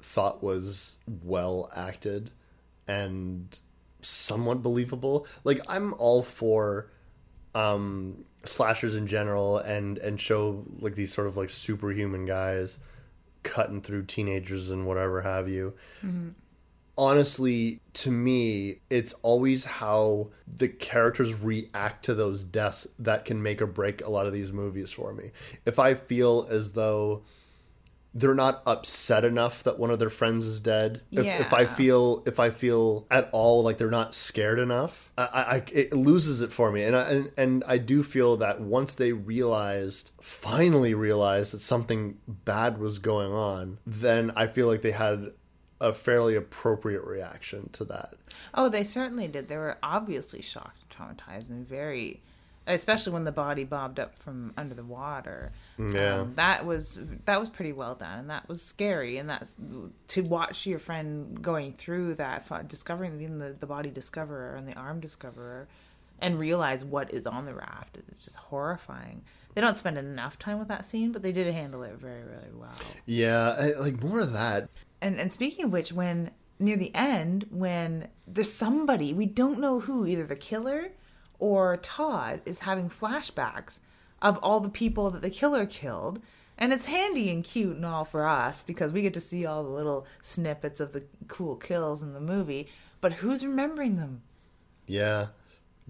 thought 0.00 0.42
was 0.42 0.96
well 1.24 1.68
acted 1.74 2.30
and 2.86 3.58
somewhat 4.00 4.62
believable. 4.62 5.26
Like 5.44 5.60
I'm 5.68 5.94
all 5.94 6.22
for 6.22 6.90
um 7.54 8.24
slashers 8.44 8.94
in 8.94 9.06
general 9.06 9.58
and 9.58 9.98
and 9.98 10.20
show 10.20 10.64
like 10.80 10.94
these 10.94 11.12
sort 11.12 11.26
of 11.26 11.36
like 11.36 11.50
superhuman 11.50 12.26
guys 12.26 12.78
cutting 13.42 13.80
through 13.80 14.04
teenagers 14.04 14.70
and 14.70 14.86
whatever 14.86 15.22
have 15.22 15.48
you. 15.48 15.74
Honestly, 16.96 17.80
to 17.94 18.10
me, 18.10 18.80
it's 18.90 19.14
always 19.22 19.64
how 19.64 20.30
the 20.48 20.66
characters 20.68 21.32
react 21.32 22.04
to 22.04 22.14
those 22.14 22.42
deaths 22.42 22.88
that 22.98 23.24
can 23.24 23.40
make 23.40 23.62
or 23.62 23.66
break 23.66 24.02
a 24.02 24.10
lot 24.10 24.26
of 24.26 24.32
these 24.32 24.52
movies 24.52 24.90
for 24.90 25.12
me. 25.12 25.30
If 25.64 25.78
I 25.78 25.94
feel 25.94 26.48
as 26.50 26.72
though 26.72 27.22
they're 28.14 28.34
not 28.34 28.62
upset 28.66 29.24
enough 29.24 29.62
that 29.62 29.78
one 29.78 29.90
of 29.90 29.98
their 29.98 30.10
friends 30.10 30.46
is 30.46 30.60
dead. 30.60 31.02
If, 31.12 31.26
if 31.26 31.52
I 31.52 31.66
feel 31.66 32.22
if 32.26 32.40
I 32.40 32.50
feel 32.50 33.06
at 33.10 33.28
all 33.32 33.62
like 33.62 33.78
they're 33.78 33.90
not 33.90 34.14
scared 34.14 34.58
enough, 34.58 35.12
I, 35.16 35.22
I 35.24 35.62
it 35.72 35.92
loses 35.92 36.40
it 36.40 36.52
for 36.52 36.72
me. 36.72 36.82
And 36.84 36.96
I 36.96 37.02
and, 37.10 37.32
and 37.36 37.64
I 37.66 37.78
do 37.78 38.02
feel 38.02 38.38
that 38.38 38.60
once 38.60 38.94
they 38.94 39.12
realized, 39.12 40.10
finally 40.20 40.94
realized 40.94 41.52
that 41.52 41.60
something 41.60 42.18
bad 42.26 42.78
was 42.78 42.98
going 42.98 43.32
on, 43.32 43.78
then 43.86 44.32
I 44.34 44.46
feel 44.46 44.66
like 44.66 44.82
they 44.82 44.92
had 44.92 45.32
a 45.80 45.92
fairly 45.92 46.34
appropriate 46.34 47.04
reaction 47.04 47.70
to 47.72 47.84
that. 47.84 48.14
Oh, 48.54 48.68
they 48.68 48.82
certainly 48.84 49.28
did. 49.28 49.48
They 49.48 49.56
were 49.56 49.78
obviously 49.82 50.42
shocked, 50.42 50.96
traumatized, 50.96 51.50
and 51.50 51.66
very, 51.66 52.22
especially 52.74 53.12
when 53.12 53.24
the 53.24 53.32
body 53.32 53.64
bobbed 53.64 53.98
up 53.98 54.14
from 54.14 54.52
under 54.56 54.74
the 54.74 54.84
water. 54.84 55.52
Yeah. 55.78 56.20
um, 56.20 56.34
that 56.34 56.64
was 56.66 57.00
that 57.24 57.40
was 57.40 57.48
pretty 57.48 57.72
well 57.72 57.94
done, 57.94 58.18
and 58.20 58.30
that 58.30 58.48
was 58.48 58.62
scary. 58.62 59.18
And 59.18 59.28
that's 59.30 59.56
to 60.08 60.22
watch 60.22 60.66
your 60.66 60.78
friend 60.78 61.40
going 61.42 61.72
through 61.72 62.14
that, 62.16 62.68
discovering 62.68 63.18
being 63.18 63.38
the, 63.38 63.56
the 63.58 63.66
body 63.66 63.90
discoverer 63.90 64.54
and 64.56 64.68
the 64.68 64.74
arm 64.74 65.00
discoverer, 65.00 65.66
and 66.20 66.38
realize 66.38 66.84
what 66.84 67.12
is 67.12 67.26
on 67.26 67.46
the 67.46 67.54
raft. 67.54 67.98
It's 68.08 68.24
just 68.24 68.36
horrifying. 68.36 69.22
They 69.54 69.60
don't 69.62 69.78
spend 69.78 69.98
enough 69.98 70.38
time 70.38 70.58
with 70.58 70.68
that 70.68 70.84
scene, 70.84 71.10
but 71.10 71.22
they 71.22 71.32
did 71.32 71.52
handle 71.52 71.82
it 71.82 71.94
very, 71.94 72.22
really 72.22 72.52
well. 72.54 72.70
Yeah, 73.06 73.56
I- 73.58 73.78
like 73.80 74.02
more 74.02 74.20
of 74.20 74.32
that. 74.34 74.68
And 75.00 75.18
and 75.18 75.32
speaking 75.32 75.64
of 75.64 75.72
which, 75.72 75.92
when 75.92 76.30
near 76.60 76.76
the 76.76 76.94
end, 76.94 77.46
when 77.50 78.08
there's 78.26 78.52
somebody 78.52 79.14
we 79.14 79.26
don't 79.26 79.58
know 79.60 79.80
who, 79.80 80.06
either 80.06 80.26
the 80.26 80.36
killer 80.36 80.88
or 81.38 81.76
Todd, 81.76 82.40
is 82.44 82.60
having 82.60 82.90
flashbacks 82.90 83.78
of 84.20 84.38
all 84.38 84.60
the 84.60 84.68
people 84.68 85.10
that 85.10 85.22
the 85.22 85.30
killer 85.30 85.66
killed. 85.66 86.20
And 86.60 86.72
it's 86.72 86.86
handy 86.86 87.30
and 87.30 87.44
cute 87.44 87.76
and 87.76 87.86
all 87.86 88.04
for 88.04 88.26
us 88.26 88.62
because 88.62 88.92
we 88.92 89.02
get 89.02 89.14
to 89.14 89.20
see 89.20 89.46
all 89.46 89.62
the 89.62 89.70
little 89.70 90.06
snippets 90.22 90.80
of 90.80 90.92
the 90.92 91.04
cool 91.28 91.54
kills 91.54 92.02
in 92.02 92.14
the 92.14 92.20
movie. 92.20 92.68
But 93.00 93.14
who's 93.14 93.46
remembering 93.46 93.96
them? 93.96 94.22
Yeah. 94.86 95.28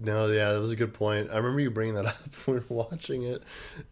No, 0.01 0.27
yeah, 0.27 0.53
that 0.53 0.61
was 0.61 0.71
a 0.71 0.77
good 0.77 0.93
point. 0.93 1.29
I 1.29 1.35
remember 1.37 1.59
you 1.59 1.69
bringing 1.69 1.95
that 1.95 2.05
up 2.07 2.15
when 2.45 2.55
we 2.55 2.59
were 2.69 2.83
watching 2.89 3.23
it. 3.23 3.43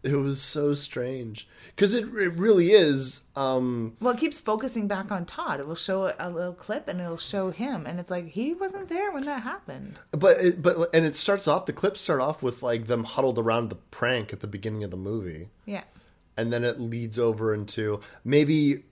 It 0.02 0.14
was 0.16 0.40
so 0.40 0.72
strange 0.74 1.46
because 1.76 1.92
it 1.92 2.04
it 2.14 2.32
really 2.34 2.70
is. 2.72 3.20
Um, 3.36 3.94
Well, 4.00 4.14
it 4.14 4.18
keeps 4.20 4.38
focusing 4.38 4.88
back 4.88 5.12
on 5.12 5.26
Todd. 5.26 5.60
It 5.60 5.66
will 5.68 5.74
show 5.74 6.06
a- 6.06 6.14
a 6.18 6.30
little 6.30 6.54
clip 6.54 6.88
and 6.88 6.98
it'll 7.00 7.18
show 7.18 7.50
him, 7.50 7.84
and 7.86 8.00
it's 8.00 8.10
like 8.10 8.28
he 8.28 8.54
wasn't 8.54 8.88
there 8.88 9.12
when 9.12 9.26
that 9.26 9.42
happened. 9.42 9.98
but 10.12 10.38
it, 10.38 10.62
but 10.62 10.88
and 10.94 11.04
it 11.04 11.14
starts 11.14 11.46
off. 11.46 11.66
The 11.66 11.74
clips 11.74 12.00
start 12.00 12.20
off 12.22 12.42
with 12.42 12.62
like 12.62 12.86
them 12.86 13.04
huddled 13.04 13.38
around 13.38 13.68
the 13.68 13.76
prank 13.76 14.32
at 14.32 14.40
the 14.40 14.46
beginning 14.46 14.84
of 14.84 14.90
the 14.90 14.96
movie, 14.96 15.50
Yeah. 15.66 15.84
and 16.38 16.50
then 16.50 16.64
it 16.64 16.80
leads 16.80 17.18
over 17.18 17.52
into 17.52 18.00
maybe 18.24 18.84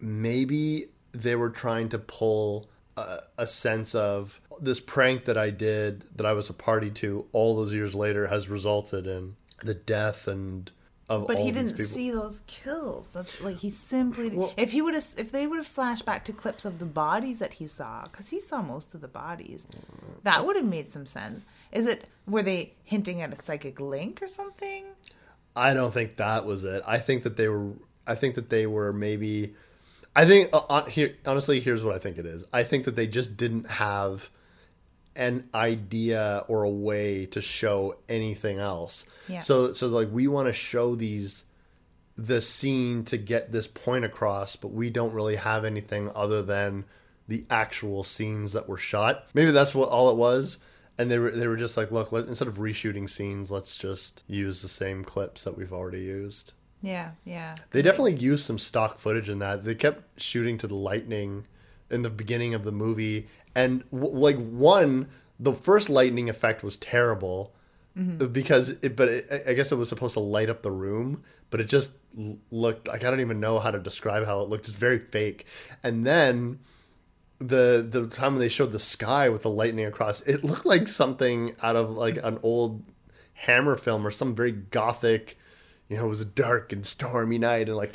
maybe 0.00 0.86
they 1.12 1.34
were 1.36 1.50
trying 1.50 1.88
to 1.90 1.98
pull 1.98 2.68
a, 2.96 3.20
a 3.38 3.46
sense 3.46 3.94
of 3.94 4.40
this 4.60 4.80
prank 4.80 5.24
that 5.24 5.38
I 5.38 5.50
did 5.50 6.04
that 6.16 6.26
I 6.26 6.32
was 6.32 6.50
a 6.50 6.54
party 6.54 6.90
to 6.90 7.26
all 7.32 7.56
those 7.56 7.72
years 7.72 7.94
later 7.94 8.26
has 8.26 8.48
resulted 8.48 9.06
in 9.06 9.36
the 9.62 9.74
death 9.74 10.28
and 10.28 10.70
of 11.08 11.26
But 11.26 11.38
he 11.38 11.50
didn't 11.50 11.76
see 11.76 12.10
those 12.10 12.42
kills. 12.46 13.08
That's 13.08 13.40
like 13.40 13.56
he 13.56 13.70
simply. 13.70 14.30
Well- 14.30 14.52
if 14.56 14.70
he 14.70 14.82
would 14.82 14.94
have, 14.94 15.04
if 15.18 15.32
they 15.32 15.46
would 15.46 15.58
have 15.58 15.66
flashed 15.66 16.04
back 16.04 16.24
to 16.26 16.32
clips 16.32 16.64
of 16.64 16.78
the 16.78 16.84
bodies 16.84 17.40
that 17.40 17.54
he 17.54 17.66
saw, 17.66 18.04
because 18.04 18.28
he 18.28 18.40
saw 18.40 18.62
most 18.62 18.94
of 18.94 19.00
the 19.00 19.08
bodies, 19.08 19.66
that 20.22 20.44
would 20.44 20.56
have 20.56 20.64
made 20.64 20.92
some 20.92 21.06
sense. 21.06 21.44
Is 21.70 21.86
it 21.86 22.06
were 22.26 22.42
they 22.42 22.74
hinting 22.84 23.20
at 23.22 23.32
a 23.32 23.36
psychic 23.36 23.80
link 23.80 24.22
or 24.22 24.28
something? 24.28 24.86
I 25.54 25.74
don't 25.74 25.92
think 25.92 26.16
that 26.16 26.46
was 26.46 26.64
it. 26.64 26.82
I 26.86 26.98
think 26.98 27.24
that 27.24 27.36
they 27.36 27.48
were. 27.48 27.72
I 28.06 28.14
think 28.14 28.34
that 28.36 28.48
they 28.48 28.66
were 28.66 28.92
maybe. 28.92 29.54
I 30.14 30.26
think 30.26 30.50
uh, 30.52 30.84
here 30.84 31.16
honestly, 31.26 31.60
here's 31.60 31.82
what 31.82 31.94
I 31.94 31.98
think 31.98 32.18
it 32.18 32.26
is. 32.26 32.44
I 32.52 32.64
think 32.64 32.84
that 32.84 32.96
they 32.96 33.06
just 33.06 33.36
didn't 33.36 33.68
have 33.68 34.28
an 35.14 35.48
idea 35.54 36.44
or 36.48 36.64
a 36.64 36.70
way 36.70 37.26
to 37.26 37.40
show 37.40 37.96
anything 38.08 38.58
else. 38.58 39.04
Yeah. 39.28 39.40
So 39.40 39.72
so 39.72 39.88
like 39.88 40.08
we 40.10 40.28
want 40.28 40.48
to 40.48 40.52
show 40.52 40.94
these 40.94 41.44
the 42.16 42.42
scene 42.42 43.04
to 43.06 43.16
get 43.16 43.50
this 43.50 43.66
point 43.66 44.04
across, 44.04 44.56
but 44.56 44.68
we 44.68 44.90
don't 44.90 45.14
really 45.14 45.36
have 45.36 45.64
anything 45.64 46.10
other 46.14 46.42
than 46.42 46.84
the 47.28 47.46
actual 47.50 48.04
scenes 48.04 48.52
that 48.52 48.68
were 48.68 48.78
shot. 48.78 49.26
Maybe 49.32 49.50
that's 49.50 49.74
what 49.74 49.88
all 49.88 50.10
it 50.10 50.16
was. 50.16 50.58
And 50.98 51.10
they 51.10 51.18
were 51.18 51.30
they 51.30 51.46
were 51.46 51.56
just 51.56 51.76
like, 51.76 51.90
look, 51.90 52.12
let, 52.12 52.26
instead 52.26 52.48
of 52.48 52.58
reshooting 52.58 53.08
scenes, 53.08 53.50
let's 53.50 53.76
just 53.76 54.22
use 54.26 54.60
the 54.60 54.68
same 54.68 55.04
clips 55.04 55.44
that 55.44 55.56
we've 55.56 55.72
already 55.72 56.02
used. 56.02 56.52
Yeah, 56.82 57.12
yeah. 57.24 57.56
They 57.70 57.80
definitely 57.80 58.16
used 58.16 58.44
some 58.44 58.58
stock 58.58 58.98
footage 58.98 59.28
in 59.28 59.38
that. 59.38 59.62
They 59.62 59.74
kept 59.74 60.20
shooting 60.20 60.58
to 60.58 60.66
the 60.66 60.74
lightning 60.74 61.46
in 61.90 62.02
the 62.02 62.10
beginning 62.10 62.54
of 62.54 62.64
the 62.64 62.72
movie, 62.72 63.28
and 63.54 63.84
w- 63.92 64.14
like 64.14 64.36
one, 64.36 65.08
the 65.38 65.52
first 65.52 65.88
lightning 65.88 66.28
effect 66.28 66.62
was 66.62 66.76
terrible 66.76 67.54
mm-hmm. 67.96 68.26
because 68.26 68.70
it. 68.82 68.96
But 68.96 69.08
it, 69.08 69.42
I 69.46 69.54
guess 69.54 69.70
it 69.72 69.76
was 69.76 69.88
supposed 69.88 70.14
to 70.14 70.20
light 70.20 70.50
up 70.50 70.62
the 70.62 70.70
room, 70.70 71.22
but 71.50 71.60
it 71.60 71.68
just 71.68 71.92
looked 72.50 72.88
like 72.88 73.04
I 73.04 73.10
don't 73.10 73.20
even 73.20 73.40
know 73.40 73.58
how 73.58 73.70
to 73.70 73.78
describe 73.78 74.26
how 74.26 74.40
it 74.40 74.48
looked. 74.48 74.68
It's 74.68 74.76
very 74.76 74.98
fake. 74.98 75.46
And 75.82 76.06
then 76.06 76.58
the 77.38 77.86
the 77.88 78.06
time 78.08 78.34
when 78.34 78.40
they 78.40 78.48
showed 78.48 78.72
the 78.72 78.78
sky 78.78 79.28
with 79.28 79.42
the 79.42 79.50
lightning 79.50 79.86
across, 79.86 80.20
it 80.22 80.44
looked 80.44 80.66
like 80.66 80.88
something 80.88 81.54
out 81.62 81.76
of 81.76 81.90
like 81.90 82.18
an 82.22 82.38
old 82.42 82.82
Hammer 83.34 83.76
film 83.76 84.06
or 84.06 84.10
some 84.10 84.34
very 84.34 84.52
gothic. 84.52 85.38
You 85.92 85.98
know, 85.98 86.06
it 86.06 86.08
was 86.08 86.22
a 86.22 86.24
dark 86.24 86.72
and 86.72 86.86
stormy 86.86 87.36
night, 87.36 87.68
and 87.68 87.76
like 87.76 87.94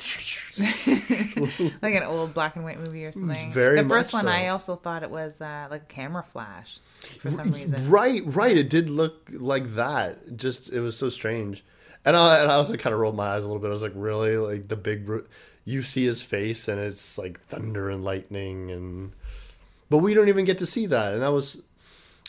like 1.82 1.95
an 1.95 2.04
old 2.04 2.32
black 2.36 2.56
and 2.56 2.64
white 2.64 2.80
movie 2.80 3.04
or 3.04 3.12
something. 3.12 3.52
Very 3.52 3.82
the 3.82 3.89
first 3.89 4.14
one, 4.14 4.26
so. 4.26 4.30
I 4.30 4.50
also 4.50 4.76
thought 4.76 5.02
it 5.02 5.10
was 5.10 5.41
uh, 5.41 5.68
like 5.72 5.82
a 5.82 5.86
camera 5.86 6.22
flash 6.22 6.78
for 7.22 7.32
some 7.32 7.50
reason. 7.50 7.89
right, 7.89 8.22
right. 8.24 8.56
It 8.56 8.70
did 8.70 8.88
look 8.91 9.32
like 9.34 9.74
that. 9.74 10.38
Just 10.38 10.72
it 10.72 10.80
was 10.80 10.95
so 10.95 11.10
strange, 11.10 11.66
and 12.06 12.16
I 12.16 12.38
and 12.38 12.52
I 12.52 12.54
also 12.54 12.78
kind 12.78 12.93
of 12.93 13.00
rolled 13.00 13.16
my 13.16 13.30
eyes 13.30 13.43
a 13.43 13.48
little 13.48 13.60
bit. 13.60 13.70
I 13.70 13.72
was 13.72 13.82
like, 13.82 13.93
really, 13.95 14.38
like 14.38 14.68
the 14.68 14.76
big. 14.76 15.10
You 15.66 15.82
see 15.82 16.06
his 16.06 16.22
face, 16.22 16.68
and 16.68 16.80
it's 16.80 17.18
like 17.18 17.41
thunder 17.48 17.89
and 17.89 18.04
lightning, 18.04 18.70
and 18.70 19.12
But 19.89 19.98
we 19.98 20.14
don't 20.14 20.30
even 20.30 20.45
get 20.45 20.60
to 20.60 20.68
see 20.68 20.86
that, 20.86 21.14
and 21.14 21.24
that 21.24 21.32
was, 21.32 21.64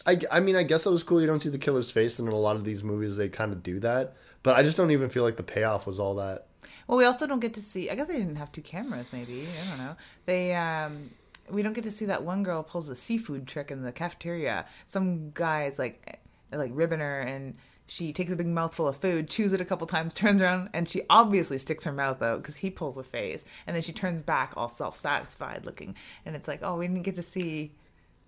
I, 0.08 0.18
I 0.32 0.40
mean, 0.40 0.56
I 0.56 0.62
guess 0.62 0.84
that 0.84 0.90
was 0.90 1.02
cool. 1.02 1.20
You 1.20 1.26
don't 1.26 1.42
see 1.42 1.50
the 1.50 1.58
killer's 1.58 1.90
face, 1.90 2.18
and 2.18 2.26
in 2.26 2.32
a 2.32 2.38
lot 2.38 2.56
of 2.56 2.64
these 2.64 2.82
movies, 2.82 3.18
they 3.18 3.28
kind 3.28 3.52
of 3.52 3.62
do 3.62 3.78
that. 3.80 4.16
But 4.42 4.56
I 4.56 4.62
just 4.62 4.78
don't 4.78 4.90
even 4.90 5.10
feel 5.10 5.22
like 5.22 5.36
the 5.36 5.42
payoff 5.42 5.86
was 5.86 6.00
all 6.00 6.14
that. 6.14 6.46
Well, 6.86 6.96
we 6.96 7.04
also 7.04 7.26
don't 7.26 7.40
get 7.40 7.52
to 7.54 7.60
see. 7.60 7.90
I 7.90 7.94
guess 7.94 8.08
they 8.08 8.16
didn't 8.16 8.36
have 8.36 8.50
two 8.50 8.62
cameras. 8.62 9.12
Maybe 9.12 9.46
I 9.62 9.68
don't 9.68 9.78
know. 9.78 9.96
They 10.24 10.54
um, 10.54 11.10
we 11.50 11.62
don't 11.62 11.74
get 11.74 11.84
to 11.84 11.90
see 11.90 12.06
that 12.06 12.22
one 12.22 12.42
girl 12.42 12.62
pulls 12.62 12.88
a 12.88 12.96
seafood 12.96 13.46
trick 13.46 13.70
in 13.70 13.82
the 13.82 13.92
cafeteria. 13.92 14.64
Some 14.86 15.30
guy's 15.32 15.78
like 15.78 16.20
like 16.50 16.70
ribbing 16.72 17.00
her, 17.00 17.20
and 17.20 17.56
she 17.86 18.14
takes 18.14 18.32
a 18.32 18.36
big 18.36 18.46
mouthful 18.46 18.88
of 18.88 18.96
food, 18.96 19.28
chews 19.28 19.52
it 19.52 19.60
a 19.60 19.64
couple 19.66 19.86
times, 19.86 20.14
turns 20.14 20.40
around, 20.40 20.70
and 20.72 20.88
she 20.88 21.02
obviously 21.10 21.58
sticks 21.58 21.84
her 21.84 21.92
mouth 21.92 22.22
out 22.22 22.40
because 22.40 22.56
he 22.56 22.70
pulls 22.70 22.96
a 22.96 23.04
face, 23.04 23.44
and 23.66 23.76
then 23.76 23.82
she 23.82 23.92
turns 23.92 24.22
back 24.22 24.54
all 24.56 24.70
self 24.70 24.96
satisfied 24.96 25.66
looking, 25.66 25.94
and 26.24 26.34
it's 26.34 26.48
like, 26.48 26.60
oh, 26.62 26.76
we 26.76 26.86
didn't 26.86 27.02
get 27.02 27.16
to 27.16 27.22
see. 27.22 27.72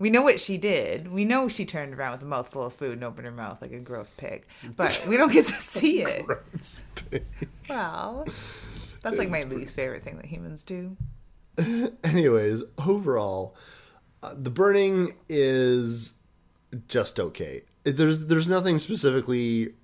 We 0.00 0.10
know 0.10 0.22
what 0.22 0.40
she 0.40 0.56
did. 0.58 1.12
We 1.12 1.24
know 1.24 1.46
she 1.48 1.64
turned 1.66 1.94
around 1.94 2.12
with 2.12 2.22
a 2.22 2.26
mouthful 2.26 2.64
of 2.64 2.72
food 2.74 2.94
and 2.94 3.04
opened 3.04 3.26
her 3.26 3.32
mouth 3.32 3.60
like 3.60 3.70
a 3.72 3.78
gross 3.78 4.12
pig, 4.16 4.46
but 4.76 5.04
we 5.06 5.16
don't 5.16 5.30
get 5.30 5.46
to 5.46 5.52
see 5.52 6.02
it. 6.02 6.24
gross 6.26 6.80
pig. 6.94 7.24
Well, 7.68 8.26
that's 9.02 9.18
like 9.18 9.28
my 9.30 9.42
least 9.44 9.76
favorite 9.76 10.02
thing 10.02 10.16
that 10.16 10.24
humans 10.26 10.62
do. 10.62 10.96
Anyways, 12.02 12.62
overall, 12.78 13.54
uh, 14.22 14.34
the 14.36 14.50
burning 14.50 15.14
is 15.28 16.14
just 16.88 17.20
okay. 17.20 17.62
There's 17.84 18.26
there's 18.26 18.48
nothing 18.48 18.78
specifically 18.78 19.74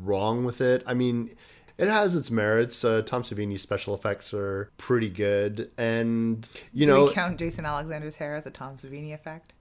wrong 0.00 0.44
with 0.44 0.60
it. 0.60 0.84
I 0.86 0.94
mean, 0.94 1.34
it 1.78 1.88
has 1.88 2.14
its 2.14 2.30
merits. 2.30 2.84
Uh, 2.84 3.02
Tom 3.02 3.22
Savini's 3.24 3.62
special 3.62 3.94
effects 3.94 4.32
are 4.32 4.70
pretty 4.78 5.08
good, 5.08 5.70
and 5.76 6.48
you 6.72 6.86
Do 6.86 6.92
know, 6.92 7.04
we 7.06 7.12
count 7.12 7.38
Jason 7.38 7.66
Alexander's 7.66 8.14
hair 8.16 8.36
as 8.36 8.46
a 8.46 8.50
Tom 8.50 8.76
Savini 8.76 9.12
effect? 9.12 9.52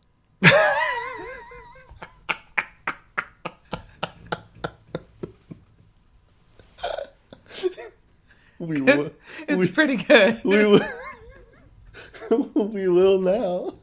We 8.60 8.82
will, 8.82 9.12
It's 9.48 9.58
we, 9.58 9.68
pretty 9.68 9.98
good. 9.98 10.42
we 10.46 10.66
will, 10.66 10.82
we 12.56 12.88
will 12.88 13.20
now. 13.20 13.74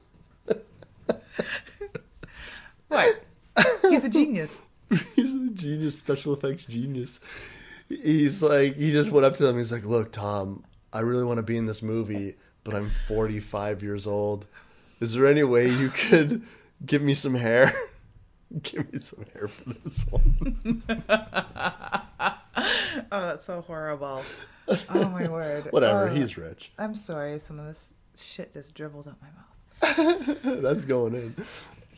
What? 2.88 3.24
He's 3.88 4.04
a 4.04 4.08
genius. 4.08 4.60
He's 5.16 5.34
a 5.34 5.48
genius, 5.54 5.98
special 5.98 6.34
effects 6.34 6.64
genius. 6.64 7.20
He's 7.88 8.42
like, 8.42 8.76
he 8.76 8.92
just 8.92 9.10
went 9.10 9.24
up 9.24 9.36
to 9.38 9.42
them. 9.44 9.56
He's 9.56 9.72
like, 9.72 9.84
"Look, 9.84 10.12
Tom, 10.12 10.64
I 10.92 11.00
really 11.00 11.24
want 11.24 11.38
to 11.38 11.42
be 11.42 11.56
in 11.56 11.64
this 11.66 11.82
movie, 11.82 12.34
but 12.64 12.74
I'm 12.74 12.90
45 12.90 13.82
years 13.82 14.06
old. 14.06 14.46
Is 15.02 15.14
there 15.14 15.26
any 15.26 15.42
way 15.42 15.68
you 15.68 15.88
could 15.90 16.42
give 16.86 17.02
me 17.02 17.14
some 17.14 17.34
hair? 17.34 17.74
give 18.62 18.92
me 18.92 19.00
some 19.00 19.26
hair 19.34 19.48
for 19.48 19.70
this 19.84 20.04
one." 20.08 20.82
Oh, 23.10 23.20
that's 23.26 23.46
so 23.46 23.62
horrible. 23.62 24.22
Oh 24.68 25.08
my 25.08 25.26
word. 25.28 25.66
Whatever. 25.70 26.08
Oh, 26.08 26.14
He's 26.14 26.36
rich. 26.36 26.72
I'm 26.78 26.94
sorry. 26.94 27.38
Some 27.38 27.58
of 27.58 27.66
this 27.66 27.92
shit 28.16 28.52
just 28.52 28.74
dribbles 28.74 29.08
out 29.08 29.16
my 29.20 29.28
mouth. 29.88 30.42
That's 30.62 30.84
going 30.84 31.14
in. 31.14 31.36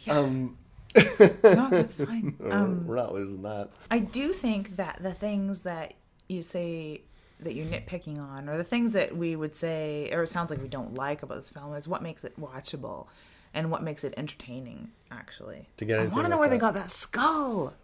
Um, 0.09 0.57
No, 0.97 1.69
that's 1.71 1.97
fine. 1.97 2.37
Um, 2.49 2.87
we're 2.87 2.97
not 2.97 3.13
losing 3.13 3.43
that. 3.43 3.71
I 3.91 3.99
do 3.99 4.33
think 4.33 4.77
that 4.77 4.99
the 5.03 5.13
things 5.13 5.61
that 5.61 5.95
you 6.29 6.43
say 6.43 7.03
that 7.45 7.55
you're 7.55 7.66
nitpicking 7.66 8.18
on, 8.18 8.49
or 8.49 8.57
the 8.57 8.64
things 8.64 8.92
that 8.92 9.16
we 9.16 9.36
would 9.36 9.55
say, 9.55 10.11
or 10.12 10.22
it 10.22 10.28
sounds 10.28 10.51
like 10.51 10.61
we 10.61 10.68
don't 10.68 10.95
like 10.95 11.22
about 11.22 11.36
this 11.36 11.51
film, 11.51 11.74
is 11.74 11.86
what 11.86 12.03
makes 12.03 12.24
it 12.24 12.38
watchable 12.40 13.07
and 13.53 13.70
what 13.70 13.82
makes 13.82 14.05
it 14.05 14.14
entertaining. 14.16 14.90
Actually, 15.11 15.68
To 15.76 15.84
get 15.84 16.01
I 16.01 16.05
want 16.05 16.24
to 16.24 16.30
know 16.30 16.30
like 16.30 16.40
where 16.40 16.49
they 16.49 16.59
got 16.59 16.74
that 16.74 16.90
skull. 16.90 17.74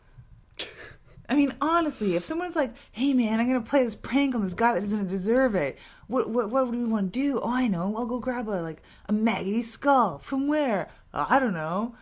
I 1.28 1.36
mean, 1.36 1.54
honestly, 1.60 2.16
if 2.16 2.24
someone's 2.24 2.56
like, 2.56 2.74
"Hey, 2.90 3.14
man, 3.14 3.38
I'm 3.38 3.46
gonna 3.46 3.60
play 3.60 3.84
this 3.84 3.94
prank 3.94 4.34
on 4.34 4.42
this 4.42 4.54
guy 4.54 4.74
that 4.74 4.80
doesn't 4.80 5.06
deserve 5.06 5.54
it," 5.54 5.78
what 6.08 6.28
what 6.28 6.50
what 6.50 6.64
do 6.64 6.76
we 6.76 6.84
want 6.84 7.12
to 7.12 7.20
do? 7.20 7.38
Oh, 7.40 7.54
I 7.54 7.68
know. 7.68 7.96
I'll 7.96 8.06
go 8.06 8.18
grab 8.18 8.48
a 8.48 8.60
like 8.60 8.82
a 9.06 9.12
maggoty 9.12 9.62
skull 9.62 10.18
from 10.18 10.48
where? 10.48 10.88
Uh, 11.14 11.26
I 11.28 11.38
don't 11.38 11.54
know. 11.54 11.94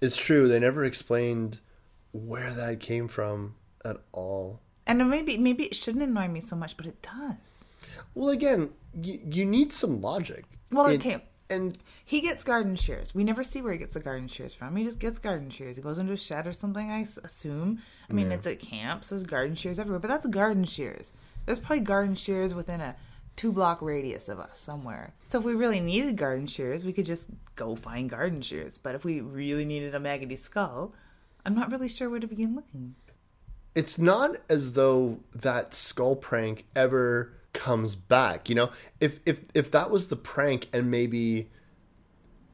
It's 0.00 0.16
true. 0.16 0.48
They 0.48 0.58
never 0.58 0.84
explained 0.84 1.60
where 2.10 2.52
that 2.52 2.80
came 2.80 3.06
from 3.06 3.54
at 3.84 3.98
all. 4.10 4.60
And 4.86 5.08
maybe 5.10 5.38
maybe 5.38 5.64
it 5.64 5.74
shouldn't 5.76 6.02
annoy 6.04 6.28
me 6.28 6.40
so 6.40 6.56
much, 6.56 6.76
but 6.76 6.86
it 6.86 7.00
does. 7.02 7.64
Well, 8.14 8.30
again, 8.30 8.70
you, 9.00 9.20
you 9.30 9.44
need 9.44 9.72
some 9.72 10.00
logic. 10.00 10.44
Well, 10.70 10.86
And- 10.86 11.00
okay. 11.00 11.22
And 11.50 11.76
He 12.06 12.22
gets 12.22 12.44
garden 12.44 12.76
shears. 12.76 13.14
We 13.14 13.24
never 13.24 13.44
see 13.44 13.60
where 13.60 13.72
he 13.72 13.78
gets 13.78 13.92
the 13.94 14.00
garden 14.00 14.26
shears 14.26 14.54
from. 14.54 14.74
He 14.74 14.84
just 14.84 14.98
gets 14.98 15.18
garden 15.18 15.50
shears. 15.50 15.76
He 15.76 15.82
goes 15.82 15.98
into 15.98 16.14
a 16.14 16.16
shed 16.16 16.46
or 16.46 16.52
something, 16.54 16.90
I 16.90 17.00
assume. 17.24 17.82
I 18.08 18.12
mean, 18.14 18.32
it's 18.32 18.46
at 18.46 18.58
camp, 18.58 19.04
so 19.04 19.14
there's 19.14 19.26
garden 19.26 19.54
shears 19.54 19.78
everywhere, 19.78 19.98
but 20.00 20.08
that's 20.08 20.26
garden 20.26 20.64
shears. 20.64 21.12
There's 21.44 21.58
probably 21.58 21.80
garden 21.80 22.14
shears 22.14 22.54
within 22.54 22.80
a 22.80 22.96
two 23.36 23.52
block 23.52 23.82
radius 23.82 24.28
of 24.30 24.40
us 24.40 24.58
somewhere. 24.58 25.12
So 25.24 25.38
if 25.38 25.44
we 25.44 25.54
really 25.54 25.80
needed 25.80 26.16
garden 26.16 26.46
shears, 26.46 26.84
we 26.84 26.92
could 26.92 27.06
just 27.06 27.28
go 27.54 27.74
find 27.76 28.08
garden 28.08 28.40
shears. 28.40 28.78
But 28.78 28.94
if 28.94 29.04
we 29.04 29.20
really 29.20 29.64
needed 29.66 29.94
a 29.94 30.00
maggoty 30.00 30.36
skull, 30.36 30.94
I'm 31.44 31.54
not 31.54 31.70
really 31.70 31.88
sure 31.88 32.08
where 32.08 32.20
to 32.20 32.26
begin 32.26 32.54
looking. 32.54 32.94
It's 33.74 33.98
not 33.98 34.36
as 34.48 34.72
though 34.74 35.18
that 35.34 35.74
skull 35.74 36.16
prank 36.16 36.64
ever 36.76 37.32
comes 37.52 37.94
back. 37.94 38.48
You 38.48 38.54
know, 38.54 38.70
if 39.00 39.20
if 39.26 39.40
if 39.54 39.70
that 39.72 39.90
was 39.90 40.08
the 40.08 40.16
prank 40.16 40.68
and 40.72 40.90
maybe 40.90 41.50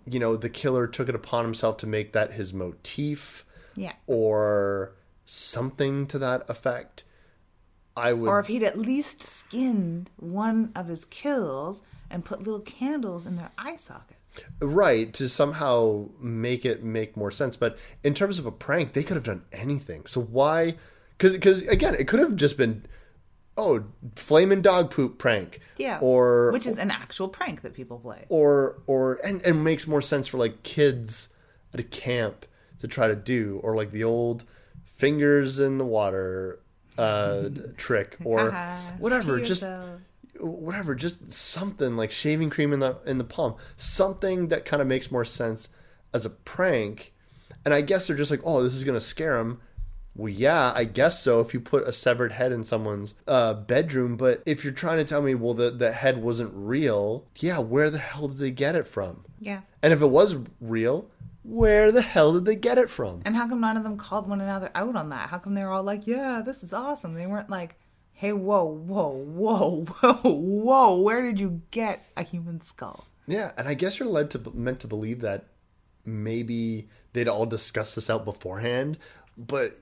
you 0.06 0.18
know 0.20 0.36
the 0.36 0.48
killer 0.48 0.86
took 0.86 1.08
it 1.08 1.14
upon 1.14 1.44
himself 1.44 1.76
to 1.78 1.86
make 1.86 2.12
that 2.12 2.32
his 2.32 2.52
motif 2.54 3.44
Yeah. 3.76 3.92
or 4.06 4.92
something 5.24 6.06
to 6.08 6.18
that 6.20 6.48
effect, 6.48 7.04
I 7.96 8.12
would 8.12 8.28
Or 8.28 8.40
if 8.40 8.46
he'd 8.46 8.62
at 8.62 8.78
least 8.78 9.22
skinned 9.22 10.10
one 10.16 10.72
of 10.74 10.86
his 10.88 11.04
kills 11.04 11.82
and 12.10 12.24
put 12.24 12.38
little 12.42 12.60
candles 12.60 13.26
in 13.26 13.36
their 13.36 13.50
eye 13.58 13.76
sockets. 13.76 14.14
right 14.60 15.12
to 15.14 15.28
somehow 15.28 16.08
make 16.20 16.64
it 16.64 16.82
make 16.82 17.16
more 17.16 17.30
sense. 17.30 17.56
But 17.56 17.76
in 18.02 18.14
terms 18.14 18.38
of 18.38 18.46
a 18.46 18.52
prank, 18.52 18.92
they 18.94 19.02
could 19.02 19.16
have 19.16 19.24
done 19.24 19.44
anything. 19.52 20.06
So 20.06 20.20
why? 20.22 20.76
Because 21.18 21.32
because 21.32 21.62
again, 21.66 21.94
it 21.94 22.06
could 22.08 22.20
have 22.20 22.36
just 22.36 22.56
been 22.56 22.86
oh 23.56 23.84
flaming 24.14 24.62
dog 24.62 24.90
poop 24.90 25.18
prank. 25.18 25.60
Yeah. 25.76 25.98
Or 26.00 26.52
which 26.52 26.66
is 26.66 26.78
an 26.78 26.90
actual 26.90 27.28
prank 27.28 27.62
that 27.62 27.74
people 27.74 27.98
play. 27.98 28.24
or 28.28 28.80
or 28.86 29.18
and 29.24 29.42
and 29.42 29.64
makes 29.64 29.86
more 29.86 30.00
sense 30.00 30.28
for 30.28 30.38
like 30.38 30.62
kids 30.62 31.28
at 31.74 31.80
a 31.80 31.84
camp 31.84 32.46
to 32.80 32.88
try 32.88 33.08
to 33.08 33.16
do 33.16 33.60
or 33.62 33.76
like 33.76 33.90
the 33.90 34.04
old 34.04 34.44
fingers 34.84 35.58
in 35.58 35.78
the 35.78 35.84
water 35.84 36.60
uh 36.96 37.48
trick 37.76 38.16
or 38.24 38.52
whatever 38.98 39.40
just 39.40 39.64
whatever 40.40 40.94
just 40.94 41.32
something 41.32 41.96
like 41.96 42.10
shaving 42.10 42.50
cream 42.50 42.72
in 42.72 42.78
the 42.80 42.96
in 43.06 43.18
the 43.18 43.24
palm 43.24 43.54
something 43.76 44.48
that 44.48 44.64
kind 44.64 44.80
of 44.80 44.88
makes 44.88 45.10
more 45.10 45.24
sense 45.24 45.68
as 46.14 46.24
a 46.24 46.30
prank 46.30 47.12
and 47.64 47.74
i 47.74 47.80
guess 47.80 48.06
they're 48.06 48.16
just 48.16 48.30
like 48.30 48.40
oh 48.44 48.62
this 48.62 48.74
is 48.74 48.84
going 48.84 48.98
to 48.98 49.04
scare 49.04 49.36
them 49.36 49.60
well 50.18 50.28
yeah 50.28 50.72
i 50.76 50.84
guess 50.84 51.22
so 51.22 51.40
if 51.40 51.54
you 51.54 51.60
put 51.60 51.88
a 51.88 51.92
severed 51.92 52.32
head 52.32 52.52
in 52.52 52.62
someone's 52.62 53.14
uh, 53.26 53.54
bedroom 53.54 54.16
but 54.18 54.42
if 54.44 54.62
you're 54.64 54.72
trying 54.74 54.98
to 54.98 55.04
tell 55.04 55.22
me 55.22 55.34
well 55.34 55.54
the, 55.54 55.70
the 55.70 55.92
head 55.92 56.20
wasn't 56.22 56.50
real 56.54 57.24
yeah 57.38 57.58
where 57.58 57.88
the 57.88 57.98
hell 57.98 58.28
did 58.28 58.36
they 58.38 58.50
get 58.50 58.74
it 58.76 58.86
from 58.86 59.24
Yeah. 59.40 59.60
and 59.82 59.92
if 59.94 60.02
it 60.02 60.06
was 60.08 60.36
real 60.60 61.08
where 61.44 61.90
the 61.90 62.02
hell 62.02 62.34
did 62.34 62.44
they 62.44 62.56
get 62.56 62.76
it 62.76 62.90
from 62.90 63.22
And 63.24 63.34
how 63.34 63.48
come 63.48 63.60
none 63.62 63.78
of 63.78 63.82
them 63.84 63.96
called 63.96 64.28
one 64.28 64.42
another 64.42 64.70
out 64.74 64.94
on 64.96 65.08
that? 65.08 65.30
How 65.30 65.38
come 65.38 65.54
they 65.54 65.64
were 65.64 65.70
all 65.70 65.82
like, 65.82 66.06
"Yeah, 66.06 66.42
this 66.44 66.62
is 66.62 66.74
awesome." 66.74 67.14
They 67.14 67.26
weren't 67.26 67.48
like, 67.48 67.76
"Hey, 68.12 68.34
whoa, 68.34 68.66
whoa, 68.66 69.08
whoa, 69.12 69.84
whoa, 70.02 70.20
whoa! 70.30 71.00
Where 71.00 71.22
did 71.22 71.40
you 71.40 71.62
get 71.70 72.04
a 72.18 72.22
human 72.22 72.60
skull?" 72.60 73.06
Yeah, 73.26 73.52
and 73.56 73.66
I 73.66 73.72
guess 73.72 73.98
you're 73.98 74.08
led 74.10 74.30
to 74.32 74.52
meant 74.52 74.80
to 74.80 74.86
believe 74.88 75.20
that 75.22 75.46
maybe 76.04 76.88
they'd 77.12 77.28
all 77.28 77.46
discuss 77.46 77.94
this 77.94 78.10
out 78.10 78.24
beforehand, 78.24 78.98
but 79.36 79.74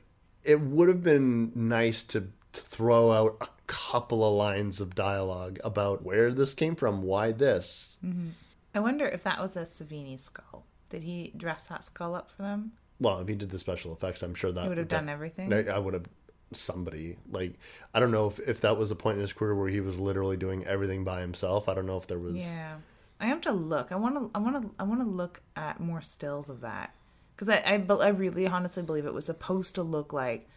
it 0.47 0.61
would 0.61 0.89
have 0.89 1.03
been 1.03 1.53
nice 1.55 2.03
to 2.05 2.29
throw 2.53 3.13
out 3.13 3.37
a 3.41 3.49
couple 3.67 4.27
of 4.27 4.35
lines 4.35 4.81
of 4.81 4.95
dialogue 4.95 5.59
about 5.65 6.05
where 6.05 6.33
this 6.33 6.55
came 6.55 6.77
from, 6.77 7.03
why 7.03 7.33
this. 7.33 7.99
Mm-hmm. 8.05 8.31
I 8.75 8.81
wonder 8.81 9.07
if 9.07 9.25
that 9.25 9.41
was 9.41 9.57
a 9.57 9.63
Savini 9.63 10.19
skull. 10.19 10.65
Did 10.89 11.03
he 11.03 11.33
dress 11.37 11.67
that 11.67 11.83
skull 11.83 12.15
up 12.15 12.31
for 12.31 12.43
them? 12.43 12.73
Well, 13.01 13.19
if 13.21 13.29
he 13.29 13.35
did 13.35 13.51
the 13.51 13.59
special 13.59 13.93
effects, 13.93 14.23
I'm 14.23 14.35
sure 14.35 14.53
that 14.53 14.63
He 14.63 14.69
would 14.69 14.79
have 14.79 14.89
def- 14.89 15.01
done 15.01 15.09
everything. 15.09 15.53
I, 15.53 15.67
I 15.67 15.79
would 15.79 15.95
have 15.95 16.07
somebody 16.53 17.17
like 17.31 17.55
I 17.93 17.99
don't 17.99 18.13
know 18.13 18.29
if 18.29 18.39
if 18.39 18.61
that 18.61 18.79
was 18.79 18.93
a 18.93 18.97
point 18.97 19.17
in 19.17 19.21
his 19.21 19.33
career 19.33 19.55
where 19.55 19.69
he 19.69 19.81
was 19.81 19.99
literally 19.99 20.37
doing 20.37 20.65
everything 20.65 21.03
by 21.03 21.21
himself. 21.21 21.69
I 21.69 21.75
don't 21.75 21.87
know 21.87 21.97
if 21.97 22.07
there 22.07 22.19
was. 22.19 22.37
Yeah, 22.37 22.77
I 23.21 23.27
have 23.27 23.41
to 23.43 23.53
look. 23.53 23.91
I 23.91 23.97
want 23.97 24.15
to. 24.15 24.31
I 24.35 24.39
want 24.39 24.63
to. 24.63 24.71
I 24.79 24.85
want 24.85 25.01
to 25.01 25.07
look 25.07 25.43
at 25.57 25.81
more 25.81 26.01
stills 26.01 26.49
of 26.49 26.61
that 26.61 26.95
because 27.37 27.49
I, 27.49 27.63
I. 27.67 27.95
I 27.95 28.09
really 28.09 28.47
honestly 28.47 28.83
believe 28.83 29.07
it 29.07 29.15
was 29.15 29.27
supposed 29.27 29.75
to 29.75 29.83
look 29.83 30.13
like 30.13 30.49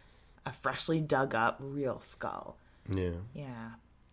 a 0.46 0.52
freshly 0.52 1.00
dug 1.00 1.34
up 1.34 1.58
real 1.60 2.00
skull. 2.00 2.56
Yeah. 2.88 3.10
Yeah. 3.34 3.70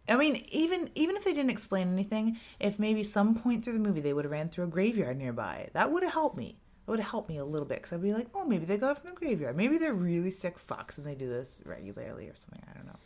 I 0.09 0.15
mean, 0.15 0.45
even 0.49 0.89
even 0.95 1.15
if 1.17 1.25
they 1.25 1.33
didn't 1.33 1.51
explain 1.51 1.91
anything, 1.91 2.39
if 2.59 2.79
maybe 2.79 3.03
some 3.03 3.35
point 3.35 3.63
through 3.63 3.73
the 3.73 3.79
movie 3.79 3.99
they 3.99 4.13
would 4.13 4.25
have 4.25 4.31
ran 4.31 4.49
through 4.49 4.65
a 4.65 4.67
graveyard 4.67 5.17
nearby, 5.17 5.69
that 5.73 5.91
would 5.91 6.03
have 6.03 6.13
helped 6.13 6.37
me. 6.37 6.57
It 6.87 6.91
would 6.91 6.99
have 6.99 7.09
helped 7.09 7.29
me 7.29 7.37
a 7.37 7.45
little 7.45 7.67
bit 7.67 7.79
because 7.79 7.91
I'd 7.91 8.01
be 8.01 8.13
like, 8.13 8.27
oh, 8.33 8.45
maybe 8.45 8.65
they 8.65 8.77
got 8.77 8.91
it 8.91 9.01
from 9.01 9.09
the 9.09 9.15
graveyard. 9.15 9.57
Maybe 9.57 9.77
they're 9.77 9.93
really 9.93 10.31
sick 10.31 10.55
fucks 10.65 10.97
and 10.97 11.05
they 11.05 11.15
do 11.15 11.27
this 11.27 11.59
regularly 11.65 12.29
or 12.29 12.35
something. 12.35 12.63
I 12.69 12.73
don't 12.73 12.85
know. 12.85 12.99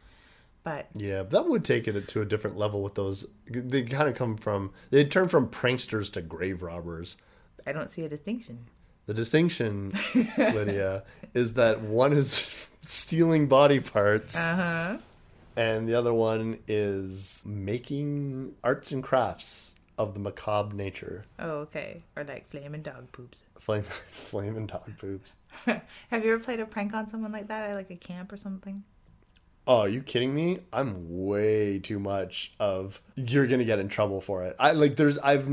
But 0.64 0.89
Yeah, 0.95 1.24
that 1.24 1.47
would 1.47 1.66
take 1.66 1.88
it 1.88 2.07
to 2.07 2.22
a 2.22 2.26
different 2.26 2.57
level 2.57 2.84
with 2.84 2.93
those. 2.93 3.26
They 3.49 3.82
kind 3.82 4.07
of 4.07 4.16
come 4.16 4.38
from. 4.38 4.72
They 4.91 5.03
turn 5.03 5.28
from 5.28 5.47
pranksters 5.47 6.12
to 6.14 6.22
grave 6.22 6.62
robbers. 6.62 7.18
I 7.66 7.72
don't 7.72 7.89
see 7.89 8.05
a 8.05 8.09
distinction. 8.09 8.68
The 9.08 9.14
distinction, 9.14 9.93
Lydia, 10.38 11.04
is 11.34 11.56
that 11.56 11.82
one 11.82 12.14
is 12.14 12.49
stealing 12.86 13.47
body 13.47 13.80
parts, 13.80 14.36
Uh-huh. 14.38 14.97
and 15.58 15.88
the 15.88 15.95
other 15.95 16.14
one 16.14 16.60
is 16.68 17.43
making 17.45 18.54
arts 18.64 18.91
and 18.91 19.04
crafts 19.04 19.74
of 19.97 20.14
the 20.14 20.20
macabre 20.20 20.76
nature. 20.76 21.26
Oh, 21.39 21.60
okay. 21.68 22.04
Or 22.16 22.24
like 22.24 22.49
flaming 22.49 22.82
dog 22.82 23.12
poops. 23.12 23.43
Flame, 23.60 23.84
flame 24.12 24.56
and 24.58 24.68
dog 24.68 24.89
poops. 24.97 25.34
Have 25.66 26.26
you 26.26 26.34
ever 26.34 26.39
played 26.43 26.60
a 26.60 26.66
prank 26.66 26.93
on 26.93 27.08
someone 27.10 27.32
like 27.32 27.47
that 27.49 27.70
at 27.70 27.76
like 27.76 27.91
a 27.91 27.95
camp 27.95 28.32
or 28.32 28.38
something? 28.38 28.84
Oh, 29.68 29.82
are 29.82 29.89
you 29.89 30.02
kidding 30.02 30.34
me? 30.34 30.60
I'm 30.74 31.26
way 31.28 31.78
too 31.78 31.99
much 31.99 32.54
of 32.60 32.99
you're 33.16 33.45
gonna 33.45 33.66
get 33.66 33.78
in 33.78 33.88
trouble 33.89 34.20
for 34.22 34.43
it. 34.43 34.56
I 34.58 34.72
like 34.72 34.95
there's 34.95 35.20
I've 35.20 35.47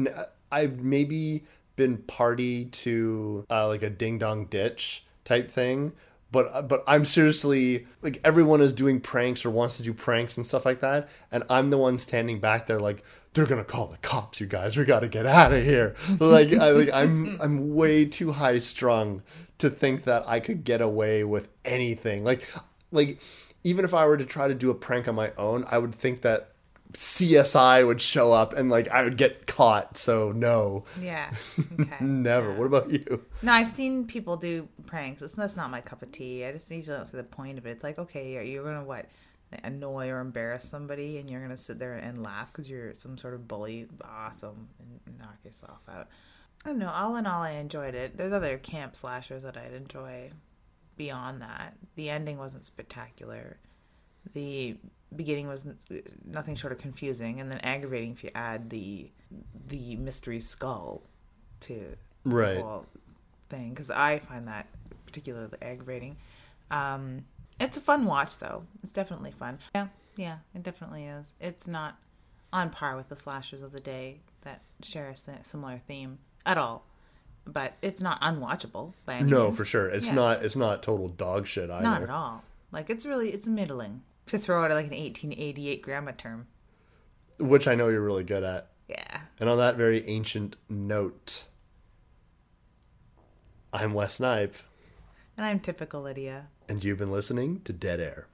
I've 0.51 0.78
maybe 0.78 1.44
been 1.79 1.97
party 1.97 2.66
to 2.66 3.47
uh, 3.49 3.66
like 3.66 3.83
a 3.83 3.89
ding 3.89 4.18
dong 4.18 4.45
ditch 4.47 5.05
type 5.24 5.51
thing, 5.51 5.93
but 6.31 6.68
but 6.68 6.85
I'm 6.87 7.07
seriously 7.07 7.87
like 8.03 8.20
everyone 8.24 8.61
is 8.61 8.74
doing 8.74 9.01
pranks 9.01 9.47
or 9.47 9.51
wants 9.51 9.79
to 9.79 9.83
do 9.83 9.95
pranks 9.95 10.37
and 10.37 10.45
stuff 10.45 10.66
like 10.66 10.81
that, 10.81 11.09
and 11.33 11.45
I'm 11.49 11.70
the 11.70 11.79
one 11.79 11.99
standing 11.99 12.41
back 12.41 12.66
there 12.66 12.81
like 12.81 13.03
they're 13.33 13.47
gonna 13.47 13.64
call 13.64 13.87
the 13.87 13.97
cops, 13.99 14.41
you 14.41 14.47
guys. 14.47 14.76
We 14.76 14.85
got 14.85 15.01
to 15.01 15.09
get 15.09 15.24
out 15.24 15.53
of 15.53 15.64
here. 15.64 15.95
Like 16.20 16.53
I 16.53 16.72
like 16.72 16.91
I'm 16.93 17.41
I'm 17.41 17.74
way 17.74 18.05
too 18.05 18.33
high 18.33 18.59
strung 18.59 19.22
to 19.59 19.70
think 19.70 20.05
that 20.05 20.29
I 20.29 20.41
could 20.41 20.64
get 20.64 20.83
away 20.83 21.24
with 21.24 21.49
anything. 21.64 22.24
Like 22.24 22.47
like 22.91 23.20
even 23.64 23.85
if 23.85 23.95
I 23.95 24.05
were 24.05 24.16
to 24.16 24.26
try 24.26 24.49
to 24.49 24.55
do 24.55 24.70
a 24.70 24.74
prank 24.74 25.09
on 25.09 25.14
my 25.14 25.33
own, 25.39 25.64
I 25.70 25.79
would 25.79 25.95
think 25.95 26.22
that 26.22 26.51
CSI 26.95 27.86
would 27.86 28.01
show 28.01 28.32
up 28.32 28.53
and 28.55 28.70
like 28.70 28.89
I 28.91 29.05
would 29.05 29.16
get 29.16 29.47
caught. 29.47 29.99
So 29.99 30.32
no, 30.32 30.84
Yeah. 31.01 31.30
Okay. 31.80 31.97
never. 32.05 32.53
What 32.55 32.66
about 32.66 32.91
you? 32.91 33.24
No, 33.43 33.53
I've 33.53 33.68
seen 33.68 34.07
people 34.07 34.36
do 34.36 34.68
pranks. 34.86 35.22
It's 35.22 35.34
that's 35.34 35.57
not 35.57 35.70
my 35.70 35.80
cup 35.80 36.03
of 36.03 36.11
tea. 36.12 36.45
I 36.45 36.53
just 36.53 36.70
usually 36.70 36.97
don't 36.97 37.07
see 37.07 37.16
the 37.16 37.24
point 37.24 37.59
of 37.59 37.66
it. 37.66 37.70
It's 37.70 37.84
like, 37.84 37.99
okay, 37.99 38.49
you're 38.51 38.64
gonna 38.64 38.84
what 38.84 39.07
annoy 39.64 40.09
or 40.09 40.20
embarrass 40.20 40.64
somebody, 40.64 41.18
and 41.18 41.28
you're 41.30 41.41
gonna 41.43 41.57
sit 41.57 41.78
there 41.78 41.95
and 41.95 42.22
laugh 42.22 42.51
because 42.53 42.68
you're 42.68 42.95
some 42.95 43.18
sort 43.18 43.34
of 43.34 43.47
bully. 43.47 43.86
Awesome, 44.05 44.68
and 45.07 45.18
knock 45.18 45.36
yourself 45.45 45.80
out. 45.89 46.09
I 46.64 46.70
don't 46.70 46.78
know. 46.78 46.91
All 46.91 47.16
in 47.16 47.26
all, 47.26 47.43
I 47.43 47.53
enjoyed 47.53 47.95
it. 47.95 48.16
There's 48.16 48.32
other 48.32 48.59
camp 48.59 48.97
slashers 48.97 49.43
that 49.45 49.57
I'd 49.57 49.72
enjoy. 49.74 50.30
Beyond 50.97 51.43
that, 51.43 51.74
the 51.95 52.11
ending 52.11 52.39
wasn't 52.39 52.64
spectacular. 52.64 53.59
The 54.34 54.76
beginning 55.14 55.48
was 55.48 55.64
nothing 56.24 56.54
short 56.56 56.72
of 56.72 56.78
confusing, 56.78 57.40
and 57.40 57.50
then 57.50 57.59
aggravating 57.61 58.12
if 58.12 58.22
you 58.24 58.30
add 58.34 58.70
the 58.70 59.11
the 59.68 59.96
mystery 59.96 60.40
skull 60.40 61.02
to 61.61 61.96
the 62.24 62.30
Right. 62.30 62.61
whole 62.61 62.86
thing 63.50 63.70
because 63.70 63.90
I 63.90 64.18
find 64.18 64.46
that 64.48 64.66
particularly 65.06 65.50
aggravating. 65.62 66.16
Um, 66.70 67.24
it's 67.61 67.76
a 67.76 67.80
fun 67.80 68.04
watch 68.04 68.38
though. 68.38 68.64
It's 68.82 68.92
definitely 68.92 69.30
fun. 69.32 69.59
Yeah, 69.74 69.88
yeah, 70.16 70.38
it 70.54 70.62
definitely 70.62 71.04
is. 71.06 71.32
It's 71.40 71.66
not 71.66 71.96
on 72.52 72.70
par 72.70 72.96
with 72.96 73.09
the 73.09 73.16
slashers 73.16 73.61
of 73.62 73.72
the 73.72 73.80
day 73.80 74.20
that 74.42 74.62
share 74.82 75.09
a 75.11 75.16
similar 75.44 75.80
theme 75.86 76.18
at 76.46 76.56
all, 76.56 76.84
but 77.44 77.74
it's 77.82 78.00
not 78.00 78.20
unwatchable 78.22 78.92
by 79.04 79.14
any 79.16 79.30
No, 79.30 79.46
means. 79.46 79.56
for 79.56 79.64
sure. 79.64 79.88
It's 79.88 80.06
Yeah. 80.06 80.14
not. 80.14 80.44
It's 80.44 80.56
not 80.56 80.82
total 80.82 81.09
dog 81.09 81.46
shit 81.46 81.70
either. 81.70 81.82
Not 81.84 82.02
at 82.02 82.11
all. 82.11 82.42
Like 82.72 82.88
it's 82.90 83.04
really 83.06 83.32
it's 83.32 83.46
middling. 83.46 84.02
To 84.29 84.39
throw 84.39 84.62
out 84.64 84.70
like 84.70 84.87
an 84.87 84.91
1888 84.99 85.83
grammar 85.83 86.12
term. 86.12 86.47
Which 87.39 87.66
I 87.68 87.74
know 87.74 87.89
you're 87.89 88.01
really 88.03 88.24
good 88.24 88.43
at. 88.45 88.68
Yeah. 88.89 89.20
And 89.41 89.49
on 89.49 89.59
that 89.59 89.76
very 89.76 90.07
ancient 90.09 90.57
note, 90.68 91.45
I'm 93.72 93.93
Wes 93.95 94.14
Snipe, 94.14 94.57
And 95.37 95.45
I'm 95.47 95.61
typical 95.61 96.03
Lydia. 96.03 96.47
and 96.68 96.83
you've 96.83 96.99
been 96.99 97.12
listening 97.12 97.61
to 97.64 97.72
Dead 97.72 98.01
Air. 98.01 98.26